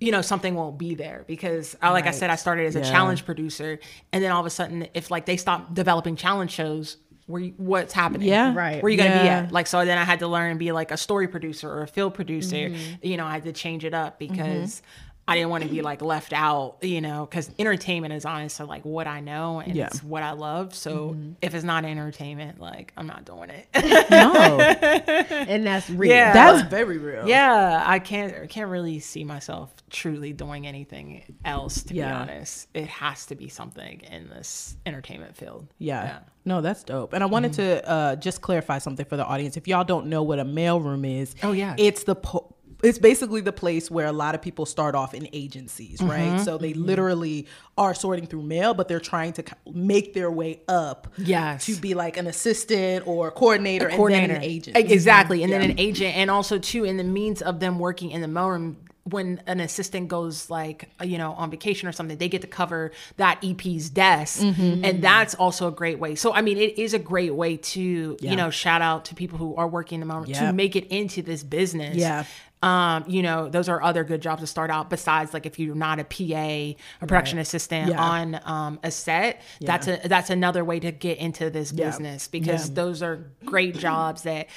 you 0.00 0.12
know 0.12 0.22
something 0.22 0.54
won't 0.54 0.78
be 0.78 0.94
there 0.94 1.24
because 1.26 1.76
I, 1.82 1.90
like 1.90 2.06
I 2.06 2.12
said 2.12 2.30
I 2.30 2.36
started 2.36 2.66
as 2.66 2.76
a 2.76 2.80
Yeah. 2.80 2.90
challenge 2.90 3.24
producer 3.24 3.78
and 4.12 4.22
then 4.22 4.30
all 4.30 4.40
of 4.40 4.46
a 4.46 4.50
sudden 4.50 4.86
if 4.94 5.10
like 5.10 5.26
they 5.26 5.36
stop 5.36 5.74
developing 5.74 6.14
challenge 6.16 6.52
shows 6.52 6.98
where 7.26 7.42
you, 7.42 7.54
what's 7.58 7.92
happening 7.92 8.28
Yeah. 8.28 8.54
Right. 8.54 8.82
where 8.82 8.90
you 8.90 8.96
gonna 8.96 9.22
be 9.22 9.28
at 9.28 9.52
like 9.52 9.66
so 9.66 9.84
then 9.84 9.98
I 9.98 10.04
had 10.04 10.20
to 10.20 10.28
learn 10.28 10.50
and 10.50 10.58
be 10.58 10.72
like 10.72 10.90
a 10.92 10.96
story 10.96 11.26
producer 11.28 11.68
or 11.70 11.82
a 11.82 11.88
field 11.88 12.14
producer 12.14 12.56
Mm-hmm. 12.56 12.94
you 13.06 13.16
know 13.16 13.26
I 13.26 13.32
had 13.32 13.44
to 13.44 13.52
change 13.52 13.84
it 13.84 13.92
up 13.92 14.18
because 14.18 14.82
I 15.28 15.34
didn't 15.34 15.50
want 15.50 15.62
to 15.64 15.68
be 15.70 15.82
like 15.82 16.00
left 16.02 16.32
out 16.32 16.76
you 16.82 17.00
know 17.00 17.26
because 17.26 17.50
entertainment 17.58 18.14
is 18.14 18.24
honestly 18.24 18.66
like 18.66 18.84
what 18.84 19.06
I 19.06 19.20
know 19.20 19.60
and 19.60 19.74
Yeah. 19.76 19.84
Mm-hmm. 19.86 19.94
it's 19.94 20.02
what 20.02 20.22
I 20.22 20.32
love 20.32 20.74
so 20.74 21.16
if 21.42 21.54
it's 21.54 21.64
not 21.64 21.84
entertainment 21.84 22.58
like 22.60 22.92
I'm 22.96 23.06
not 23.06 23.24
doing 23.24 23.50
it 23.50 23.68
No. 24.10 24.58
And 25.48 25.66
that's 25.66 25.88
real. 25.90 26.10
Yeah. 26.10 26.32
That's 26.32 26.68
very 26.68 26.98
real. 26.98 27.28
Yeah, 27.28 27.82
I 27.86 27.98
can't 27.98 28.34
I 28.34 28.46
can't 28.46 28.70
really 28.70 28.98
see 29.00 29.24
myself 29.24 29.72
truly 29.90 30.32
doing 30.32 30.66
anything 30.66 31.22
else 31.44 31.82
to 31.84 31.94
be 31.94 32.02
honest. 32.02 32.68
It 32.74 32.86
has 32.88 33.26
to 33.26 33.34
be 33.34 33.48
something 33.48 34.00
in 34.10 34.28
this 34.28 34.76
entertainment 34.86 35.36
field. 35.36 35.66
Yeah. 35.78 36.20
No, 36.44 36.60
that's 36.62 36.82
dope. 36.82 37.12
And 37.12 37.22
I 37.22 37.26
wanted 37.26 37.52
to 37.54 37.88
uh, 37.88 38.16
just 38.16 38.40
clarify 38.40 38.78
something 38.78 39.04
for 39.04 39.16
the 39.18 39.24
audience. 39.24 39.56
If 39.58 39.68
y'all 39.68 39.84
don't 39.84 40.06
know 40.06 40.22
what 40.22 40.38
a 40.38 40.44
mailroom 40.44 41.20
is, 41.20 41.34
Oh, 41.42 41.52
yeah. 41.52 41.74
it's 41.78 42.04
the 42.04 42.14
po- 42.14 42.54
it's 42.82 42.98
basically 42.98 43.40
the 43.40 43.52
place 43.52 43.90
where 43.90 44.06
a 44.06 44.12
lot 44.12 44.34
of 44.34 44.42
people 44.42 44.66
start 44.66 44.94
off 44.94 45.14
in 45.14 45.28
agencies, 45.32 45.98
Mm-hmm. 46.00 46.10
right? 46.10 46.40
So 46.40 46.58
they 46.58 46.74
literally 46.74 47.46
are 47.76 47.94
sorting 47.94 48.26
through 48.26 48.42
mail, 48.42 48.74
but 48.74 48.88
they're 48.88 49.00
trying 49.00 49.32
to 49.34 49.44
make 49.72 50.14
their 50.14 50.30
way 50.30 50.60
up 50.68 51.08
Yes. 51.18 51.66
to 51.66 51.76
be 51.76 51.94
like 51.94 52.16
an 52.16 52.26
assistant 52.26 53.06
or 53.06 53.30
coordinator, 53.30 53.88
coordinator, 53.90 54.22
and 54.24 54.30
then 54.30 54.36
an 54.36 54.42
agent. 54.42 54.76
Exactly, 54.76 55.42
and 55.42 55.50
Yeah. 55.50 55.58
then 55.58 55.70
an 55.72 55.78
agent, 55.80 56.16
and 56.16 56.30
also 56.30 56.58
too 56.58 56.84
in 56.84 56.96
the 56.96 57.04
means 57.04 57.42
of 57.42 57.60
them 57.60 57.78
working 57.78 58.10
in 58.10 58.20
the 58.20 58.28
mailroom. 58.28 58.76
When 59.04 59.40
an 59.46 59.58
assistant 59.60 60.08
goes 60.08 60.50
like 60.50 60.90
you 61.02 61.16
know 61.16 61.32
on 61.32 61.50
vacation 61.50 61.88
or 61.88 61.92
something, 61.92 62.18
they 62.18 62.28
get 62.28 62.42
to 62.42 62.46
cover 62.46 62.92
that 63.16 63.38
EP's 63.42 63.88
desk, 63.88 64.40
Mm-hmm. 64.42 64.84
and 64.84 65.02
that's 65.02 65.34
also 65.34 65.66
a 65.68 65.70
great 65.72 65.98
way. 65.98 66.14
So 66.14 66.34
I 66.34 66.42
mean, 66.42 66.58
it 66.58 66.78
is 66.78 66.92
a 66.92 66.98
great 66.98 67.34
way 67.34 67.56
to 67.56 68.18
Yeah. 68.20 68.30
you 68.30 68.36
know 68.36 68.50
shout 68.50 68.82
out 68.82 69.06
to 69.06 69.14
people 69.14 69.38
who 69.38 69.56
are 69.56 69.66
working 69.66 70.02
in 70.02 70.08
the 70.08 70.24
Yeah. 70.26 70.40
to 70.48 70.52
make 70.52 70.76
it 70.76 70.86
into 70.88 71.22
this 71.22 71.42
business. 71.42 71.96
Yeah. 71.96 72.24
Um, 72.60 73.04
you 73.06 73.22
know, 73.22 73.48
those 73.48 73.68
are 73.68 73.80
other 73.82 74.02
good 74.02 74.20
jobs 74.20 74.40
to 74.40 74.46
start 74.48 74.70
out. 74.70 74.90
Besides, 74.90 75.32
like 75.32 75.46
if 75.46 75.58
you're 75.60 75.76
not 75.76 76.00
a 76.00 76.04
PA, 76.04 76.16
a 76.34 76.76
production 77.00 77.38
assistant 77.38 77.90
Yeah. 77.90 78.02
on 78.02 78.40
um, 78.44 78.80
a 78.82 78.90
set, 78.90 79.40
that's 79.60 79.86
a 79.86 80.00
that's 80.04 80.30
another 80.30 80.64
way 80.64 80.80
to 80.80 80.90
get 80.90 81.18
into 81.18 81.50
this 81.50 81.70
business 81.70 82.26
because 82.26 82.68
Yeah. 82.68 82.74
those 82.74 83.02
are 83.02 83.30
great 83.44 83.76
jobs 83.78 84.22
that 84.22 84.48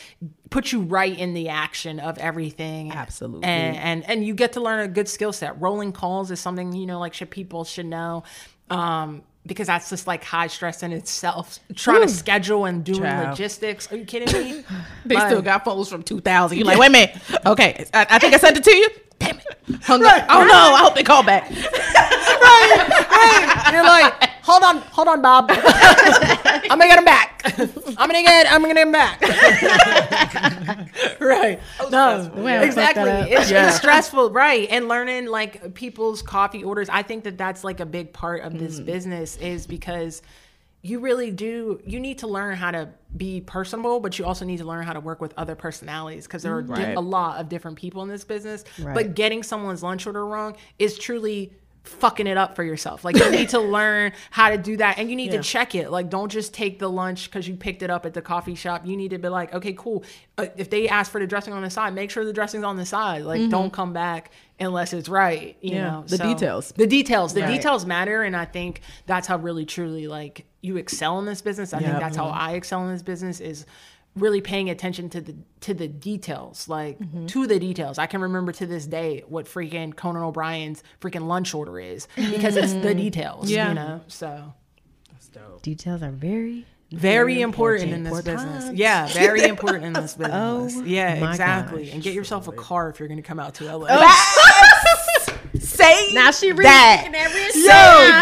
put 0.50 0.72
you 0.72 0.82
right 0.82 1.16
in 1.18 1.34
the 1.36 1.50
action 1.50 2.00
of 2.00 2.18
everything. 2.18 2.92
Absolutely. 2.92 3.46
and 3.46 3.78
and, 3.78 4.10
and 4.10 4.26
you 4.26 4.34
get 4.34 4.54
to 4.54 4.62
learn 4.62 4.80
a 4.80 4.88
good 4.88 5.08
skill 5.08 5.32
set. 5.32 5.62
Rolling 5.62 5.92
calls 5.92 6.32
is 6.32 6.40
something 6.40 6.74
you 6.74 6.88
know, 6.88 7.00
like 7.00 7.14
should 7.14 7.30
people 7.30 7.64
should 7.66 7.86
know. 7.86 8.24
Um, 8.72 9.24
because 9.46 9.68
that's 9.68 9.90
just 9.90 10.06
like 10.08 10.24
high 10.24 10.48
stress 10.48 10.84
in 10.84 10.92
itself. 10.92 11.60
Trying 11.76 12.02
to 12.02 12.08
schedule 12.08 12.66
and 12.66 12.84
doing 12.84 13.02
Child. 13.02 13.30
logistics. 13.30 13.92
Are 13.92 13.96
you 13.98 14.06
kidding 14.06 14.32
me? 14.34 14.64
They 15.06 15.16
Like- 15.16 15.30
still 15.30 15.42
got 15.42 15.66
photos 15.66 15.90
from 15.90 16.04
2000. 16.04 16.58
You're 16.58 16.68
like, 16.68 16.78
wait 16.78 16.88
a 16.88 16.92
minute. 16.92 17.18
Okay, 17.46 17.86
I, 17.94 18.06
I 18.12 18.20
think 18.20 18.34
I 18.34 18.38
sent 18.38 18.58
it 18.58 18.64
to 18.64 18.72
you. 18.76 18.90
Damn 19.22 19.38
it. 19.38 19.46
Hung 19.84 20.04
up. 20.04 20.26
Oh 20.30 20.44
no, 20.44 20.76
I 20.76 20.80
hope 20.80 20.96
they 20.96 21.04
call 21.04 21.24
back. 21.24 21.52
Right. 22.42 22.88
Right. 23.12 23.72
You're 23.72 23.84
like, 23.84 24.14
hold 24.42 24.64
on, 24.64 24.78
hold 24.78 25.08
on, 25.08 25.22
Bob. 25.22 25.52
I'm 25.52 26.80
gonna 26.80 26.88
get 26.88 26.98
him 26.98 27.06
back. 27.06 27.42
I'm 27.98 28.10
gonna 28.10 28.24
get, 28.24 28.52
I'm 28.52 28.62
gonna 28.62 28.74
get 28.74 28.88
him 28.88 28.92
back. 28.92 29.22
right? 31.20 31.60
Oh, 31.80 31.90
no, 31.90 32.32
way 32.42 32.58
I 32.58 32.70
fucked 32.70 32.76
that 32.76 32.98
exactly. 32.98 33.34
It's, 33.34 33.52
Yeah. 33.52 33.68
it's 33.68 33.78
stressful, 33.78 34.32
right? 34.32 34.68
And 34.72 34.88
learning 34.88 35.28
like 35.28 35.76
people's 35.76 36.22
coffee 36.24 36.64
orders. 36.64 36.90
I 36.90 37.04
think 37.04 37.24
that 37.26 37.38
that's 37.38 37.64
like 37.64 37.80
a 37.80 37.86
big 37.86 38.12
part 38.12 38.42
of 38.42 38.58
this 38.58 38.80
mm. 38.80 38.86
business 38.86 39.38
is 39.38 39.68
because 39.68 40.24
you 40.82 41.00
really 41.00 41.30
do 41.32 41.80
you 41.86 42.00
need 42.00 42.18
to 42.18 42.28
learn 42.28 42.56
how 42.56 42.72
to 42.72 42.90
be 43.16 43.42
personable 43.42 44.00
but 44.00 44.18
you 44.18 44.26
also 44.26 44.46
need 44.46 44.58
to 44.58 44.66
learn 44.66 44.86
how 44.86 44.94
to 44.94 45.00
work 45.00 45.22
with 45.22 45.34
other 45.38 45.56
personalities 45.56 46.26
because 46.26 46.42
there 46.44 46.56
are 46.56 46.62
di- 46.62 46.74
mm-hmm. 46.74 46.98
a 46.98 47.02
lot 47.02 47.40
of 47.40 47.50
different 47.50 47.78
people 47.78 48.02
in 48.04 48.10
this 48.10 48.24
business. 48.24 48.64
Right. 48.80 48.94
but 48.94 49.14
getting 49.16 49.44
someone's 49.44 49.84
lunch 49.84 50.08
order 50.08 50.26
wrong 50.26 50.56
is 50.80 50.98
truly 50.98 51.54
fucking 51.84 52.28
it 52.28 52.38
up 52.38 52.56
for 52.56 52.64
yourself. 52.64 53.04
Like 53.04 53.16
you 53.18 53.32
need 53.32 53.50
to 53.50 53.60
learn 53.78 54.12
how 54.30 54.50
to 54.52 54.58
do 54.58 54.78
that 54.78 55.00
and 55.00 55.10
you 55.10 55.16
need 55.16 55.32
Yeah. 55.32 55.38
to 55.42 55.44
check 55.44 55.74
it. 55.74 55.90
Like 55.92 56.10
don't 56.10 56.32
just 56.32 56.54
take 56.54 56.78
the 56.80 56.88
lunch 56.90 57.32
cuz 57.32 57.48
you 57.48 57.56
picked 57.56 57.82
it 57.82 57.90
up 57.90 58.06
at 58.06 58.14
the 58.14 58.22
coffee 58.22 58.54
shop. 58.56 58.86
You 58.86 58.96
need 58.96 59.10
to 59.10 59.18
be 59.18 59.30
like, 59.30 59.54
"Okay, 59.54 59.74
cool. 59.74 60.04
Uh, 60.38 60.46
if 60.58 60.70
they 60.70 60.88
ask 60.88 61.12
for 61.12 61.20
the 61.20 61.26
dressing 61.28 61.54
on 61.54 61.64
the 61.64 61.70
side, 61.72 61.94
make 61.96 62.12
sure 62.12 62.24
the 62.24 62.34
dressing's 62.34 62.64
on 62.64 62.78
the 62.78 62.86
side. 62.86 63.24
Like 63.24 63.50
don't 63.50 63.74
come 63.74 63.94
back 63.94 64.32
unless 64.60 64.94
it's 64.94 65.10
right, 65.10 65.58
you 65.62 65.72
Mm-hmm. 65.72 65.78
Yeah, 65.78 65.90
know. 65.92 66.04
the 66.08 66.18
So, 66.18 66.24
details. 66.24 66.72
The 66.78 66.86
details. 66.88 67.34
The 67.34 67.42
Right. 67.42 67.52
details 67.58 67.86
matter 67.86 68.22
and 68.22 68.36
I 68.36 68.46
think 68.46 68.82
that's 69.08 69.26
how 69.28 69.38
really 69.38 69.66
truly 69.66 70.08
like 70.08 70.46
you 70.62 70.78
excel 70.78 71.18
in 71.18 71.26
this 71.26 71.42
business. 71.42 71.74
I 71.74 71.80
think 71.80 71.98
that's 72.00 72.16
how 72.16 72.28
I 72.28 72.52
excel 72.52 72.86
in 72.86 72.94
this 72.94 73.02
business 73.02 73.40
is 73.40 73.66
really 74.16 74.42
paying 74.42 74.70
attention 74.70 75.10
to 75.10 75.22
the 75.22 75.36
to 75.62 75.74
the 75.74 75.88
details, 75.88 76.68
like 76.68 77.00
Mm-hmm. 77.00 77.28
to 77.28 77.48
the 77.48 77.60
details. 77.60 77.98
I 77.98 78.08
can 78.08 78.22
remember 78.22 78.52
to 78.54 78.66
this 78.66 78.86
day 78.86 79.24
what 79.28 79.46
freaking 79.46 79.96
Conan 79.96 80.22
O'Brien's 80.24 80.84
freaking 81.00 81.28
lunch 81.28 81.54
order 81.54 81.80
is 81.80 82.08
because 82.16 82.56
it's 82.58 82.74
the 82.74 82.94
details. 82.94 83.50
Yeah. 83.50 83.70
You 83.70 83.74
know, 83.76 84.02
so 84.08 84.54
That's 85.12 85.28
dope. 85.30 85.62
Details 85.62 86.04
are 86.04 86.12
very 86.12 86.66
very 86.94 87.40
important 87.42 87.94
in 87.94 88.04
this 88.04 88.12
Important 88.18 88.36
business. 88.50 88.66
times. 88.66 88.78
Yeah, 88.78 89.08
very 89.08 89.44
important 89.44 89.86
in 89.86 89.94
this 89.94 90.14
business. 90.18 90.76
Oh, 90.76 90.84
yeah, 90.84 91.30
exactly. 91.32 91.86
gosh. 91.86 91.94
And 91.94 92.04
get 92.04 92.14
yourself 92.14 92.50
a 92.50 92.52
car 92.52 92.90
if 92.90 93.00
you're 93.00 93.08
going 93.08 93.16
to 93.22 93.24
come 93.24 93.40
out 93.40 93.54
to 93.56 93.74
LA. 93.78 93.88
Say 95.62 96.14
Now 96.14 96.32
she 96.32 96.48
reading 96.52 96.64
that. 96.64 97.12
every 97.14 97.42
Yo, 97.62 97.68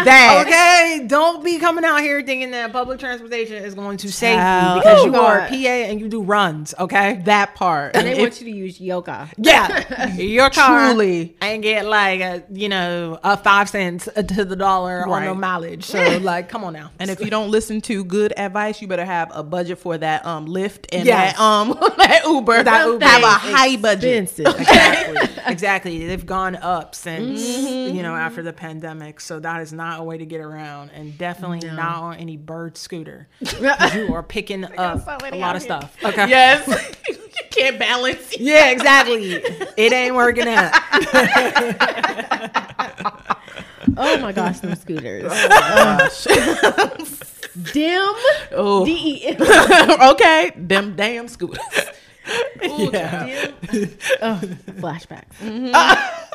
that. 0.04 0.44
Okay, 0.46 1.06
don't 1.06 1.42
be 1.42 1.58
coming 1.58 1.84
out 1.84 2.00
here 2.00 2.22
thinking 2.22 2.50
that 2.50 2.70
public 2.72 3.00
transportation 3.00 3.56
is 3.64 3.74
going 3.74 3.96
to 3.98 4.12
save 4.12 4.34
you 4.34 4.80
because 4.82 5.04
you 5.06 5.16
Oh, 5.16 5.24
are 5.24 5.38
a 5.40 5.48
PA 5.48 5.54
and 5.54 5.98
you 6.00 6.08
do 6.08 6.22
runs. 6.22 6.74
Okay, 6.78 7.22
that 7.24 7.54
part. 7.54 7.96
And 7.96 8.06
they 8.06 8.12
If- 8.12 8.18
want 8.18 8.40
you 8.42 8.52
to 8.52 8.56
use 8.58 8.78
yoga. 8.80 9.28
Yeah, 9.38 10.12
your 10.16 10.50
car 10.50 10.90
Truly. 10.92 11.34
and 11.40 11.62
get 11.62 11.86
like 11.86 12.20
a 12.20 12.42
you 12.52 12.68
know 12.68 13.18
a 13.24 13.36
five 13.38 13.70
cents 13.70 14.04
to 14.14 14.44
the 14.44 14.56
dollar 14.56 15.06
on 15.08 15.24
the 15.24 15.34
mileage. 15.34 15.84
So 15.84 16.18
like, 16.18 16.48
come 16.50 16.62
on 16.64 16.74
now. 16.74 16.90
And 16.98 17.10
if 17.10 17.20
you 17.20 17.30
don't 17.30 17.50
listen 17.50 17.80
to 17.82 18.04
good 18.04 18.34
advice, 18.36 18.82
you 18.82 18.86
better 18.88 19.04
have 19.04 19.30
a 19.34 19.42
budget 19.42 19.78
for 19.78 19.96
that 19.96 20.26
um 20.26 20.46
Lyft 20.46 20.86
and 20.92 21.06
Yes. 21.06 21.36
that 21.36 21.40
um 21.42 21.70
that 21.96 22.22
Uber. 22.26 22.62
That 22.64 22.86
Uber. 22.86 23.04
have 23.04 23.22
a 23.22 23.26
high 23.28 23.76
budget. 23.76 24.24
Expensive. 24.24 24.60
exactly, 24.60 25.42
exactly, 25.46 26.06
they've 26.06 26.26
gone 26.26 26.56
up 26.56 26.94
since 26.94 27.29
Mm-hmm. 27.36 27.96
you 27.96 28.02
know 28.02 28.14
after 28.14 28.42
the 28.42 28.52
pandemic. 28.52 29.20
So 29.20 29.40
that 29.40 29.60
is 29.62 29.72
not 29.72 30.00
a 30.00 30.02
way 30.04 30.18
to 30.18 30.26
get 30.26 30.40
around, 30.40 30.90
and 30.90 31.16
definitely 31.18 31.60
No. 31.66 31.74
not 31.74 31.96
on 32.02 32.14
any 32.16 32.36
bird 32.36 32.76
scooter. 32.76 33.28
you 33.94 34.14
are 34.14 34.22
picking 34.22 34.64
up 34.64 35.00
so 35.04 35.16
a 35.30 35.36
lot 35.36 35.56
of 35.56 35.62
here. 35.62 35.80
stuff. 35.80 35.96
Okay. 36.04 36.28
Yes, 36.28 36.66
you 37.08 37.16
can't 37.50 37.78
balance. 37.78 38.38
Yeah, 38.38 38.70
exactly. 38.70 39.32
it 39.76 39.92
ain't 39.92 40.14
working 40.14 40.48
out. 40.48 40.72
oh 43.96 44.18
my 44.20 44.32
gosh, 44.32 44.60
them 44.60 44.74
scooters. 44.76 45.24
Oh 45.30 45.48
Gosh. 45.48 46.24
Dim. 47.72 48.12
oh, 48.52 48.84
D 48.84 48.92
E 48.92 49.26
M. 49.26 50.00
okay, 50.12 50.52
them 50.56 50.94
damn 50.96 51.28
scooters. 51.28 51.58
Ooh, 52.64 52.90
Yeah. 52.92 53.46
Oh, 54.22 54.40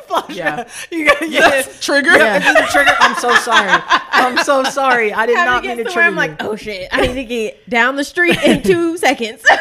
flashbacks. 0.08 0.34
Yeah, 0.36 0.68
You 0.90 1.06
got 1.06 1.28
yes. 1.30 1.80
trigger. 1.80 2.16
Yeah. 2.16 2.38
Is 2.38 2.56
a 2.56 2.66
trigger. 2.72 2.92
I'm 3.00 3.14
so 3.16 3.34
sorry. 3.36 3.70
I'm 3.88 4.38
so 4.44 4.62
sorry. 4.70 5.12
I 5.12 5.26
did 5.26 5.34
not 5.36 5.62
mean 5.64 5.76
to 5.78 5.84
get 5.84 5.92
trigger 5.92 6.08
I'm 6.08 6.16
like, 6.16 6.30
you. 6.30 6.36
oh 6.40 6.56
shit, 6.56 6.88
I 6.92 7.00
need 7.06 7.14
to 7.14 7.24
get 7.24 7.68
down 7.68 7.96
the 7.96 8.04
street 8.04 8.36
in 8.44 8.62
two 8.62 8.96
seconds. 8.98 9.44
Uh, 9.48 9.58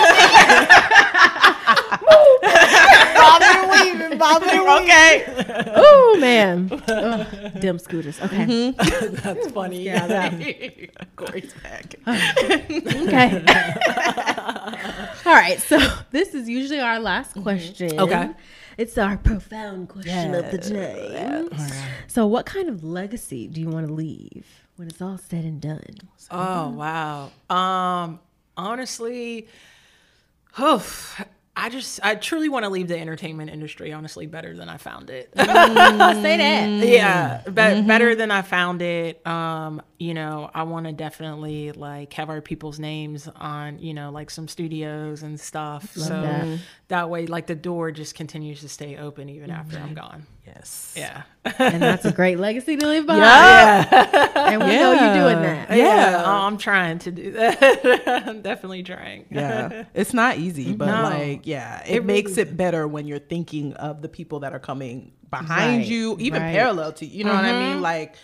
Bobbing 3.15 3.47
and 3.47 3.71
weaving, 3.99 4.17
bobbing 4.17 4.49
and 4.49 4.63
weaving. 4.63 4.83
Okay. 4.83 5.73
Oh 5.75 6.17
man, 6.19 6.71
Ugh, 6.87 7.59
dim 7.59 7.79
scooters. 7.79 8.19
Okay, 8.21 8.71
That's 8.77 9.51
funny. 9.51 9.83
yeah, 9.83 10.07
that. 10.07 11.15
Corey's 11.15 11.53
back. 11.63 11.95
Okay. 12.07 13.43
All 15.25 15.33
right. 15.33 15.59
So 15.59 15.77
this 16.11 16.33
is 16.33 16.47
usually 16.49 16.79
our 16.79 16.99
last 16.99 17.33
question. 17.41 17.99
Okay. 17.99 18.29
It's 18.77 18.97
our 18.97 19.17
profound 19.17 19.89
question 19.89 20.33
of 20.33 20.51
the 20.51 20.57
day. 20.57 21.47
So, 22.07 22.25
what 22.25 22.45
kind 22.45 22.69
of 22.69 22.83
legacy 22.83 23.47
do 23.47 23.59
you 23.59 23.67
want 23.69 23.87
to 23.87 23.93
leave 23.93 24.45
when 24.77 24.87
it's 24.87 25.01
all 25.01 25.17
said 25.17 25.43
and 25.43 25.59
done? 25.61 25.83
Oh 26.31 26.69
wow. 26.69 27.31
Um 27.49 28.19
honestly, 28.55 29.47
oof, 30.59 31.21
I 31.59 31.67
just 31.67 31.99
I 32.01 32.15
truly 32.15 32.47
want 32.47 32.63
to 32.63 32.69
leave 32.69 32.87
the 32.87 32.97
entertainment 32.97 33.49
industry 33.49 33.91
honestly 33.91 34.27
better 34.27 34.55
than 34.55 34.69
I 34.69 34.77
found 34.77 35.09
it. 35.09 35.29
Say 35.37 35.45
that. 35.45 36.69
yeah, 36.87 37.41
be- 37.45 37.51
better 37.51 38.15
than 38.15 38.31
I 38.31 38.43
found 38.43 38.81
it. 38.81 39.25
Um, 39.27 39.81
you 39.97 40.13
know, 40.13 40.49
I 40.53 40.63
want 40.63 40.85
to 40.85 40.93
definitely 40.93 41.73
like 41.73 42.13
have 42.13 42.29
our 42.29 42.39
people's 42.39 42.79
names 42.79 43.27
on, 43.27 43.79
you 43.79 43.93
know, 43.93 44.09
like 44.09 44.29
some 44.29 44.47
studios 44.47 45.21
and 45.21 45.37
stuff. 45.37 45.91
so 45.93 46.21
that. 46.21 46.59
that. 46.87 47.09
way 47.09 47.27
like 47.27 47.47
the 47.47 47.55
door 47.55 47.91
just 47.91 48.15
continues 48.15 48.61
to 48.61 48.69
stay 48.69 48.95
open 48.95 49.27
even 49.27 49.51
after 49.51 49.77
I'm 49.77 49.93
gone. 49.93 50.25
Yes. 50.55 50.93
Yeah. 50.97 51.23
And 51.59 51.81
that's 51.81 52.05
a 52.05 52.11
great 52.11 52.37
legacy 52.39 52.75
to 52.77 52.87
leave 52.87 53.05
behind. 53.05 53.21
Yeah. 53.23 54.49
And 54.51 54.61
we 54.63 54.67
know 54.75 54.91
you're 54.93 55.13
doing 55.29 55.41
that. 55.43 55.75
Yeah, 55.75 56.23
I'm 56.25 56.57
trying 56.57 56.99
to 56.99 57.11
do 57.11 57.31
that. 57.33 58.23
I'm 58.27 58.41
definitely 58.41 58.83
trying. 58.83 59.25
Yeah, 59.31 59.85
it's 59.93 60.13
not 60.13 60.37
easy, 60.37 60.73
but 60.73 60.87
No. 60.87 61.03
like, 61.03 61.45
yeah, 61.45 61.83
it, 61.85 61.97
It 61.97 62.05
makes 62.05 62.31
really- 62.37 62.41
it 62.49 62.57
better 62.57 62.87
when 62.87 63.05
you're 63.07 63.19
thinking 63.19 63.73
of 63.73 64.01
the 64.01 64.09
people 64.09 64.39
that 64.41 64.53
are 64.53 64.59
coming 64.59 65.11
behind 65.29 65.79
Right, 65.81 65.85
you, 65.87 66.15
even 66.19 66.41
right. 66.41 66.53
parallel 66.53 66.93
to 66.93 67.05
you. 67.05 67.19
You 67.19 67.23
know 67.25 67.33
what 67.33 67.45
I 67.45 67.51
mean? 67.53 67.73
Mm-hmm. 67.73 67.81
Like, 67.81 68.15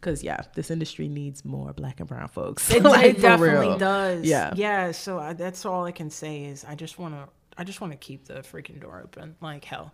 because 0.00 0.22
yeah, 0.22 0.40
this 0.54 0.70
industry 0.70 1.08
needs 1.08 1.44
more 1.44 1.72
black 1.72 2.00
and 2.00 2.08
brown 2.08 2.28
folks. 2.28 2.70
It, 2.70 2.82
Like, 2.84 3.04
it 3.16 3.20
definitely 3.20 3.68
real. 3.68 3.78
does. 3.78 4.24
Yeah. 4.24 4.52
Yeah. 4.54 4.92
So 4.92 5.18
I, 5.18 5.32
that's 5.32 5.64
all 5.66 5.84
I 5.84 5.92
can 5.92 6.10
say 6.10 6.44
is 6.44 6.64
I 6.64 6.74
just 6.74 6.98
want 6.98 7.14
to. 7.14 7.28
I 7.58 7.64
just 7.64 7.80
want 7.82 7.92
to 7.92 7.98
keep 7.98 8.24
the 8.26 8.34
freaking 8.40 8.80
door 8.80 9.02
open 9.04 9.36
like 9.42 9.64
hell. 9.64 9.92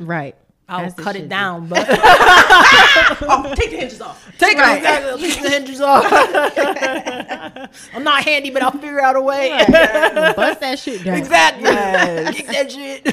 Right. 0.00 0.34
I'll 0.70 0.84
As 0.84 0.94
cut 0.94 1.14
should 1.14 1.22
it 1.22 1.24
be. 1.24 1.28
down, 1.30 1.66
but 1.70 1.86
ah! 1.90 3.18
Oh, 3.22 3.54
take 3.54 3.70
the 3.70 3.76
hinges 3.78 4.00
off. 4.02 4.30
take 4.38 4.58
Right. 4.58 4.76
exactly, 4.76 5.22
leave 5.22 5.42
the 5.42 5.48
hinges 5.50 5.80
off. 5.80 6.04
I'm 7.94 8.04
not 8.04 8.22
handy, 8.24 8.50
but 8.50 8.62
I'll 8.62 8.72
figure 8.72 9.00
out 9.00 9.16
a 9.16 9.20
way. 9.22 9.48
Bust 9.68 10.60
that 10.60 10.78
shit 10.78 11.04
down. 11.04 11.16
exactly. 11.16 11.64
Yes. 11.64 12.34
Kick 12.34 12.46
that 12.48 12.70
shit. 12.70 13.06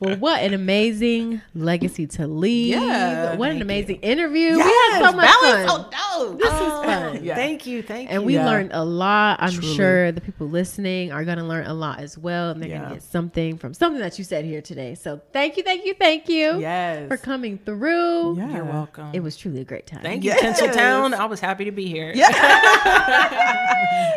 Well, 0.00 0.16
what 0.16 0.42
an 0.42 0.54
amazing 0.54 1.42
legacy 1.54 2.06
to 2.08 2.26
leave. 2.26 2.74
Yeah, 2.74 3.36
what 3.36 3.50
an 3.50 3.54
thank 3.56 3.62
amazing 3.62 3.96
interview. 3.96 4.56
we 4.56 4.62
had 4.62 4.98
so 5.10 5.12
much 5.12 5.26
balance, 5.26 5.70
fun. 5.70 5.84
so 5.92 6.26
dope. 6.28 6.38
This 6.40 6.50
was 6.50 6.60
ah. 6.72 6.82
fun. 6.84 7.22
Yeah. 7.24 7.34
Thank 7.34 7.66
you. 7.66 7.82
Thank 7.82 8.08
you. 8.08 8.14
And 8.16 8.24
we 8.24 8.34
Yeah. 8.34 8.46
learned 8.46 8.70
a 8.72 8.84
lot. 8.84 9.38
I'm 9.40 9.52
Truly. 9.52 9.74
sure 9.76 10.12
the 10.12 10.20
people 10.20 10.48
listening 10.48 11.12
are 11.12 11.24
going 11.24 11.38
to 11.38 11.44
learn 11.44 11.66
a 11.66 11.74
lot 11.74 12.00
as 12.00 12.16
well. 12.18 12.50
And 12.50 12.62
they're 12.62 12.70
going 12.70 12.82
to 12.88 12.94
get 12.94 13.02
something 13.02 13.58
from 13.58 13.74
something 13.74 14.00
that 14.00 14.18
you 14.18 14.24
said 14.24 14.44
here 14.44 14.62
today. 14.62 14.94
So 14.94 15.19
thank 15.32 15.56
you, 15.56 15.62
thank 15.62 15.84
you, 15.86 15.94
thank 15.94 16.28
you 16.28 16.58
Yes. 16.58 17.08
for 17.08 17.16
coming 17.16 17.58
through. 17.58 18.36
Yeah. 18.38 18.56
You're 18.56 18.64
welcome. 18.64 19.10
It 19.12 19.22
was 19.22 19.36
truly 19.36 19.60
a 19.60 19.64
great 19.64 19.86
time. 19.86 20.02
Thank 20.02 20.24
you, 20.24 20.30
Yes. 20.30 20.60
Tinseltown. 20.60 21.14
I 21.14 21.26
was 21.26 21.40
happy 21.40 21.64
to 21.66 21.72
be 21.72 21.86
here. 21.86 22.12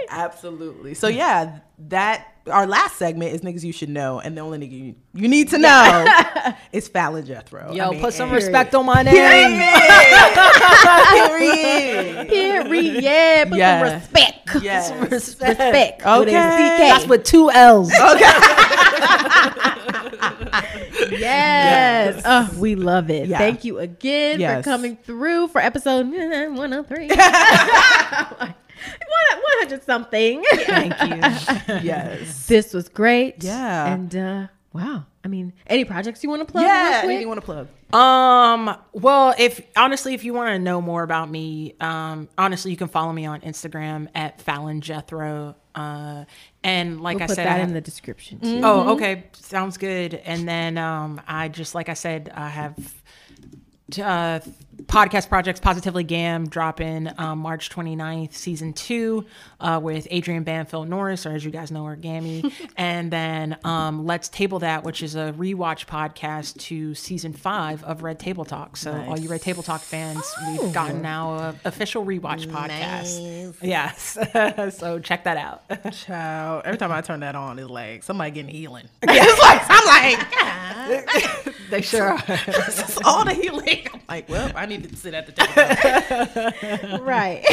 Absolutely. 0.09 0.93
So 0.93 1.07
yeah, 1.07 1.59
that 1.89 2.27
our 2.47 2.67
last 2.67 2.97
segment 2.97 3.33
is 3.33 3.41
niggas 3.41 3.63
you 3.63 3.71
should 3.71 3.89
know, 3.89 4.19
and 4.19 4.37
the 4.37 4.41
only 4.41 4.59
nigga 4.59 4.71
you, 4.79 4.95
you 5.13 5.27
need 5.27 5.49
to 5.49 5.57
know 5.57 6.05
is 6.73 6.87
Fallon 6.87 7.25
Jethro. 7.25 7.71
Yo, 7.73 7.87
I 7.87 7.91
mean, 7.91 8.01
put 8.01 8.13
some 8.13 8.29
and- 8.29 8.35
respect 8.35 8.75
on 8.75 8.85
my 8.85 9.01
name. 9.01 9.13
Period. 9.13 9.59
Period. 12.29 13.03
Yeah, 13.03 13.45
put 13.45 13.57
Yeah. 13.57 13.79
some 13.79 13.83
respect. 13.99 14.49
Yes. 14.63 14.91
Respect. 14.91 15.59
Respect. 15.59 15.97
With 15.99 16.05
a 16.05 16.11
Okay. 16.21 16.31
CK. 16.31 16.77
That's 16.79 17.07
with 17.07 17.23
two 17.23 17.49
L's. 17.49 17.91
Yes. 21.19 22.21
Oh, 22.25 22.49
we 22.57 22.75
love 22.75 23.09
it. 23.09 23.27
Yeah. 23.27 23.37
Thank 23.37 23.63
you 23.63 23.79
again 23.79 24.39
Yes. 24.39 24.63
for 24.63 24.69
coming 24.69 24.97
through 24.97 25.47
for 25.49 25.59
episode 25.61 26.07
103. 26.07 27.09
100 29.63 29.83
something. 29.83 30.43
Thank 30.51 30.93
you. 31.01 31.15
Yes. 31.87 32.47
This 32.47 32.73
was 32.73 32.89
great. 32.89 33.43
Yeah. 33.43 33.93
And 33.93 34.15
uh 34.15 34.47
wow. 34.73 35.05
I 35.23 35.29
mean, 35.29 35.53
any 35.67 35.85
projects 35.85 36.21
you 36.23 36.29
want 36.29 36.45
to 36.45 36.51
plug? 36.51 36.65
Yeah. 36.65 37.01
Anything 37.03 37.21
you 37.21 37.27
want 37.29 37.39
to 37.39 37.45
plug? 37.45 37.67
Um, 37.93 38.75
well, 38.91 39.33
if 39.37 39.61
honestly, 39.77 40.13
if 40.15 40.25
you 40.25 40.33
want 40.33 40.49
to 40.49 40.59
know 40.59 40.81
more 40.81 41.03
about 41.03 41.29
me, 41.29 41.75
um, 41.79 42.27
honestly, 42.37 42.71
you 42.71 42.77
can 42.77 42.89
follow 42.89 43.13
me 43.13 43.25
on 43.25 43.39
Instagram 43.41 44.09
at 44.15 44.41
Fallon 44.41 44.81
Jethro. 44.81 45.55
Uh, 45.75 46.25
and 46.63 47.01
like 47.01 47.15
We'll 47.15 47.23
I 47.23 47.27
put 47.27 47.35
said, 47.35 47.47
that 47.47 47.59
I 47.59 47.63
in 47.63 47.73
the 47.73 47.81
description 47.81 48.39
too. 48.39 48.61
Oh, 48.63 48.93
okay. 48.93 49.25
Sounds 49.33 49.77
good. 49.77 50.13
And 50.13 50.47
then 50.47 50.77
um, 50.77 51.21
I 51.27 51.47
just 51.47 51.75
like 51.75 51.89
I 51.89 51.93
said, 51.93 52.31
I 52.35 52.49
have 52.49 52.75
uh, 54.01 54.39
podcast 54.83 55.29
projects 55.29 55.59
positively 55.59 56.03
gam 56.03 56.47
dropping 56.47 57.09
um, 57.17 57.39
march 57.39 57.69
29th 57.69 58.33
season 58.33 58.73
two 58.73 59.25
uh, 59.59 59.79
with 59.81 60.07
Adrienne 60.11 60.43
Banfield 60.43 60.89
Norris 60.89 61.25
or 61.25 61.31
as 61.31 61.45
you 61.45 61.51
guys 61.51 61.71
know 61.71 61.85
her 61.85 61.95
gammy. 61.95 62.43
And 62.75 63.11
then 63.11 63.57
um, 63.63 64.05
let's 64.05 64.29
table 64.29 64.59
that 64.59 64.83
which 64.83 65.03
is 65.03 65.15
a 65.15 65.33
rewatch 65.37 65.85
podcast 65.85 66.57
to 66.61 66.95
season 66.95 67.33
five 67.33 67.83
of 67.83 68.03
red 68.03 68.19
table 68.19 68.45
talk. 68.45 68.77
So 68.77 68.91
all 69.07 69.19
you 69.19 69.29
red 69.29 69.41
table 69.41 69.63
talk 69.63 69.81
fans 69.81 70.23
we've 70.47 70.73
gotten 70.73 71.01
now 71.01 71.33
a 71.33 71.55
official 71.65 72.05
rewatch 72.05 72.47
podcast. 72.47 73.55
Yes. 73.61 74.17
So 74.73 74.99
check 74.99 75.23
that 75.25 75.37
out. 75.37 75.63
Child, 75.93 76.63
every 76.65 76.77
time 76.77 76.91
I 76.91 77.01
turn 77.01 77.19
that 77.21 77.35
on, 77.35 77.59
it's 77.59 77.69
like 77.69 78.03
somebody 78.03 78.31
getting 78.31 78.53
healing. 78.53 78.87
it's 79.03 79.41
like 79.41 79.61
I'm 79.69 79.85
like, 81.05 81.55
they 81.69 81.81
sure 81.81 82.09
are. 82.09 82.23
All 83.05 83.25
the 83.25 83.33
healing. 83.33 83.87
I'm 83.93 84.01
like, 84.07 84.29
well, 84.29 84.51
I 84.55 84.62
need 84.65 84.87
to 84.89 84.95
sit 84.95 85.13
at 85.13 85.25
the 85.25 85.31
table. 85.33 86.99
right. 87.03 87.43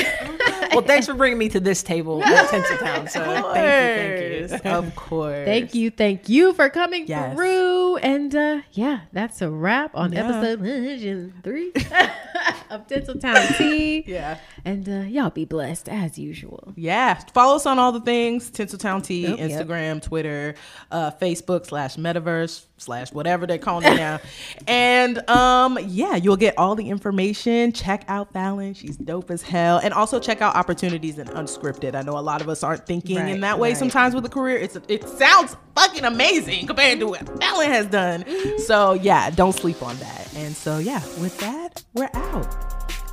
well 0.72 0.82
thanks 0.82 1.06
for 1.06 1.14
bringing 1.14 1.38
me 1.38 1.48
to 1.48 1.58
this 1.61 1.82
table 1.82 2.22
at 2.22 2.48
Tinseltown 2.48 3.08
so 3.11 3.24
thank 3.52 4.20
you 4.40 4.48
thank 4.48 4.64
you 4.64 4.70
Of 4.70 4.94
course. 4.96 5.44
Thank 5.44 5.74
you, 5.74 5.90
thank 5.90 6.28
you 6.28 6.52
for 6.52 6.68
coming 6.70 7.06
Yes. 7.06 7.34
through. 7.34 7.96
And 7.98 8.34
uh 8.34 8.61
yeah, 8.72 9.00
that's 9.12 9.42
a 9.42 9.50
wrap 9.50 9.94
on 9.94 10.12
Yeah. 10.12 10.26
episode 10.28 10.61
103 10.61 11.68
of 12.70 12.86
Tinseltown 12.86 13.56
Tea. 13.58 14.04
Yeah. 14.06 14.38
And 14.64 14.88
uh 14.88 14.92
y'all 15.08 15.30
be 15.30 15.44
blessed 15.44 15.88
as 15.88 16.18
usual. 16.18 16.72
Yeah. 16.76 17.14
Follow 17.34 17.56
us 17.56 17.66
on 17.66 17.78
all 17.78 17.92
the 17.92 18.00
things 18.00 18.50
Tinseltown 18.50 19.02
Tea, 19.02 19.26
Yep, 19.28 19.38
yep. 19.38 19.50
Instagram, 19.50 20.02
Twitter, 20.02 20.54
uh, 20.90 21.11
Facebook 21.12 21.66
slash 21.66 21.96
metaverse 21.96 22.64
slash 22.81 23.12
whatever 23.12 23.47
they're 23.47 23.59
calling 23.59 23.93
it 23.93 23.97
now. 23.97 24.20
and 24.66 25.28
um, 25.31 25.78
yeah, 25.87 26.16
you'll 26.16 26.37
get 26.37 26.57
all 26.59 26.74
the 26.74 26.89
information. 26.89 27.72
Check 27.72 28.05
out 28.09 28.33
Fallon. 28.33 28.74
She's 28.74 28.97
dope 28.97 29.31
as 29.31 29.43
hell. 29.43 29.78
And 29.83 29.95
also 29.95 30.18
check 30.18 30.43
out 30.43 30.57
opportunities 30.57 31.18
in 31.18 31.26
unscripted. 31.28 31.95
I 31.95 32.03
know 32.03 32.18
a 32.18 32.20
lot 32.20 32.41
of 32.41 32.49
us 32.49 32.62
aren't 32.62 32.87
thinking 32.87 33.28
in 33.28 33.41
that 33.41 33.59
way 33.59 33.70
right. 33.70 33.76
sometimes 33.76 34.14
with 34.14 34.24
a 34.24 34.31
career. 34.31 34.59
It's 34.59 34.78
it 34.89 35.09
sounds 35.09 35.57
fucking 35.74 36.05
amazing 36.05 36.66
compared 36.66 37.01
to 37.01 37.07
what 37.07 37.26
Fallon 37.41 37.68
has 37.68 37.87
done. 37.87 38.24
So 38.59 38.95
yeah, 38.95 39.31
don't 39.31 39.55
sleep 39.55 39.83
on 39.83 39.97
that. 39.99 40.35
And 40.35 40.55
so 40.55 40.78
yeah, 40.78 41.01
with 41.20 41.39
that, 41.39 41.85
we're 41.95 42.11
out. 42.14 42.70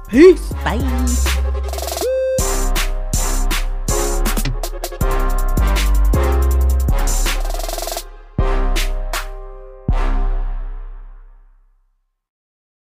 Peace. 0.09 0.53
Bye. 0.63 1.93